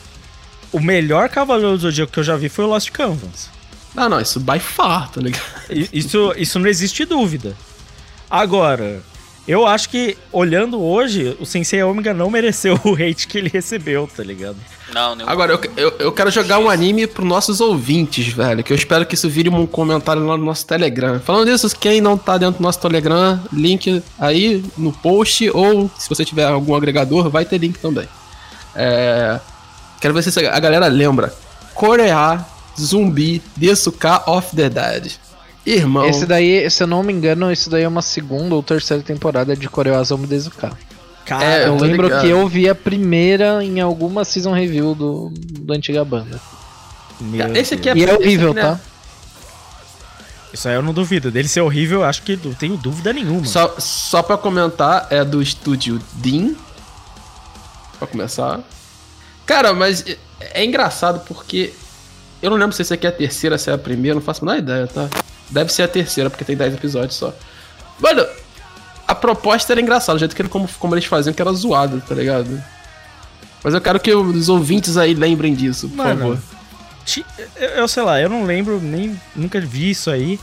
O 0.72 0.80
melhor 0.80 1.28
Cavaleiro 1.28 1.74
do 1.78 1.82
Zodíaco 1.82 2.14
que 2.14 2.20
eu 2.20 2.24
já 2.24 2.38
vi 2.38 2.48
foi 2.48 2.64
o 2.64 2.70
Lost 2.70 2.90
Canvas. 2.92 3.50
Não, 3.98 4.08
não, 4.08 4.22
isso 4.22 4.40
by 4.40 4.60
far, 4.60 5.10
tá 5.10 5.20
ligado? 5.20 5.44
Isso, 5.92 6.34
isso 6.38 6.60
não 6.60 6.68
existe 6.68 7.04
dúvida. 7.04 7.56
Agora, 8.30 9.02
eu 9.48 9.66
acho 9.66 9.90
que, 9.90 10.18
olhando 10.32 10.80
hoje, 10.80 11.36
o 11.40 11.46
Sensei 11.46 11.82
Omega 11.82 12.14
não 12.14 12.30
mereceu 12.30 12.80
o 12.86 12.94
hate 12.94 13.28
que 13.28 13.38
ele 13.38 13.50
recebeu, 13.50 14.08
tá 14.16 14.24
ligado? 14.24 14.58
Não, 14.94 15.16
nenhum. 15.16 15.30
Agora, 15.30 15.54
eu, 15.54 15.62
eu, 15.76 15.94
eu 16.00 16.12
quero 16.12 16.30
jogar 16.30 16.60
um 16.60 16.70
anime 16.70 17.08
pros 17.08 17.28
nossos 17.28 17.60
ouvintes, 17.60 18.28
velho. 18.28 18.64
Que 18.64 18.72
eu 18.72 18.78
espero 18.78 19.06
que 19.06 19.16
isso 19.16 19.28
vire 19.28 19.50
um 19.50 19.66
comentário 19.66 20.26
lá 20.26 20.38
no 20.38 20.46
nosso 20.46 20.66
Telegram. 20.66 21.20
Falando 21.20 21.50
disso, 21.52 21.70
quem 21.78 22.00
não 22.00 22.18
tá 22.18 22.38
dentro 22.38 22.60
do 22.60 22.64
nosso 22.64 22.80
Telegram, 22.80 23.42
link 23.52 24.04
aí 24.20 24.64
no 24.78 24.94
post. 24.94 25.50
Ou 25.50 25.90
se 25.98 26.08
você 26.08 26.24
tiver 26.24 26.46
algum 26.46 26.76
agregador, 26.76 27.30
vai 27.30 27.44
ter 27.44 27.58
link 27.58 27.80
também. 27.80 28.08
É, 28.76 29.40
Quero 30.00 30.14
ver 30.14 30.24
se 30.24 30.46
a 30.46 30.60
galera 30.60 30.88
lembra. 30.88 31.34
Coreá, 31.74 32.46
Zumbi, 32.80 33.42
Desuka 33.56 34.24
of 34.30 34.56
the 34.56 34.70
Dead. 34.70 35.12
Irmão. 35.66 36.08
Esse 36.08 36.26
daí, 36.26 36.70
se 36.70 36.82
eu 36.84 36.88
não 36.88 37.04
me 37.04 37.12
engano, 37.12 37.52
isso 37.52 37.70
daí 37.70 37.84
é 37.84 37.88
uma 37.88 38.02
segunda 38.02 38.56
ou 38.56 38.64
terceira 38.64 39.04
temporada 39.04 39.56
de 39.56 39.68
Koreoazama 39.68 40.26
Desuka. 40.26 40.72
Cara, 41.26 41.44
É, 41.44 41.68
Eu 41.68 41.76
lembro 41.76 42.08
ligado. 42.08 42.22
que 42.22 42.30
eu 42.30 42.48
vi 42.48 42.70
a 42.70 42.76
primeira 42.76 43.62
em 43.64 43.82
alguma 43.82 44.24
season 44.24 44.54
review 44.54 44.96
do, 44.96 45.30
do 45.36 45.74
antiga 45.74 46.06
banda. 46.06 46.40
meu 47.20 47.54
Esse 47.54 47.74
aqui 47.74 47.90
é 47.90 47.98
E 47.98 48.06
é 48.06 48.14
horrível, 48.14 48.52
aqui, 48.52 48.62
tá? 48.62 48.72
né? 48.72 48.80
Isso 50.54 50.70
aí 50.70 50.76
eu 50.76 50.82
não 50.82 50.94
duvido. 50.94 51.30
Dele 51.30 51.50
ser 51.50 51.60
horrível, 51.62 52.00
eu 52.00 52.06
acho 52.06 52.22
que 52.22 52.40
não 52.42 52.54
tenho 52.54 52.78
dúvida 52.78 53.12
nenhuma. 53.12 53.46
Só, 53.46 53.76
só 53.78 54.24
pra 54.24 54.38
comentar, 54.38 55.08
é 55.10 55.26
do 55.26 55.42
estúdio 55.42 56.02
Dean. 56.14 56.54
Pra 58.00 58.08
começar. 58.08 58.62
Cara, 59.46 59.74
mas 59.74 60.06
é, 60.08 60.18
é 60.62 60.66
engraçado 60.66 61.20
porque. 61.28 61.74
Eu 62.48 62.52
não 62.52 62.58
lembro 62.58 62.74
se 62.74 62.82
esse 62.82 62.94
aqui 62.94 63.06
é 63.06 63.10
a 63.10 63.12
terceira, 63.12 63.58
se 63.58 63.70
é 63.70 63.74
a 63.74 63.78
primeira, 63.78 64.16
não 64.16 64.22
faço 64.22 64.42
a 64.42 64.46
menor 64.48 64.60
ideia, 64.60 64.88
tá? 64.88 65.10
Deve 65.50 65.72
ser 65.72 65.84
a 65.84 65.88
terceira, 65.88 66.30
porque 66.30 66.46
tem 66.46 66.56
10 66.56 66.76
episódios 66.76 67.16
só. 67.16 67.34
Mano, 68.00 68.26
a 69.06 69.14
proposta 69.14 69.74
era 69.74 69.82
engraçada, 69.82 70.16
o 70.16 70.20
jeito 70.20 70.34
que 70.34 70.42
ele, 70.42 70.48
como, 70.48 70.66
como 70.80 70.96
eles 70.96 71.04
faziam, 71.04 71.34
que 71.34 71.42
era 71.42 71.52
zoado, 71.52 72.02
tá 72.08 72.16
ligado? 72.16 72.64
Mas 73.62 73.74
eu 73.74 73.82
quero 73.82 74.00
que 74.00 74.16
os 74.16 74.48
ouvintes 74.48 74.96
aí 74.96 75.14
lembrem 75.14 75.54
disso, 75.54 75.90
por 75.90 75.98
Mano, 75.98 76.20
favor. 76.20 76.40
Eu, 77.58 77.68
eu 77.70 77.88
sei 77.90 78.04
lá, 78.04 78.22
eu 78.22 78.30
não 78.30 78.46
lembro, 78.46 78.80
nem 78.80 79.20
nunca 79.36 79.60
vi 79.60 79.90
isso 79.90 80.10
aí. 80.10 80.40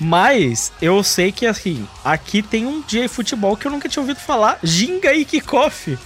Mas 0.00 0.72
eu 0.80 1.02
sei 1.04 1.30
que 1.32 1.44
assim, 1.44 1.86
aqui 2.02 2.42
tem 2.42 2.64
um 2.64 2.80
dia 2.80 3.02
de 3.02 3.08
futebol 3.08 3.58
que 3.58 3.66
eu 3.66 3.70
nunca 3.70 3.90
tinha 3.90 4.00
ouvido 4.00 4.20
falar. 4.20 4.58
Ginga 4.62 5.12
e 5.12 5.22
Kickoff. 5.26 5.98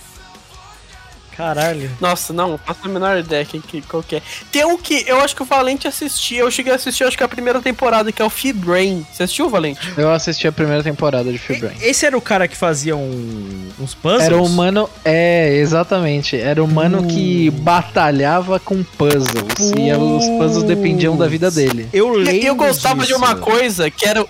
Caralho. 1.37 1.91
Nossa, 2.01 2.33
não, 2.33 2.59
faço 2.59 2.81
a 2.85 2.89
menor 2.89 3.19
ideia 3.19 3.45
que, 3.45 3.61
que, 3.61 3.83
qual 3.83 4.03
que 4.03 4.17
é. 4.17 4.23
Tem 4.51 4.65
um 4.65 4.79
que 4.79 5.05
eu 5.07 5.21
acho 5.21 5.35
que 5.37 5.43
o 5.43 5.47
Valente 5.47 5.87
assistia. 5.87 6.41
Eu 6.41 6.51
cheguei 6.51 6.73
a 6.73 6.77
assistir, 6.77 7.05
acho 7.05 7.17
que 7.17 7.23
a 7.25 7.29
primeira 7.29 7.61
temporada, 7.61 8.11
que 8.11 8.23
é 8.23 8.25
o 8.25 8.31
Fibrain. 8.31 9.07
Você 9.13 9.25
assistiu, 9.25 9.49
Valente? 9.51 9.93
Eu 9.97 10.11
assisti 10.13 10.49
a 10.49 10.53
primeira 10.53 10.83
temporada 10.83 11.31
de 11.31 11.39
Free 11.39 11.59
Brain. 11.59 11.77
Esse 11.83 12.07
era 12.07 12.17
o 12.17 12.21
cara 12.21 12.49
que 12.49 12.57
fazia 12.57 12.97
um- 12.97 13.69
uns 13.79 13.95
puzzles? 13.95 14.25
Era 14.25 14.41
o 14.41 14.49
mano. 14.49 14.89
É, 15.05 15.55
exatamente. 15.57 16.37
Era 16.37 16.63
o 16.63 16.69
mano 16.69 17.01
Uh. 17.03 17.07
que 17.07 17.51
batalhava 17.51 18.59
com 18.59 18.83
puzzles. 18.83 19.73
E 19.77 19.93
os 19.93 20.25
puzzles 20.39 20.63
dependiam 20.65 21.17
da 21.17 21.27
vida 21.29 21.51
dele. 21.51 21.89
Eu 21.93 22.21
E 22.21 22.25
lembro 22.25 22.47
eu 22.47 22.55
gostava 22.57 23.01
de 23.01 23.07
disso. 23.09 23.19
uma 23.19 23.37
coisa 23.37 23.91
que 23.91 24.07
era. 24.07 24.25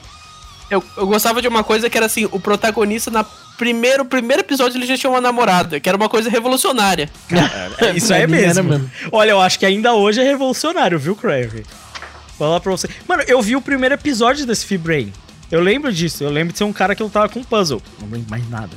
Eu, 0.70 0.82
eu 0.96 1.06
gostava 1.06 1.40
de 1.40 1.48
uma 1.48 1.62
coisa 1.62 1.88
que 1.88 1.96
era 1.96 2.06
assim: 2.06 2.28
o 2.30 2.40
protagonista, 2.40 3.10
na 3.10 3.24
primeiro, 3.56 4.04
primeiro 4.04 4.42
episódio, 4.42 4.78
ele 4.78 4.86
já 4.86 4.96
tinha 4.96 5.10
uma 5.10 5.20
namorada, 5.20 5.80
que 5.80 5.88
era 5.88 5.96
uma 5.96 6.08
coisa 6.08 6.28
revolucionária. 6.28 7.10
Cara, 7.28 7.96
isso 7.96 8.12
aí 8.14 8.20
é 8.20 8.22
era 8.24 8.30
mesmo. 8.30 8.64
mesmo. 8.64 8.90
Olha, 9.12 9.30
eu 9.30 9.40
acho 9.40 9.58
que 9.58 9.66
ainda 9.66 9.94
hoje 9.94 10.20
é 10.20 10.24
revolucionário, 10.24 10.98
viu, 10.98 11.16
Crave? 11.16 11.64
Vou 12.38 12.48
falar 12.48 12.60
pra 12.60 12.72
você. 12.72 12.88
Mano, 13.08 13.22
eu 13.26 13.40
vi 13.40 13.56
o 13.56 13.62
primeiro 13.62 13.94
episódio 13.94 14.44
desse 14.46 14.66
Fibrain. 14.66 15.12
Eu 15.50 15.60
lembro 15.60 15.92
disso. 15.92 16.24
Eu 16.24 16.30
lembro 16.30 16.52
de 16.52 16.58
ser 16.58 16.64
um 16.64 16.72
cara 16.72 16.94
que 16.94 17.02
lutava 17.02 17.28
com 17.28 17.42
puzzle. 17.42 17.80
Não 18.00 18.08
lembro 18.08 18.28
mais 18.28 18.48
nada. 18.50 18.76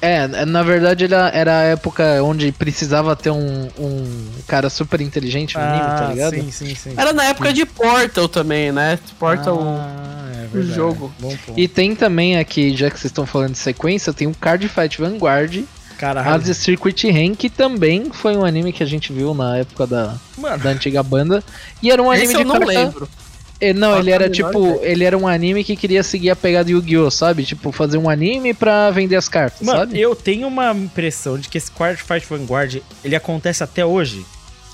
É, 0.00 0.26
na 0.46 0.62
verdade 0.62 1.04
era, 1.04 1.28
era 1.34 1.58
a 1.58 1.62
época 1.62 2.22
onde 2.22 2.52
precisava 2.52 3.16
ter 3.16 3.30
um, 3.30 3.68
um 3.78 4.30
cara 4.46 4.70
super 4.70 5.00
inteligente 5.00 5.56
no 5.56 5.62
anime, 5.62 5.84
tá 5.98 6.06
ligado? 6.12 6.34
Sim, 6.34 6.50
sim, 6.52 6.74
sim. 6.74 6.94
Era 6.96 7.12
na 7.12 7.24
época 7.24 7.52
de 7.52 7.66
Portal 7.66 8.28
também, 8.28 8.70
né? 8.70 8.98
Portal. 9.18 9.58
Ah, 9.60 10.30
é 10.44 10.46
verdade. 10.46 10.74
jogo. 10.76 11.12
E 11.56 11.66
tem 11.66 11.96
também 11.96 12.38
aqui, 12.38 12.76
já 12.76 12.88
que 12.90 12.96
vocês 12.98 13.10
estão 13.10 13.26
falando 13.26 13.52
de 13.52 13.58
sequência, 13.58 14.12
tem 14.12 14.28
o 14.28 14.34
Card 14.34 14.68
Fight 14.68 15.00
Vanguard, 15.00 15.64
Caralho. 15.98 16.30
Hades 16.30 16.56
Circuit 16.58 17.10
Ren, 17.10 17.34
que 17.34 17.50
também 17.50 18.08
foi 18.12 18.36
um 18.36 18.44
anime 18.44 18.72
que 18.72 18.84
a 18.84 18.86
gente 18.86 19.12
viu 19.12 19.34
na 19.34 19.56
época 19.56 19.84
da, 19.84 20.14
Mano, 20.36 20.62
da 20.62 20.70
antiga 20.70 21.02
banda. 21.02 21.42
E 21.82 21.90
era 21.90 22.00
um 22.00 22.08
anime 22.08 22.26
Esse 22.26 22.34
de 22.36 22.42
eu 22.42 22.46
não 22.46 22.52
carta- 22.54 22.66
lembro. 22.72 23.08
É, 23.60 23.72
não, 23.72 23.98
ele 23.98 24.10
era 24.10 24.30
tipo, 24.30 24.76
ideia. 24.76 24.92
ele 24.92 25.04
era 25.04 25.18
um 25.18 25.26
anime 25.26 25.64
que 25.64 25.76
queria 25.76 26.02
seguir 26.02 26.30
a 26.30 26.36
pegada 26.36 26.70
Yu-Gi-Oh, 26.70 27.10
sabe? 27.10 27.44
Tipo, 27.44 27.72
fazer 27.72 27.98
um 27.98 28.08
anime 28.08 28.54
pra 28.54 28.90
vender 28.90 29.16
as 29.16 29.28
cartas, 29.28 29.66
mano 29.66 29.80
sabe? 29.80 30.00
eu 30.00 30.14
tenho 30.14 30.46
uma 30.46 30.72
impressão 30.72 31.38
de 31.38 31.48
que 31.48 31.58
esse 31.58 31.70
Quarter 31.70 32.04
Fight 32.04 32.26
Vanguard, 32.28 32.80
ele 33.04 33.16
acontece 33.16 33.64
até 33.64 33.84
hoje. 33.84 34.24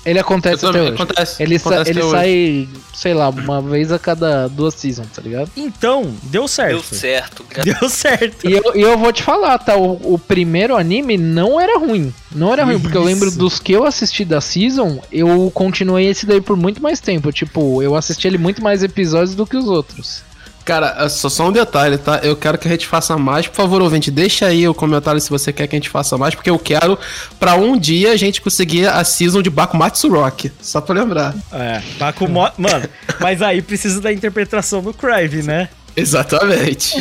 Ele 0.05 0.19
acontece 0.19 0.63
Eu 0.63 0.69
até 0.69 0.81
hoje. 0.83 0.93
acontece- 0.93 1.41
ele 1.43 1.57
sa- 1.57 1.69
acontece 1.69 1.89
ele 1.91 1.99
até 2.01 2.09
sai, 2.11 2.69
sei 2.93 3.13
lá, 3.15 3.29
uma 3.29 3.61
vez 3.61 3.91
a 3.91 3.97
cada 3.97 4.47
duas 4.47 4.75
seasons, 4.75 5.07
tá 5.13 5.21
ligado? 5.21 5.49
Então, 5.57 6.13
deu 6.23 6.47
certo. 6.47 6.73
Deu 6.73 6.83
certo. 6.83 7.45
gra- 7.49 7.63
Deu 7.79 7.89
certo. 7.89 8.47
E 8.47 8.53
eu, 8.53 8.63
e 8.75 8.81
eu 8.81 8.97
vou 8.97 9.11
te 9.11 9.23
falar, 9.23 9.57
tá? 9.57 9.75
O, 9.75 10.13
o 10.13 10.19
primeiro 10.19 10.75
anime 10.77 11.17
não 11.17 11.59
era 11.59 11.79
ruim. 11.79 12.13
Não 12.31 12.51
era 12.53 12.63
ruim, 12.65 12.79
porque 12.79 12.97
eu 12.97 13.03
lembro 13.03 13.29
Isso. 13.29 13.37
dos 13.39 13.59
que 13.59 13.71
eu 13.71 13.85
assisti 13.85 14.23
da 14.25 14.41
season, 14.41 14.99
eu 15.11 15.49
continuei 15.53 16.05
esse 16.07 16.25
daí 16.25 16.41
por 16.41 16.55
muito 16.57 16.83
mais 16.83 16.99
tempo. 16.99 17.31
Tipo, 17.31 17.81
eu 17.81 17.95
assisti 17.95 18.27
ele 18.27 18.37
muito 18.37 18.61
mais 18.61 18.83
episódios 18.83 19.33
do 19.35 19.45
que 19.47 19.55
os 19.57 19.67
outros. 19.67 20.21
Cara, 20.65 20.95
é 20.97 21.07
só, 21.09 21.29
só 21.29 21.47
um 21.47 21.51
detalhe, 21.51 21.95
tá? 21.95 22.19
Eu 22.23 22.35
quero 22.35 22.57
que 22.57 22.67
a 22.67 22.71
gente 22.71 22.87
faça 22.87 23.15
mais. 23.17 23.47
Por 23.47 23.55
favor, 23.55 23.83
ouvinte, 23.83 24.09
deixa 24.09 24.47
aí 24.47 24.67
o 24.67 24.73
comentário 24.73 25.21
se 25.21 25.29
você 25.29 25.53
quer 25.53 25.67
que 25.67 25.75
a 25.75 25.79
gente 25.79 25.89
faça 25.89 26.17
mais, 26.17 26.33
porque 26.33 26.49
eu 26.49 26.57
quero 26.57 26.97
pra 27.39 27.53
um 27.53 27.77
dia 27.77 28.11
a 28.11 28.15
gente 28.17 28.41
conseguir 28.41 28.87
a 28.87 29.03
season 29.03 29.43
de 29.43 29.51
Bakumatsu 29.51 30.09
Rock. 30.09 30.51
Só 30.59 30.81
pra 30.81 30.95
lembrar. 30.95 31.35
É, 31.53 31.83
tá 31.99 32.11
com 32.11 32.27
mo... 32.27 32.49
Mano, 32.57 32.89
mas 33.19 33.43
aí 33.43 33.61
precisa 33.61 34.01
da 34.01 34.11
interpretação 34.11 34.81
do 34.81 34.91
Crive, 34.91 35.43
né? 35.43 35.69
Exatamente. 35.95 36.95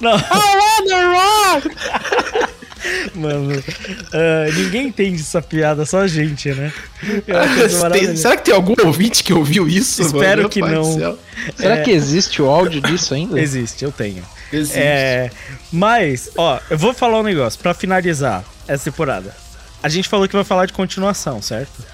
Não. 0.00 0.16
Mano, 3.14 3.62
ah, 4.12 4.50
ninguém 4.54 4.88
entende 4.88 5.20
essa 5.22 5.40
piada, 5.40 5.84
só 5.86 6.00
a 6.00 6.06
gente, 6.06 6.50
né? 6.52 6.72
É 7.26 7.88
Tem- 7.90 8.16
será 8.16 8.36
que 8.36 8.44
tem 8.44 8.54
algum 8.54 8.74
ouvinte 8.84 9.22
que 9.24 9.32
ouviu 9.32 9.68
isso? 9.68 10.02
Espero 10.02 10.42
Meu 10.42 10.48
que 10.48 10.60
não. 10.60 11.18
Será 11.56 11.76
É. 11.78 11.82
que 11.82 11.90
existe 11.90 12.40
o 12.42 12.46
áudio 12.48 12.80
disso 12.80 13.14
ainda? 13.14 13.40
Existe, 13.40 13.84
eu 13.84 13.92
tenho. 13.92 14.22
Existe. 14.52 14.78
É, 14.78 15.30
mas, 15.72 16.30
ó, 16.36 16.58
eu 16.70 16.78
vou 16.78 16.94
falar 16.94 17.20
um 17.20 17.22
negócio 17.24 17.58
pra 17.60 17.74
finalizar 17.74 18.44
essa 18.68 18.84
temporada. 18.90 19.34
A 19.82 19.88
gente 19.88 20.08
falou 20.08 20.28
que 20.28 20.34
vai 20.34 20.44
falar 20.44 20.66
de 20.66 20.72
continuação, 20.72 21.40
certo? 21.42 21.84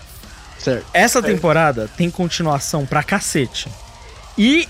Certo. 0.59 0.85
Essa 0.95 1.21
temporada 1.23 1.89
tem 1.97 2.09
continuação 2.11 2.87
pra 2.87 3.03
cacete. 3.03 3.69
E, 4.39 4.69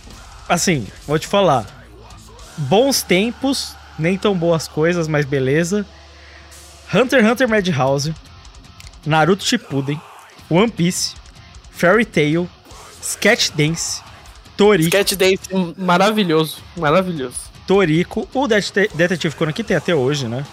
assim, 0.49 0.87
vou 1.07 1.19
te 1.19 1.27
falar. 1.27 1.67
Bons 2.57 3.03
tempos, 3.03 3.75
nem 3.99 4.17
tão 4.17 4.35
boas 4.35 4.67
coisas, 4.69 5.07
mas 5.09 5.25
beleza. 5.27 5.85
Hunter 6.95 7.21
x 7.21 7.31
Hunter 7.31 7.49
Madhouse, 7.49 8.15
Naruto 9.07 9.45
Shippuden, 9.45 10.01
One 10.51 10.71
Piece, 10.71 11.15
Fairy 11.71 12.05
Tail, 12.05 12.49
Sketch 13.03 13.51
Dance, 13.51 14.03
Tori, 14.57 14.85
Sketch 14.85 15.15
Dance 15.15 15.41
maravilhoso. 15.77 16.59
Maravilhoso. 16.77 17.37
Toriko, 17.67 18.29
o 18.35 18.47
Det- 18.47 18.91
Detective 18.95 19.35
Conan 19.37 19.53
que 19.53 19.65
tem 19.65 19.77
até 19.77 19.95
hoje, 19.95 20.27
né? 20.29 20.45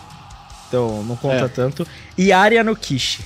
Então 0.68 1.04
não 1.04 1.16
conta 1.16 1.46
É. 1.46 1.48
tanto. 1.48 1.86
E 2.18 2.32
Aria 2.32 2.64
no 2.64 2.76
Kishi. 2.76 3.26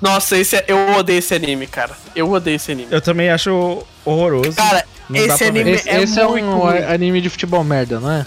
Nossa, 0.00 0.36
esse 0.36 0.56
é- 0.56 0.64
eu 0.66 0.96
odeio 0.96 1.18
esse 1.18 1.34
anime, 1.34 1.66
cara. 1.66 1.96
Eu 2.16 2.30
odeio 2.30 2.56
esse 2.56 2.72
anime. 2.72 2.88
Eu 2.90 3.00
também 3.00 3.30
acho 3.30 3.86
horroroso. 4.04 4.52
Cara, 4.54 4.84
Não 5.08 5.16
esse 5.20 5.38
ver. 5.38 5.48
anime 5.48 5.70
Esse, 5.72 5.88
é 5.88 6.02
esse 6.02 6.18
é 6.20 6.26
muito 6.26 6.44
um 6.46 6.58
ruim. 6.58 6.78
a- 6.78 6.92
anime 6.92 7.20
de 7.20 7.30
futebol 7.30 7.62
merda, 7.62 8.00
não 8.00 8.10
é? 8.10 8.26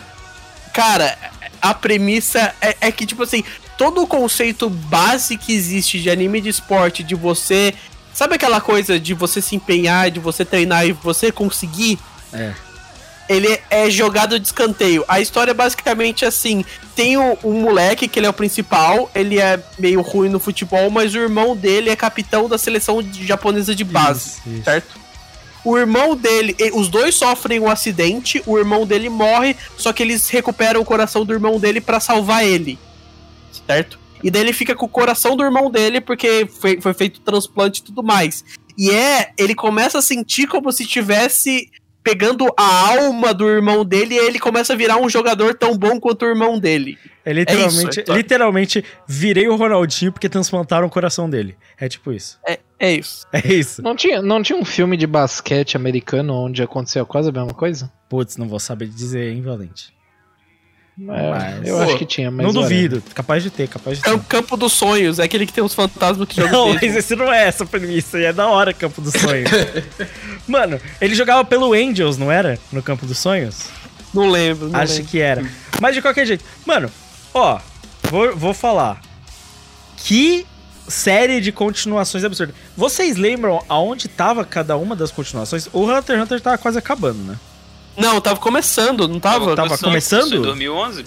Cara, 0.74 1.18
a 1.62 1.74
premissa 1.74 2.54
é, 2.62 2.76
é 2.82 2.92
que, 2.92 3.06
tipo 3.06 3.24
assim, 3.24 3.44
todo 3.78 4.02
o 4.02 4.08
conceito 4.08 4.70
base 4.70 5.38
que 5.38 5.54
existe 5.54 6.00
de 6.00 6.10
anime 6.10 6.42
de 6.42 6.50
esporte, 6.50 7.04
de 7.04 7.16
você. 7.16 7.74
Sabe 8.14 8.36
aquela 8.36 8.60
coisa 8.60 9.00
de 9.00 9.14
você 9.14 9.42
se 9.42 9.56
empenhar, 9.56 10.10
de 10.10 10.20
você 10.20 10.44
treinar 10.44 10.86
e 10.88 10.92
você 10.92 11.32
conseguir? 11.32 12.00
É. 12.34 12.54
Ele 13.30 13.60
é 13.70 13.90
jogado 13.90 14.40
de 14.40 14.48
escanteio. 14.48 15.04
A 15.08 15.20
história 15.20 15.52
é 15.52 15.54
basicamente 15.54 16.26
assim: 16.26 16.66
tem 16.96 17.18
um, 17.18 17.38
um 17.44 17.54
moleque 17.62 18.08
que 18.08 18.18
ele 18.18 18.26
é 18.26 18.30
o 18.30 18.34
principal, 18.34 19.12
ele 19.14 19.40
é 19.40 19.60
meio 19.78 20.02
ruim 20.02 20.30
no 20.30 20.40
futebol, 20.40 20.90
mas 20.90 21.14
o 21.14 21.18
irmão 21.18 21.56
dele 21.56 21.90
é 21.90 21.96
capitão 21.96 22.50
da 22.50 22.58
seleção 22.58 23.06
japonesa 23.14 23.76
de 23.76 23.84
base, 23.84 24.40
Isso, 24.40 24.50
isso. 24.50 24.64
certo? 24.64 25.07
O 25.64 25.78
irmão 25.78 26.16
dele, 26.16 26.56
os 26.74 26.88
dois 26.88 27.16
sofrem 27.16 27.60
um 27.60 27.70
acidente, 27.70 28.42
o 28.46 28.58
irmão 28.58 28.86
dele 28.86 29.10
morre, 29.10 29.56
só 29.76 29.92
que 29.92 30.02
eles 30.02 30.30
recuperam 30.30 30.82
o 30.82 30.86
coração 30.86 31.26
do 31.26 31.34
irmão 31.34 31.60
dele 31.60 31.82
pra 31.82 32.00
salvar 32.00 32.46
ele, 32.46 32.80
certo? 33.66 34.00
E 34.24 34.32
daí 34.32 34.42
ele 34.42 34.54
fica 34.54 34.76
com 34.76 34.86
o 34.86 34.90
coração 34.90 35.36
do 35.36 35.44
irmão 35.44 35.70
dele 35.70 36.02
porque 36.02 36.48
foi, 36.60 36.82
foi 36.82 36.94
feito 36.94 37.22
transplante 37.22 37.82
e 37.82 37.84
tudo 37.84 38.04
mais. 38.04 38.44
E 38.78 38.92
é, 38.92 39.32
ele 39.38 39.56
começa 39.56 40.00
a 40.00 40.02
sentir 40.02 40.48
como 40.48 40.72
se 40.72 40.86
tivesse 40.86 41.70
pegando 42.04 42.46
a 42.56 42.90
alma 42.90 43.34
do 43.34 43.50
irmão 43.50 43.84
dele 43.84 44.16
e 44.16 44.18
ele 44.18 44.40
começa 44.40 44.72
a 44.72 44.76
virar 44.76 44.98
um 44.98 45.10
jogador 45.10 45.56
tão 45.56 45.78
bom 45.78 46.00
quanto 46.00 46.24
o 46.24 46.30
irmão 46.30 46.58
dele. 46.58 46.98
É 47.30 47.34
literalmente, 47.34 48.00
É 48.00 48.04
isso, 48.04 48.12
é 48.14 48.16
literalmente, 48.16 48.86
virei 49.06 49.50
o 49.50 49.58
Ronaldinho 49.58 50.14
porque 50.14 50.30
transplantaram 50.30 50.88
o 50.88 50.90
coração 50.90 51.30
dele. 51.30 51.58
É 51.78 51.90
tipo 51.90 52.14
isso. 52.14 52.40
É, 52.48 52.58
é 52.80 52.94
isso. 52.94 53.28
É 53.34 53.46
isso. 53.54 53.82
Não 53.82 53.98
tinha, 53.98 54.22
não 54.22 54.42
tinha 54.42 54.58
um 54.58 54.64
filme 54.64 54.96
de 54.96 55.06
basquete 55.06 55.76
americano 55.76 56.34
onde 56.34 56.64
aconteceu 56.64 57.06
quase 57.06 57.28
a 57.28 57.32
mesma 57.34 57.54
coisa? 57.54 57.92
Putz, 58.08 58.38
não 58.38 58.48
vou 58.48 58.60
saber 58.62 58.88
dizer, 58.88 59.34
hein, 59.34 59.42
Valente. 59.42 59.94
É, 61.00 61.04
Mas- 61.30 61.68
eu 61.68 61.76
Pô, 61.76 61.84
acho 61.84 61.98
que 61.98 62.06
tinha, 62.06 62.32
mas 62.32 62.46
não 62.46 62.54
duvido. 62.54 63.04
Capaz 63.14 63.44
de 63.44 63.50
ter, 63.52 63.68
capaz 63.68 63.98
de 63.98 64.04
ter. 64.04 64.10
Campo, 64.10 64.26
Campo 64.30 64.56
dos 64.58 64.72
Sonhos, 64.72 65.20
é 65.20 65.24
aquele 65.26 65.46
que 65.46 65.52
tem 65.52 65.62
os 65.64 65.74
fantasmas 65.76 66.28
que 66.30 66.36
jogam 66.38 66.70
Não, 66.70 66.74
mas 66.76 66.96
esse 66.96 67.14
não 67.14 67.32
é 67.32 67.46
essa 67.46 67.66
premissa. 67.66 68.18
E 68.18 68.24
é 68.24 68.32
da 68.32 68.48
hora, 68.48 68.74
Campo 68.74 69.02
dos 69.02 69.12
Sonhos. 69.14 69.50
Mano, 70.48 70.80
ele 71.02 71.14
jogava 71.14 71.44
pelo 71.44 71.74
Angels, 71.74 72.18
não 72.18 72.32
era? 72.32 72.58
No 72.72 72.82
Campo 72.82 73.06
dos 73.06 73.18
Sonhos? 73.20 73.66
Não 74.14 74.30
lembro, 74.32 74.70
não 74.70 74.80
Acho 74.80 74.94
lembro. 74.94 75.08
que 75.10 75.20
era. 75.20 75.46
Mas 75.82 75.94
de 75.94 76.02
qualquer 76.02 76.26
jeito. 76.26 76.44
Mano, 76.66 76.90
ó, 77.38 77.60
vou, 78.04 78.36
vou 78.36 78.54
falar. 78.54 79.02
Que 79.98 80.46
série 80.88 81.42
de 81.42 81.52
continuações 81.52 82.24
absurda. 82.24 82.54
Vocês 82.76 83.18
lembram 83.18 83.64
aonde 83.68 84.08
tava 84.08 84.46
cada 84.46 84.78
uma 84.78 84.96
das 84.96 85.12
continuações? 85.12 85.68
O 85.74 85.84
Hunter 85.86 86.16
x 86.16 86.24
Hunter 86.24 86.42
tava 86.42 86.58
quase 86.58 86.78
acabando, 86.78 87.20
né? 87.24 87.36
Não, 87.98 88.22
tava 88.22 88.40
começando, 88.40 89.08
não 89.08 89.20
tava? 89.20 89.56
Tava 89.56 89.78
começando? 89.78 90.36
Em 90.36 90.42
2011? 90.42 91.06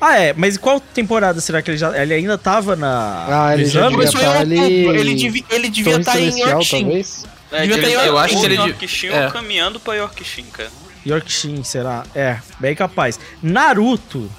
Ah, 0.00 0.18
é. 0.18 0.32
Mas 0.32 0.56
qual 0.56 0.80
temporada 0.80 1.40
será 1.40 1.62
que 1.62 1.70
ele 1.70 1.78
já. 1.78 1.96
Ele 2.02 2.14
ainda 2.14 2.36
tava 2.38 2.74
na. 2.74 3.26
Ah, 3.28 3.54
ele 3.54 3.64
no 3.64 3.68
já 3.70 3.80
exame? 3.88 4.04
devia 4.04 4.20
em 4.20 4.24
tá 4.24 4.38
ali- 4.40 4.58
ele 4.98 5.14
devia, 5.14 5.44
ele 5.50 5.68
devia 5.68 5.96
estar 5.98 6.18
em 6.18 6.30
Celestial, 6.30 6.48
Yorkshire. 6.50 6.82
talvez? 6.84 7.24
É, 7.52 7.60
Devia 7.62 7.76
ele- 7.76 7.86
ter 7.98 8.06
eu 8.08 8.18
acho 8.18 8.40
que 8.40 8.44
ele. 8.46 8.54
Yorkshire 8.56 9.12
é. 9.12 9.26
ou 9.26 9.32
caminhando 9.32 9.78
pra 9.78 9.94
Yorkshire, 9.94 10.46
cara. 10.48 10.70
Yorkshire, 11.06 11.62
será? 11.64 12.04
É, 12.14 12.38
bem 12.58 12.74
capaz. 12.74 13.20
Naruto. 13.42 14.30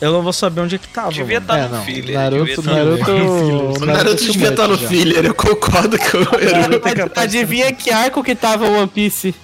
Eu 0.00 0.12
não 0.12 0.22
vou 0.22 0.32
saber 0.32 0.60
onde 0.60 0.74
é 0.74 0.78
que 0.78 0.88
tava. 0.88 1.10
Devia 1.10 1.40
tá 1.40 1.56
É, 1.58 1.62
no 1.68 1.76
não. 1.76 1.82
filler. 1.84 2.14
Naruto, 2.14 2.44
devia 2.44 2.62
tá- 2.62 2.72
Naruto, 2.84 3.10
O 3.10 3.78
Naruto 3.86 4.16
too 4.16 4.32
devia 4.32 4.48
estar 4.50 4.68
no 4.68 4.76
já. 4.76 4.88
filler, 4.88 5.24
eu 5.24 5.34
concordo 5.34 5.98
com 5.98 6.18
o 6.18 6.38
Eru. 6.40 6.60
Naruto 6.80 7.20
Adivinha 7.20 7.72
que 7.72 7.90
arco 7.90 8.22
que 8.22 8.34
tava 8.34 8.68
One 8.68 8.86
Piece? 8.88 9.34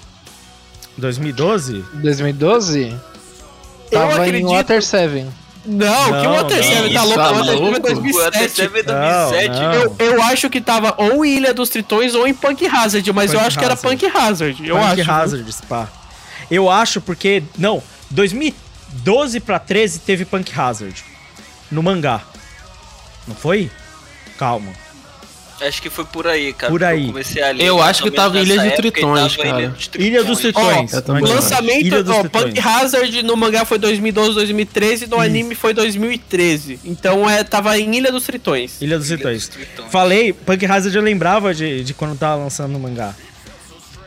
2012? 0.99 1.85
2012? 1.95 2.97
Eu 3.91 3.99
Tava 3.99 4.13
em 4.13 4.21
acredito. 4.23 4.49
Water 4.51 4.83
7. 4.83 5.27
Não, 5.65 6.05
que 6.05 6.11
Não, 6.11 6.33
Water 6.35 6.57
não. 6.57 6.65
7 6.65 6.93
tá 6.95 7.03
louco, 7.05 7.19
tá 7.19 7.31
Water 7.33 7.45
7 7.45 7.57
é 7.57 7.61
maluco? 7.61 7.67
O 7.67 7.77
Até 7.77 7.93
2007. 7.93 8.61
é 8.63 8.69
2007. 8.69 9.49
Não, 9.61 9.73
Eu, 9.75 9.97
eu 10.01 10.23
acho 10.23 10.51
que 10.51 10.61
tava 10.61 10.95
ou 10.99 11.25
em 11.25 11.37
Ilha 11.37 11.55
dos 11.55 11.69
Tritões 11.69 12.15
ou 12.15 12.27
em 12.27 12.35
Punk 12.35 12.67
Hazard, 12.67 13.13
mas 13.13 13.33
eu 13.33 13.39
Punk 13.39 13.47
acho 13.47 13.59
que 13.59 13.65
era 13.65 13.75
Hazard. 13.75 13.97
Punk 13.99 14.17
Hazard. 14.17 14.69
Eu 14.69 14.77
Punk 14.77 15.01
acho. 15.01 15.11
Hazard, 15.11 15.53
spa. 15.53 15.89
Eu 16.51 16.69
acho 16.69 17.01
porque. 17.01 17.43
Não, 17.57 17.83
2012 19.03 19.41
pra 19.41 19.59
13 19.59 19.99
teve 20.01 20.25
Punk 20.25 20.53
Hazard. 20.59 21.05
No 21.71 21.83
mangá. 21.83 22.23
Não 23.27 23.35
foi? 23.35 23.71
Calma. 24.39 24.73
Acho 25.61 25.81
que 25.81 25.89
foi 25.89 26.05
por 26.05 26.27
aí, 26.27 26.53
cara. 26.53 26.73
Por 26.73 26.83
aí. 26.83 27.03
Eu, 27.03 27.07
comecei 27.09 27.43
a 27.43 27.53
ler 27.53 27.65
Eu 27.65 27.81
acho 27.81 28.03
que 28.03 28.11
tava 28.11 28.37
em 28.39 28.43
Ilha 28.43 28.59
de 28.59 28.77
Tritões, 28.77 29.37
cara. 29.37 29.61
Ilha 29.61 29.69
dos 29.69 29.91
Ilha 29.95 30.25
dos 30.25 30.39
Tritões. 30.41 30.93
É 30.93 31.13
O 31.13 31.19
isso? 31.19 31.35
lançamento, 31.35 31.87
Ilha 31.87 32.03
dos 32.03 32.17
ó, 32.17 32.21
Tritões. 32.21 32.45
Punk 32.45 32.61
Hazard 32.61 33.23
no 33.23 33.37
mangá 33.37 33.65
foi 33.65 33.79
2012, 33.79 34.35
2013 34.35 35.05
e 35.05 35.09
no 35.09 35.21
anime 35.21 35.55
foi 35.55 35.73
2013. 35.73 36.81
Então 36.85 37.31
é, 37.31 37.45
tava 37.45 37.79
em 37.79 37.97
Ilha 37.97 38.11
dos 38.11 38.25
Tritões. 38.25 38.81
Ilha 38.83 38.99
dos 38.99 39.09
Ilha 39.09 39.19
Tritões. 39.19 39.49
dos 39.49 39.57
Tritões. 39.57 39.93
Falei, 39.93 40.33
Punk 40.33 40.67
Hazard 40.67 40.97
eu 40.97 41.03
lembrava 41.03 41.55
de, 41.55 41.85
de 41.85 41.95
quando 41.95 42.19
tava 42.19 42.43
lançando 42.43 42.73
no 42.73 42.81
mangá. 42.81 43.15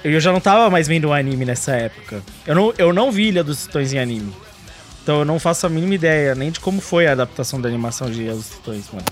Eu 0.03 0.19
já 0.19 0.33
não 0.33 0.41
tava 0.41 0.69
mais 0.69 0.87
vendo 0.89 1.05
o 1.05 1.13
anime 1.13 1.45
nessa 1.45 1.71
época. 1.71 2.21
Eu 2.45 2.53
não, 2.53 2.73
eu 2.77 2.93
não 2.93 3.11
vi 3.11 3.29
Ilha 3.29 3.43
dos 3.43 3.63
Tritões 3.63 3.93
em 3.93 3.99
anime. 3.99 4.33
Então 5.05 5.19
eu 5.19 5.25
não 5.25 5.39
faço 5.39 5.67
a 5.67 5.69
mínima 5.69 5.93
ideia 5.93 6.33
nem 6.33 6.49
de 6.49 6.59
como 6.59 6.81
foi 6.81 7.05
a 7.05 7.11
adaptação 7.11 7.61
da 7.61 7.69
animação 7.69 8.09
de 8.09 8.27
dos 8.27 8.47
Tritões, 8.47 8.85
mano. 8.91 9.05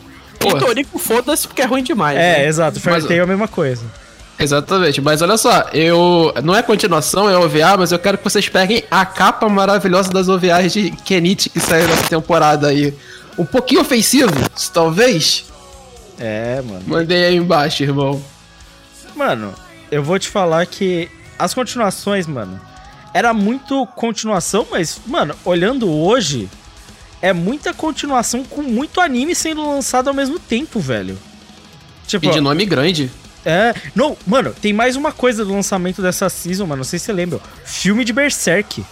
E 0.43 0.59
Toriko, 0.59 0.97
foda-se 0.97 1.47
porque 1.47 1.61
é 1.61 1.65
ruim 1.65 1.83
demais. 1.83 2.17
É, 2.17 2.39
né? 2.39 2.47
exato. 2.47 2.79
Fairy 2.79 3.01
Mas- 3.01 3.07
Tail 3.07 3.19
é 3.21 3.23
a 3.23 3.27
mesma 3.27 3.47
coisa. 3.47 3.83
Exatamente, 4.39 4.99
mas 4.99 5.21
olha 5.21 5.37
só, 5.37 5.69
eu. 5.71 6.33
Não 6.43 6.55
é 6.55 6.63
continuação, 6.63 7.29
é 7.29 7.37
OVA, 7.37 7.77
mas 7.77 7.91
eu 7.91 7.99
quero 7.99 8.17
que 8.17 8.23
vocês 8.23 8.49
peguem 8.49 8.83
a 8.89 9.05
capa 9.05 9.47
maravilhosa 9.47 10.11
das 10.11 10.27
OVAs 10.27 10.73
de 10.73 10.89
Kenichi 10.89 11.51
que 11.51 11.59
saiu 11.59 11.87
nessa 11.87 12.09
temporada 12.09 12.69
aí. 12.69 12.91
Um 13.37 13.45
pouquinho 13.45 13.81
ofensivo, 13.81 14.33
talvez. 14.73 15.45
É, 16.19 16.59
mano. 16.65 16.81
Mandei 16.87 17.25
aí 17.25 17.35
embaixo, 17.35 17.83
irmão. 17.83 18.19
Mano, 19.15 19.53
eu 19.91 20.03
vou 20.03 20.17
te 20.17 20.27
falar 20.27 20.65
que 20.65 21.07
as 21.37 21.53
continuações, 21.53 22.25
mano, 22.25 22.59
era 23.13 23.33
muito 23.33 23.85
continuação, 23.95 24.67
mas, 24.71 24.99
mano, 25.05 25.35
olhando 25.45 25.89
hoje, 25.91 26.49
é 27.21 27.31
muita 27.33 27.73
continuação 27.73 28.43
com 28.43 28.61
muito 28.61 28.99
anime 28.99 29.35
sendo 29.35 29.65
lançado 29.69 30.07
ao 30.07 30.13
mesmo 30.13 30.39
tempo, 30.39 30.79
velho. 30.79 31.17
Tipo, 32.07 32.25
E 32.25 32.29
de 32.31 32.41
nome 32.41 32.65
grande. 32.65 33.09
é. 33.45 33.73
Não, 33.95 34.17
mano, 34.25 34.53
tem 34.61 34.73
mais 34.73 34.95
uma 34.95 35.11
coisa 35.11 35.45
do 35.45 35.53
lançamento 35.53 36.01
dessa 36.01 36.27
season, 36.29 36.65
mano. 36.65 36.77
Não 36.79 36.83
sei 36.83 36.99
se 36.99 37.05
você 37.05 37.13
lembra. 37.13 37.39
Filme 37.63 38.03
de 38.03 38.11
Berserk. 38.11 38.83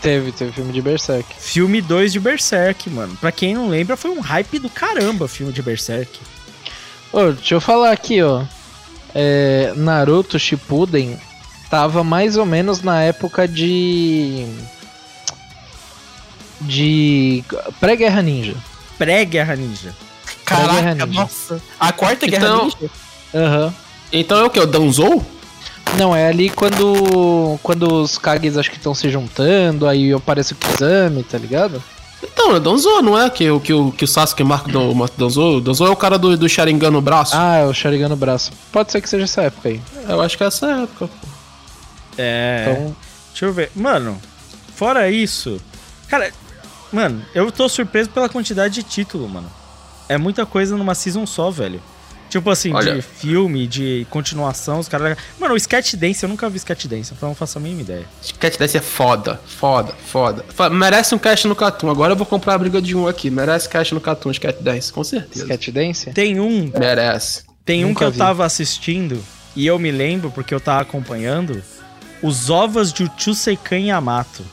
Teve, 0.00 0.32
teve 0.32 0.50
filme 0.52 0.72
de 0.72 0.82
Berserk. 0.82 1.26
Filme 1.38 1.80
2 1.80 2.12
de 2.12 2.18
Berserk, 2.18 2.90
mano. 2.90 3.16
Pra 3.20 3.30
quem 3.30 3.54
não 3.54 3.68
lembra, 3.68 3.96
foi 3.96 4.10
um 4.10 4.20
hype 4.20 4.58
do 4.58 4.68
caramba 4.68 5.28
filme 5.28 5.52
de 5.52 5.62
Berserk. 5.62 6.18
Ô, 7.12 7.30
deixa 7.30 7.54
eu 7.54 7.60
falar 7.60 7.92
aqui, 7.92 8.20
ó. 8.22 8.42
É, 9.14 9.72
Naruto 9.76 10.38
Shippuden 10.40 11.16
tava 11.72 12.04
mais 12.04 12.36
ou 12.36 12.44
menos 12.44 12.82
na 12.82 13.02
época 13.02 13.48
de. 13.48 14.44
De. 16.60 17.42
Pré-Guerra 17.80 18.20
Ninja. 18.20 18.54
Pré-Guerra 18.98 19.56
Ninja. 19.56 19.94
Guerra 20.46 20.66
Caraca, 20.66 20.94
Ninja. 21.06 21.06
nossa. 21.06 21.62
A 21.80 21.92
quarta 21.92 22.26
guerra 22.26 22.44
Então- 22.46 22.64
ninja? 22.64 22.90
Aham. 23.34 23.74
Então 24.12 24.38
é 24.38 24.44
o 24.44 24.50
que? 24.50 24.60
O 24.60 24.66
Danzou? 24.66 25.24
Não, 25.96 26.14
é 26.14 26.28
ali 26.28 26.50
quando. 26.50 27.58
Quando 27.62 28.02
os 28.02 28.18
Kages 28.18 28.58
acho 28.58 28.70
que 28.70 28.76
estão 28.76 28.94
se 28.94 29.08
juntando, 29.08 29.88
aí 29.88 30.12
aparece 30.12 30.52
o 30.52 30.56
Kizami, 30.56 31.22
tá 31.22 31.38
ligado? 31.38 31.82
Então, 32.22 32.54
é 32.54 32.60
Danzou, 32.60 33.02
não 33.02 33.18
é? 33.20 33.28
Que, 33.30 33.50
o- 33.50 33.58
que, 33.58 33.72
o, 33.72 33.90
que 33.90 34.04
o 34.04 34.08
Sasuke 34.08 34.44
marca 34.44 34.68
o 34.68 34.72
Dan- 34.94 35.06
Danzou? 35.16 35.60
Danzou 35.60 35.86
é 35.86 35.90
o 35.90 35.96
cara 35.96 36.18
do, 36.18 36.36
do 36.36 36.48
Sharingan 36.48 36.90
no 36.90 37.00
braço. 37.00 37.34
Ah, 37.34 37.56
é 37.56 37.64
o 37.64 37.72
Sharingan 37.74 38.08
no 38.10 38.16
braço. 38.16 38.52
Pode 38.70 38.92
ser 38.92 39.00
que 39.00 39.08
seja 39.08 39.24
essa 39.24 39.42
época 39.42 39.70
aí. 39.70 39.80
Eu 40.08 40.20
acho 40.20 40.36
que 40.36 40.44
é 40.44 40.46
essa 40.46 40.66
época. 40.70 41.08
pô. 41.08 41.31
É. 42.18 42.66
Então, 42.70 42.96
Deixa 43.30 43.44
eu 43.46 43.52
ver. 43.52 43.70
Mano, 43.74 44.20
fora 44.74 45.10
isso. 45.10 45.60
Cara, 46.08 46.30
mano, 46.92 47.24
eu 47.34 47.50
tô 47.50 47.68
surpreso 47.68 48.10
pela 48.10 48.28
quantidade 48.28 48.74
de 48.74 48.82
título, 48.82 49.28
mano. 49.28 49.50
É 50.08 50.18
muita 50.18 50.44
coisa 50.44 50.76
numa 50.76 50.94
season 50.94 51.24
só, 51.26 51.50
velho. 51.50 51.80
Tipo 52.28 52.48
assim, 52.50 52.72
Olha- 52.72 52.94
de 52.94 53.02
filme, 53.02 53.66
de 53.66 54.06
continuação, 54.10 54.78
os 54.78 54.88
caras. 54.88 55.16
Mano, 55.38 55.52
o 55.54 55.56
Sketch 55.56 55.94
Dance, 55.94 56.22
eu 56.22 56.28
nunca 56.30 56.48
vi 56.48 56.56
Sketch 56.58 56.86
Dance, 56.86 57.12
então 57.14 57.28
não 57.30 57.36
faço 57.36 57.58
a 57.58 57.60
mínima 57.60 57.82
ideia. 57.82 58.06
Cat 58.38 58.58
Dance 58.58 58.76
é 58.76 58.80
foda, 58.80 59.38
foda, 59.46 59.94
foda. 60.08 60.70
Merece 60.70 61.14
um 61.14 61.18
cast 61.18 61.46
no 61.46 61.54
Catum. 61.54 61.90
Agora 61.90 62.12
eu 62.12 62.16
vou 62.16 62.24
comprar 62.26 62.54
a 62.54 62.58
briga 62.58 62.80
de 62.80 62.96
um 62.96 63.06
aqui. 63.06 63.30
Merece 63.30 63.68
cast 63.68 63.92
no 63.94 64.00
Catum, 64.00 64.32
Cat 64.32 64.62
Dance, 64.62 64.90
com 64.92 65.04
certeza. 65.04 65.44
Sketch 65.44 65.68
Dance? 65.70 66.10
Tem 66.12 66.40
um, 66.40 66.70
Merece. 66.78 67.44
tem 67.66 67.84
um 67.84 67.88
Nunca 67.88 67.98
que 68.00 68.04
eu 68.04 68.12
vi. 68.12 68.18
tava 68.18 68.44
assistindo, 68.46 69.22
e 69.54 69.66
eu 69.66 69.78
me 69.78 69.90
lembro 69.90 70.30
porque 70.30 70.54
eu 70.54 70.60
tava 70.60 70.80
acompanhando. 70.82 71.62
Os 72.22 72.50
ovos 72.50 72.92
de 72.92 73.02
Uchuseikan 73.02 73.80
Yamato. 73.80 74.44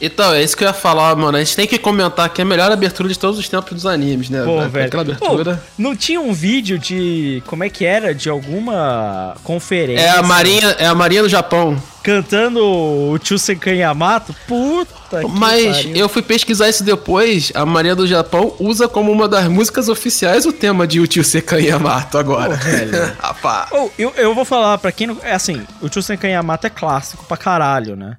Então, 0.00 0.32
é 0.32 0.42
isso 0.42 0.56
que 0.56 0.64
eu 0.64 0.68
ia 0.68 0.72
falar, 0.74 1.14
mano. 1.14 1.36
A 1.36 1.40
gente 1.44 1.54
tem 1.54 1.66
que 1.66 1.78
comentar 1.78 2.28
que 2.30 2.40
é 2.40 2.44
a 2.44 2.46
melhor 2.46 2.72
abertura 2.72 3.08
de 3.08 3.18
todos 3.18 3.38
os 3.38 3.48
tempos 3.48 3.72
dos 3.72 3.86
animes, 3.86 4.30
né? 4.30 4.42
Pô, 4.44 4.62
É, 4.62 4.68
velho. 4.68 4.86
Aquela 4.86 5.02
abertura. 5.02 5.56
Pô, 5.56 5.62
não 5.76 5.94
tinha 5.94 6.20
um 6.20 6.32
vídeo 6.32 6.78
de. 6.78 7.42
Como 7.46 7.62
é 7.64 7.68
que 7.68 7.84
era? 7.84 8.14
De 8.14 8.28
alguma 8.30 9.34
conferência. 9.44 10.02
É 10.04 10.10
a 10.10 10.22
Marinha, 10.22 10.68
é 10.78 10.86
a 10.86 10.94
Marinha 10.94 11.22
do 11.22 11.28
Japão. 11.28 11.80
Cantando 12.02 12.64
o 12.64 13.18
Chusenkan 13.22 13.74
Yamato? 13.74 14.34
Puta 14.48 15.20
que 15.20 15.28
Mas 15.28 15.76
pariu. 15.84 15.96
eu 15.96 16.08
fui 16.08 16.22
pesquisar 16.22 16.68
isso 16.70 16.82
depois. 16.82 17.52
A 17.54 17.66
Marinha 17.66 17.94
do 17.94 18.06
Japão 18.06 18.54
usa 18.58 18.88
como 18.88 19.12
uma 19.12 19.28
das 19.28 19.46
músicas 19.48 19.88
oficiais 19.90 20.46
o 20.46 20.52
tema 20.52 20.86
de 20.86 20.98
Uchiu 20.98 21.22
Sekan 21.22 21.60
Yamato 21.60 22.16
agora. 22.16 22.56
Pô, 22.56 22.64
velho. 22.64 23.12
Rapaz. 23.20 23.68
Oh, 23.72 23.90
eu, 23.98 24.14
eu 24.16 24.34
vou 24.34 24.46
falar 24.46 24.78
pra 24.78 24.90
quem 24.90 25.08
não. 25.08 25.18
É 25.22 25.34
assim, 25.34 25.62
o 25.82 25.92
Chusenkan 25.92 26.28
Yamato 26.28 26.66
é 26.66 26.70
clássico 26.70 27.24
pra 27.26 27.36
caralho, 27.36 27.94
né? 27.94 28.16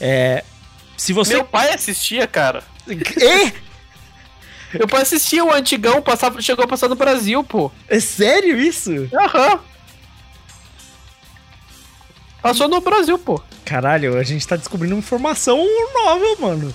É. 0.00 0.44
Se 0.96 1.12
você. 1.12 1.34
Meu 1.34 1.44
pai 1.44 1.72
assistia, 1.72 2.26
cara. 2.26 2.62
É? 2.88 3.52
Meu 4.78 4.88
pai 4.88 5.02
assistia 5.02 5.44
o 5.44 5.52
antigão, 5.52 6.02
passava, 6.02 6.40
chegou 6.42 6.64
a 6.64 6.68
passar 6.68 6.88
no 6.88 6.96
Brasil, 6.96 7.42
pô. 7.44 7.70
É 7.88 8.00
sério 8.00 8.58
isso? 8.58 9.08
Aham. 9.14 9.60
Passou 12.42 12.68
no 12.68 12.80
Brasil, 12.80 13.18
pô. 13.18 13.40
Caralho, 13.64 14.16
a 14.16 14.22
gente 14.22 14.46
tá 14.46 14.54
descobrindo 14.54 14.94
informação 14.94 15.66
nova, 15.92 16.24
mano. 16.38 16.72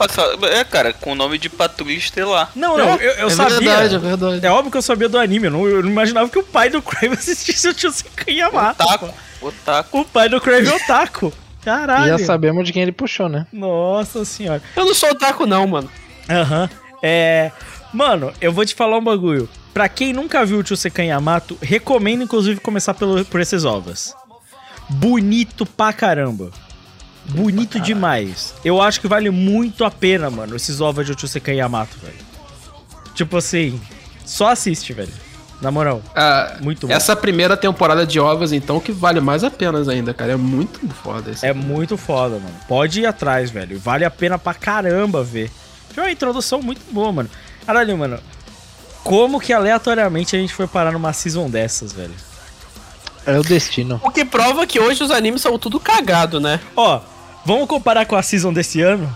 É, 0.51 0.63
cara, 0.65 0.91
com 0.91 1.13
o 1.13 1.15
nome 1.15 1.37
de 1.37 1.47
Patrulha 1.47 1.93
Estelar. 1.93 2.51
Não, 2.53 2.77
não, 2.77 2.95
eu, 2.97 3.11
eu 3.11 3.27
é 3.27 3.29
sabia. 3.29 3.59
verdade, 3.59 3.95
é 3.95 3.97
verdade. 3.97 4.45
É 4.45 4.51
óbvio 4.51 4.71
que 4.71 4.77
eu 4.77 4.81
sabia 4.81 5.07
do 5.07 5.17
anime, 5.17 5.47
eu 5.47 5.51
não, 5.51 5.65
eu 5.65 5.81
não 5.81 5.89
imaginava 5.89 6.27
que 6.27 6.37
o 6.37 6.43
pai 6.43 6.69
do 6.69 6.81
Crave 6.81 7.13
assistisse 7.15 7.69
o 7.69 7.79
Chusenkan 7.79 8.29
Yamato. 8.29 8.83
Otaku. 8.83 9.07
pô. 9.39 9.47
Otaku. 9.47 9.99
O 10.01 10.05
pai 10.05 10.27
do 10.27 10.41
Crave 10.41 10.67
é 10.67 10.75
otaku. 10.75 11.33
Caralho. 11.63 12.17
Já 12.17 12.25
sabemos 12.25 12.65
de 12.65 12.73
quem 12.73 12.81
ele 12.81 12.91
puxou, 12.91 13.29
né? 13.29 13.45
Nossa 13.51 14.25
senhora. 14.25 14.61
Eu 14.75 14.85
não 14.85 14.93
sou 14.93 15.11
otaku, 15.11 15.45
não, 15.45 15.67
mano. 15.67 15.89
Aham. 16.29 16.69
É. 17.03 17.51
Mano, 17.93 18.31
eu 18.39 18.51
vou 18.51 18.65
te 18.65 18.73
falar 18.73 18.97
um 18.97 19.03
bagulho. 19.03 19.49
Pra 19.73 19.87
quem 19.87 20.13
nunca 20.13 20.45
viu 20.45 20.59
o 20.59 20.65
Chusekan 20.65 21.03
Yamato, 21.03 21.57
recomendo 21.61 22.23
inclusive 22.23 22.59
começar 22.59 22.93
pelo, 22.93 23.23
por 23.25 23.39
esses 23.39 23.63
ovas. 23.63 24.13
Bonito 24.89 25.65
pra 25.65 25.93
caramba. 25.93 26.51
Bonito 27.25 27.79
demais. 27.79 28.53
Eu 28.65 28.81
acho 28.81 28.99
que 28.99 29.07
vale 29.07 29.29
muito 29.29 29.85
a 29.85 29.91
pena, 29.91 30.29
mano, 30.29 30.55
esses 30.55 30.81
ovos 30.81 31.05
de 31.05 31.19
Chusekan 31.19 31.53
Yamato, 31.53 31.97
velho. 31.99 32.17
Tipo 33.13 33.37
assim, 33.37 33.79
só 34.25 34.49
assiste, 34.49 34.93
velho. 34.93 35.13
Na 35.61 35.69
moral. 35.69 36.01
Ah, 36.15 36.57
Muito 36.59 36.87
bom. 36.87 36.93
Essa 36.93 37.15
primeira 37.15 37.55
temporada 37.55 38.05
de 38.05 38.19
ovas, 38.19 38.51
então, 38.51 38.79
que 38.79 38.91
vale 38.91 39.19
mais 39.21 39.43
a 39.43 39.51
pena 39.51 39.79
ainda, 39.91 40.13
cara. 40.13 40.31
É 40.33 40.35
muito 40.35 40.79
foda 40.95 41.29
esse. 41.29 41.45
É 41.45 41.53
muito 41.53 41.95
foda, 41.97 42.35
mano. 42.39 42.55
Pode 42.67 43.01
ir 43.01 43.05
atrás, 43.05 43.51
velho. 43.51 43.79
Vale 43.79 44.03
a 44.03 44.09
pena 44.09 44.39
pra 44.39 44.55
caramba 44.55 45.23
ver. 45.23 45.51
Foi 45.93 46.03
uma 46.03 46.11
introdução 46.11 46.61
muito 46.61 46.81
boa, 46.91 47.11
mano. 47.11 47.29
Caralho, 47.65 47.95
mano. 47.95 48.19
Como 49.03 49.39
que 49.39 49.53
aleatoriamente 49.53 50.35
a 50.35 50.39
gente 50.39 50.53
foi 50.53 50.65
parar 50.67 50.91
numa 50.91 51.13
season 51.13 51.49
dessas, 51.49 51.93
velho? 51.93 52.13
É 53.25 53.37
o 53.37 53.43
destino. 53.43 54.01
O 54.03 54.09
que 54.09 54.25
prova 54.25 54.65
que 54.65 54.79
hoje 54.79 55.03
os 55.03 55.11
animes 55.11 55.41
são 55.41 55.57
tudo 55.59 55.79
cagado, 55.79 56.39
né? 56.39 56.59
Ó, 56.75 57.01
vamos 57.45 57.67
comparar 57.67 58.05
com 58.05 58.15
a 58.15 58.23
season 58.23 58.51
desse 58.51 58.81
ano? 58.81 59.15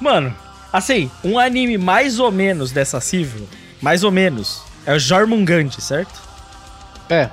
Mano, 0.00 0.32
assim, 0.72 1.10
um 1.24 1.38
anime 1.38 1.76
mais 1.76 2.20
ou 2.20 2.30
menos 2.30 2.70
dessa 2.70 3.00
season, 3.00 3.44
mais 3.80 4.04
ou 4.04 4.10
menos, 4.12 4.62
é 4.86 4.94
o 4.94 4.98
Jormungand, 4.98 5.70
certo? 5.78 6.20
É. 7.10 7.28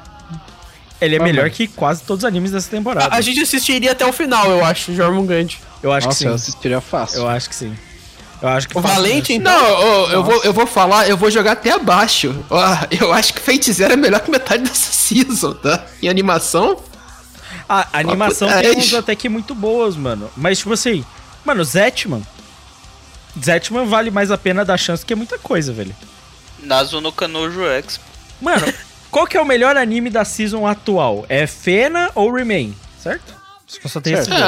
Ele 0.99 1.15
é 1.15 1.19
Ah, 1.19 1.23
melhor 1.23 1.49
que 1.49 1.67
quase 1.67 2.01
todos 2.03 2.23
os 2.23 2.27
animes 2.27 2.51
dessa 2.51 2.69
temporada. 2.69 3.13
A, 3.13 3.17
a 3.17 3.21
gente 3.21 3.39
assistiria 3.41 3.91
até 3.91 4.05
o 4.05 4.13
final, 4.13 4.49
eu 4.49 4.63
acho, 4.63 4.93
Jormungand. 4.95 5.47
Eu 5.81 5.91
acho 5.91 6.07
Nossa, 6.07 6.23
eu 6.23 6.31
que 6.33 6.39
sim. 6.39 6.43
assistiria 6.49 6.81
fácil. 6.81 7.19
Eu 7.19 7.27
acho 7.29 7.49
que 7.49 7.55
sim. 7.55 7.75
Eu 8.41 8.49
acho 8.49 8.67
que 8.67 8.77
O 8.77 8.81
Valente, 8.81 9.33
então. 9.33 9.53
Não, 9.53 9.79
ô, 10.03 10.09
eu, 10.09 10.23
vou, 10.23 10.43
eu 10.43 10.53
vou 10.53 10.67
falar, 10.67 11.07
eu 11.09 11.15
vou 11.17 11.29
jogar 11.31 11.53
até 11.53 11.71
abaixo. 11.71 12.43
Ó, 12.49 12.77
eu 12.91 13.11
acho 13.13 13.33
que 13.33 13.39
Fate 13.39 13.71
Zero 13.71 13.93
é 13.93 13.95
melhor 13.95 14.19
que 14.21 14.29
metade 14.31 14.63
dessa 14.63 14.91
season, 14.91 15.53
tá? 15.53 15.85
Em 16.01 16.09
animação, 16.09 16.77
A 17.69 17.87
a 17.93 17.99
animação 17.99 18.49
É, 18.49 18.61
tem 18.61 18.77
uns 18.77 18.85
isso. 18.85 18.97
até 18.97 19.15
que 19.15 19.27
muito 19.29 19.53
boas, 19.55 19.95
mano. 19.95 20.29
Mas, 20.37 20.59
tipo 20.59 20.73
assim, 20.73 21.05
mano, 21.45 21.63
Zetman. 21.63 22.21
Zetman 23.41 23.85
vale 23.85 24.11
mais 24.11 24.29
a 24.31 24.37
pena 24.37 24.63
dar 24.63 24.77
chance 24.77 25.05
que 25.05 25.13
é 25.13 25.15
muita 25.15 25.37
coisa, 25.39 25.71
velho. 25.73 25.95
Nazo 26.63 26.99
no 27.01 27.11
Kanojo 27.11 27.63
X. 27.65 27.99
Mano, 28.41 28.65
qual 29.11 29.25
que 29.27 29.37
é 29.37 29.41
o 29.41 29.45
melhor 29.45 29.77
anime 29.77 30.09
da 30.09 30.25
season 30.25 30.65
atual? 30.67 31.25
É 31.29 31.45
Fena 31.47 32.09
ou 32.15 32.31
Remain? 32.31 32.75
Certo? 33.01 33.33
Só 33.87 33.99
tem 33.99 34.13
esses 34.13 34.27
dois. 34.27 34.41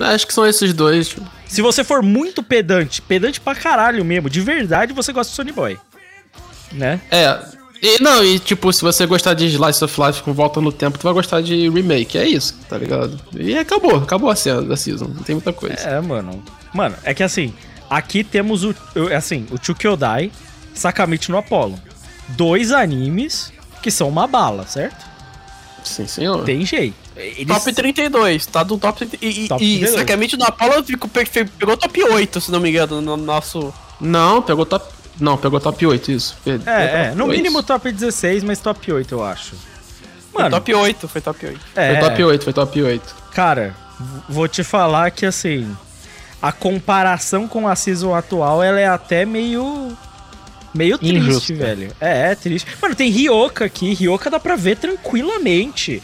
é, 0.00 0.14
acho 0.14 0.26
que 0.26 0.32
são 0.32 0.46
esses 0.46 0.72
dois. 0.72 1.16
Se 1.46 1.60
você 1.62 1.82
for 1.82 2.02
muito 2.02 2.42
pedante, 2.42 3.02
pedante 3.02 3.40
pra 3.40 3.54
caralho 3.54 4.04
mesmo, 4.04 4.30
de 4.30 4.40
verdade 4.40 4.92
você 4.92 5.12
gosta 5.12 5.30
de 5.30 5.36
Sony 5.36 5.50
Boy. 5.52 5.78
Né? 6.72 7.00
É. 7.10 7.38
E, 7.80 8.02
não, 8.02 8.24
e 8.24 8.38
tipo, 8.38 8.72
se 8.72 8.82
você 8.82 9.06
gostar 9.06 9.34
de 9.34 9.46
Slice 9.46 9.84
of 9.84 10.00
Life 10.00 10.22
com 10.22 10.32
volta 10.32 10.60
no 10.60 10.72
tempo, 10.72 10.98
tu 10.98 11.04
vai 11.04 11.12
gostar 11.12 11.40
de 11.40 11.68
remake, 11.70 12.18
é 12.18 12.26
isso, 12.26 12.54
tá 12.68 12.76
ligado? 12.76 13.18
E 13.36 13.56
acabou, 13.56 13.96
acabou 13.96 14.28
a 14.30 14.36
cena 14.36 14.60
da 14.62 14.76
season, 14.76 15.06
não 15.06 15.22
tem 15.22 15.36
muita 15.36 15.52
coisa. 15.52 15.76
É, 15.76 16.00
mano. 16.00 16.42
Mano, 16.74 16.96
é 17.04 17.14
que 17.14 17.22
assim, 17.22 17.54
aqui 17.88 18.22
temos 18.24 18.64
o. 18.64 18.74
o- 18.96 19.14
Assim, 19.14 19.46
o 19.52 19.64
Chukyodai, 19.64 20.30
Sakamichi 20.78 21.30
no 21.30 21.38
Apollo. 21.38 21.78
Dois 22.28 22.72
animes 22.72 23.52
que 23.82 23.90
são 23.90 24.08
uma 24.08 24.26
bala, 24.26 24.66
certo? 24.66 25.06
Sim, 25.84 26.06
senhor. 26.06 26.44
Tem 26.44 26.64
jeito. 26.66 26.94
Eles- 27.16 27.46
Top 27.46 27.72
32, 27.72 28.46
tá 28.46 28.62
do 28.62 28.76
top 28.78 29.06
30. 29.06 29.24
E, 29.24 29.44
e, 29.44 29.48
Top 29.48 29.64
e 29.64 29.78
32. 29.78 29.94
Sacramento 30.00 30.36
do 30.36 30.44
Apollo 30.44 30.84
ficou, 30.84 31.08
pegou 31.10 31.76
top 31.76 32.04
8, 32.04 32.40
se 32.40 32.50
não 32.52 32.60
me 32.60 32.68
engano, 32.70 33.00
no 33.00 33.16
nosso. 33.16 33.72
Não, 34.00 34.42
pegou 34.42 34.66
top. 34.66 34.86
Não, 35.18 35.36
pegou 35.36 35.58
top 35.58 35.84
8, 35.86 36.12
isso. 36.12 36.36
Pe- 36.44 36.58
pegou 36.58 36.72
É, 36.72 37.06
é, 37.06 37.14
no 37.14 37.24
8. 37.24 37.36
mínimo 37.36 37.62
top 37.62 37.90
16, 37.90 38.44
mas 38.44 38.60
top 38.60 38.92
8, 38.92 39.12
eu 39.14 39.24
acho. 39.24 39.56
Foi 40.32 40.42
Mano, 40.42 40.54
top 40.56 40.74
8, 40.74 41.08
foi 41.08 41.20
top 41.20 41.46
8. 41.46 41.60
é, 41.74 41.92
Foi 42.00 42.08
top 42.10 42.24
8, 42.24 42.44
foi 42.44 42.52
top 42.52 42.82
8. 42.82 43.16
cara, 43.32 43.74
vou 44.28 44.46
te 44.46 44.62
falar 44.62 45.10
que 45.10 45.26
assim, 45.26 45.74
a 46.40 46.52
comparação 46.52 47.48
com 47.48 47.66
a 47.66 47.74
season 47.74 48.14
atual, 48.14 48.62
ela 48.62 48.78
é 48.78 48.86
até 48.86 49.24
meio 49.24 49.96
meio 50.78 50.96
triste, 50.96 51.16
Injusta. 51.16 51.54
velho. 51.54 51.88
É, 52.00 52.30
é 52.30 52.34
triste. 52.34 52.66
Mano, 52.80 52.94
tem 52.94 53.10
Ryoka 53.10 53.64
aqui, 53.64 53.92
Ryoka 53.94 54.30
dá 54.30 54.38
pra 54.40 54.56
ver 54.56 54.76
tranquilamente. 54.76 56.02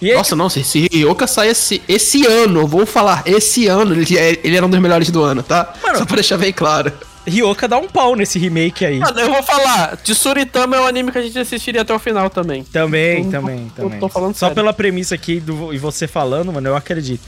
E 0.00 0.10
é 0.10 0.14
Nossa, 0.14 0.36
não, 0.36 0.48
se 0.48 0.60
esse 0.60 0.88
Ryoka 0.92 1.26
sai 1.26 1.48
esse, 1.48 1.82
esse 1.88 2.24
ano, 2.26 2.60
eu 2.60 2.66
vou 2.66 2.84
falar, 2.86 3.22
esse 3.26 3.66
ano, 3.66 3.94
ele, 3.94 4.16
é- 4.18 4.38
ele 4.44 4.56
era 4.56 4.64
um 4.64 4.70
dos 4.70 4.78
melhores 4.80 5.10
do 5.10 5.22
ano, 5.22 5.42
tá? 5.42 5.72
Mano, 5.82 5.98
Só 5.98 6.04
pra 6.04 6.16
deixar 6.16 6.36
bem 6.36 6.52
claro. 6.52 6.92
Ryoka 7.26 7.66
dá 7.68 7.76
um 7.78 7.88
pau 7.88 8.14
nesse 8.16 8.38
remake 8.38 8.84
aí. 8.86 8.98
Mano, 9.00 9.18
eu 9.20 9.30
vou 9.32 9.42
falar, 9.42 9.96
Tsuritama 9.98 10.76
é 10.76 10.80
um 10.80 10.86
anime 10.86 11.10
que 11.12 11.18
a 11.18 11.22
gente 11.22 11.38
assistiria 11.38 11.82
até 11.82 11.92
o 11.94 11.98
final 11.98 12.30
também. 12.30 12.62
Também, 12.64 13.24
eu- 13.24 13.30
também, 13.30 13.70
eu 13.76 13.84
também. 13.84 13.98
tô 14.00 14.08
falando 14.08 14.34
Só 14.34 14.46
sério. 14.46 14.54
pela 14.54 14.72
premissa 14.72 15.14
aqui 15.14 15.40
do, 15.40 15.72
e 15.74 15.78
você 15.78 16.06
falando, 16.06 16.52
mano, 16.52 16.68
eu 16.68 16.76
acredito. 16.76 17.26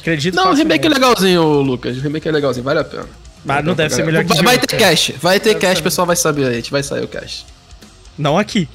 Acredito 0.00 0.34
Não, 0.34 0.50
o 0.50 0.54
remake 0.54 0.86
é 0.86 0.88
legalzinho, 0.88 1.42
Lucas. 1.60 1.98
O 1.98 2.00
remake 2.00 2.26
é 2.26 2.32
legalzinho, 2.32 2.64
vale 2.64 2.80
a 2.80 2.84
pena. 2.84 3.06
Mas 3.44 3.64
não 3.64 3.74
deve 3.74 3.94
ser 3.94 4.04
melhor 4.04 4.24
que 4.24 4.34
vai, 4.34 4.42
vai 4.44 4.58
ter 4.58 4.76
cash, 4.76 5.12
vai 5.20 5.40
ter 5.40 5.54
cash, 5.56 5.78
o 5.80 5.82
pessoal 5.82 6.06
vai 6.06 6.16
saber 6.16 6.46
aí, 6.46 6.52
a 6.52 6.56
gente 6.56 6.70
vai 6.70 6.82
sair 6.82 7.02
o 7.02 7.08
cash. 7.08 7.46
Não 8.18 8.38
aqui. 8.38 8.68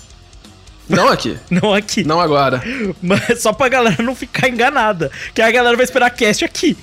Não 0.88 1.07
aqui, 1.09 1.38
Não 1.49 1.74
aqui. 1.74 2.03
não 2.03 2.20
agora. 2.20 2.61
Mas 3.01 3.41
só 3.41 3.51
pra 3.53 3.70
galera 3.70 4.01
não 4.03 4.16
ficar 4.16 4.49
enganada. 4.49 5.11
Que 5.34 5.41
a 5.41 5.49
galera 5.51 5.76
vai 5.76 5.84
esperar 5.84 6.09
cast 6.11 6.45
aqui. 6.45 6.78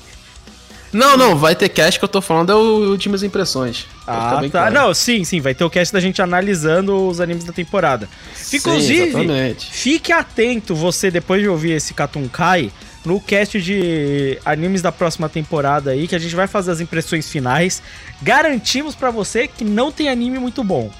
Não, 0.93 1.16
não, 1.16 1.37
vai 1.37 1.55
ter 1.57 1.70
cash 1.70 1.97
que 1.97 2.05
eu 2.05 2.09
tô 2.09 2.20
falando 2.20 2.53
é 2.53 2.55
o 2.55 2.91
últimas 2.91 3.22
impressões. 3.22 3.87
Ah, 4.07 4.41
tá. 4.43 4.51
claro. 4.51 4.74
Não, 4.74 4.93
sim, 4.93 5.24
sim. 5.24 5.41
Vai 5.41 5.55
ter 5.55 5.64
o 5.64 5.70
cast 5.70 5.93
da 5.93 6.01
gente 6.01 6.20
analisando 6.20 7.09
os 7.09 7.18
animes 7.18 7.45
da 7.45 7.53
temporada. 7.53 8.09
Sim, 8.35 8.59
Inclusive, 8.59 9.09
exatamente. 9.09 9.72
fique 9.72 10.12
atento 10.12 10.74
você, 10.74 11.11
depois 11.11 11.41
de 11.41 11.49
ouvir 11.49 11.70
esse 11.72 11.95
Katunkai, 11.95 12.70
no 13.05 13.20
cast 13.20 13.61
de 13.61 14.38
animes 14.44 14.80
da 14.82 14.92
próxima 14.92 15.28
temporada 15.28 15.90
aí, 15.90 16.07
que 16.07 16.14
a 16.14 16.18
gente 16.18 16.34
vai 16.36 16.46
fazer 16.46 16.70
as 16.70 16.80
impressões 16.80 17.28
finais. 17.28 17.82
Garantimos 18.22 18.94
pra 18.94 19.11
você 19.11 19.48
que 19.48 19.64
não 19.64 19.90
tem 19.90 20.09
anime 20.09 20.38
muito 20.38 20.62
bom. 20.62 20.90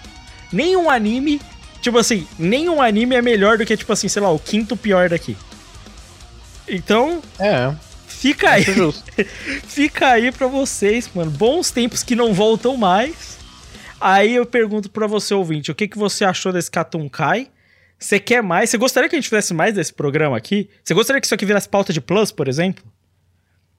Nenhum 0.53 0.91
anime, 0.91 1.41
tipo 1.81 1.97
assim, 1.99 2.27
nenhum 2.39 2.83
anime 2.83 3.15
é 3.15 3.23
melhor 3.23 3.57
do 3.57 3.65
que, 3.65 3.77
tipo 3.77 3.93
assim, 3.93 4.09
sei 4.09 4.21
lá, 4.21 4.31
o 4.31 4.39
quinto 4.39 4.77
pior 4.77 5.09
daqui. 5.09 5.37
Então, 6.69 7.23
É, 7.39 7.73
fica 8.07 8.51
aí. 8.51 8.63
justo. 8.63 9.05
Fica 9.67 10.09
aí 10.09 10.31
pra 10.31 10.47
vocês, 10.47 11.11
mano. 11.15 11.31
Bons 11.31 11.71
tempos 11.71 12.03
que 12.03 12.15
não 12.15 12.33
voltam 12.35 12.77
mais. 12.77 13.39
Aí 14.01 14.35
eu 14.35 14.45
pergunto 14.47 14.91
pra 14.91 15.07
você, 15.07 15.33
ouvinte, 15.35 15.71
o 15.71 15.75
que, 15.75 15.89
que 15.89 15.99
você 15.99 16.25
achou 16.25 16.53
desse 16.53 16.71
Katunkai? 16.71 17.49
Você 18.03 18.19
quer 18.19 18.43
mais? 18.43 18.69
Você 18.69 18.77
gostaria 18.77 19.09
que 19.09 19.15
a 19.15 19.19
gente 19.19 19.29
fizesse 19.29 19.55
mais 19.55 19.75
desse 19.75 19.93
programa 19.93 20.37
aqui? 20.37 20.69
Você 20.83 20.93
gostaria 20.93 21.21
que 21.21 21.27
isso 21.27 21.35
aqui 21.35 21.47
virasse 21.47 21.69
pauta 21.69 21.93
de 21.93 22.01
plus, 22.01 22.33
por 22.33 22.49
exemplo? 22.49 22.85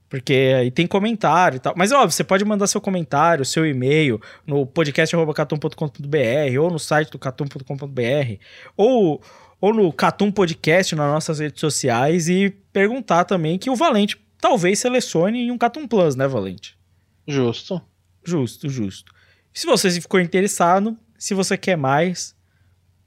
Porque 0.08 0.54
aí 0.56 0.70
tem 0.70 0.86
comentário 0.86 1.56
e 1.56 1.58
tal. 1.58 1.74
Mas 1.76 1.92
óbvio, 1.92 2.12
você 2.12 2.24
pode 2.24 2.44
mandar 2.44 2.66
seu 2.66 2.80
comentário, 2.80 3.44
seu 3.44 3.66
e-mail 3.66 4.20
no 4.46 4.66
podcast.catum.com.br 4.66 6.58
ou 6.60 6.70
no 6.70 6.78
site 6.78 7.10
do 7.10 7.18
catum.com.br 7.18 8.38
ou, 8.76 9.20
ou 9.60 9.74
no 9.74 9.92
Catum 9.92 10.30
Podcast 10.30 10.94
nas 10.94 11.12
nossas 11.12 11.40
redes 11.40 11.60
sociais 11.60 12.28
e 12.28 12.50
perguntar 12.72 13.24
também 13.24 13.58
que 13.58 13.68
o 13.68 13.76
Valente 13.76 14.18
talvez 14.40 14.78
selecione 14.78 15.40
em 15.40 15.50
um 15.50 15.58
Catum 15.58 15.86
Plus, 15.86 16.14
né, 16.16 16.26
Valente? 16.26 16.78
Justo. 17.26 17.82
Justo, 18.24 18.68
justo. 18.68 19.12
Se 19.52 19.66
você 19.66 19.90
ficou 19.90 20.20
interessado, 20.20 20.96
se 21.18 21.34
você 21.34 21.56
quer 21.58 21.76
mais, 21.76 22.34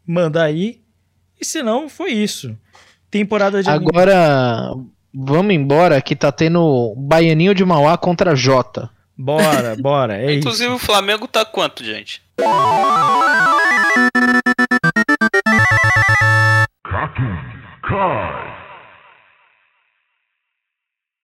manda 0.06 0.44
aí. 0.44 0.82
E 1.40 1.46
se 1.46 1.62
não, 1.62 1.88
foi 1.88 2.12
isso. 2.12 2.58
Temporada 3.10 3.62
de. 3.64 3.70
Agora, 3.70 4.72
anime. 4.72 4.90
vamos 5.14 5.54
embora 5.54 6.02
que 6.02 6.16
tá 6.16 6.32
tendo 6.32 6.94
Baianinho 6.98 7.54
de 7.54 7.64
Mauá 7.64 7.98
contra 7.98 8.36
Jota. 8.36 8.90
Bora, 9.18 9.76
bora. 9.80 10.18
É 10.18 10.36
Inclusive, 10.36 10.74
isso. 10.74 10.76
o 10.76 10.80
Flamengo 10.86 11.28
tá 11.28 11.44
quanto, 11.46 11.84
gente? 11.84 12.22
Crack, 16.84 17.20
cai. 17.84 18.67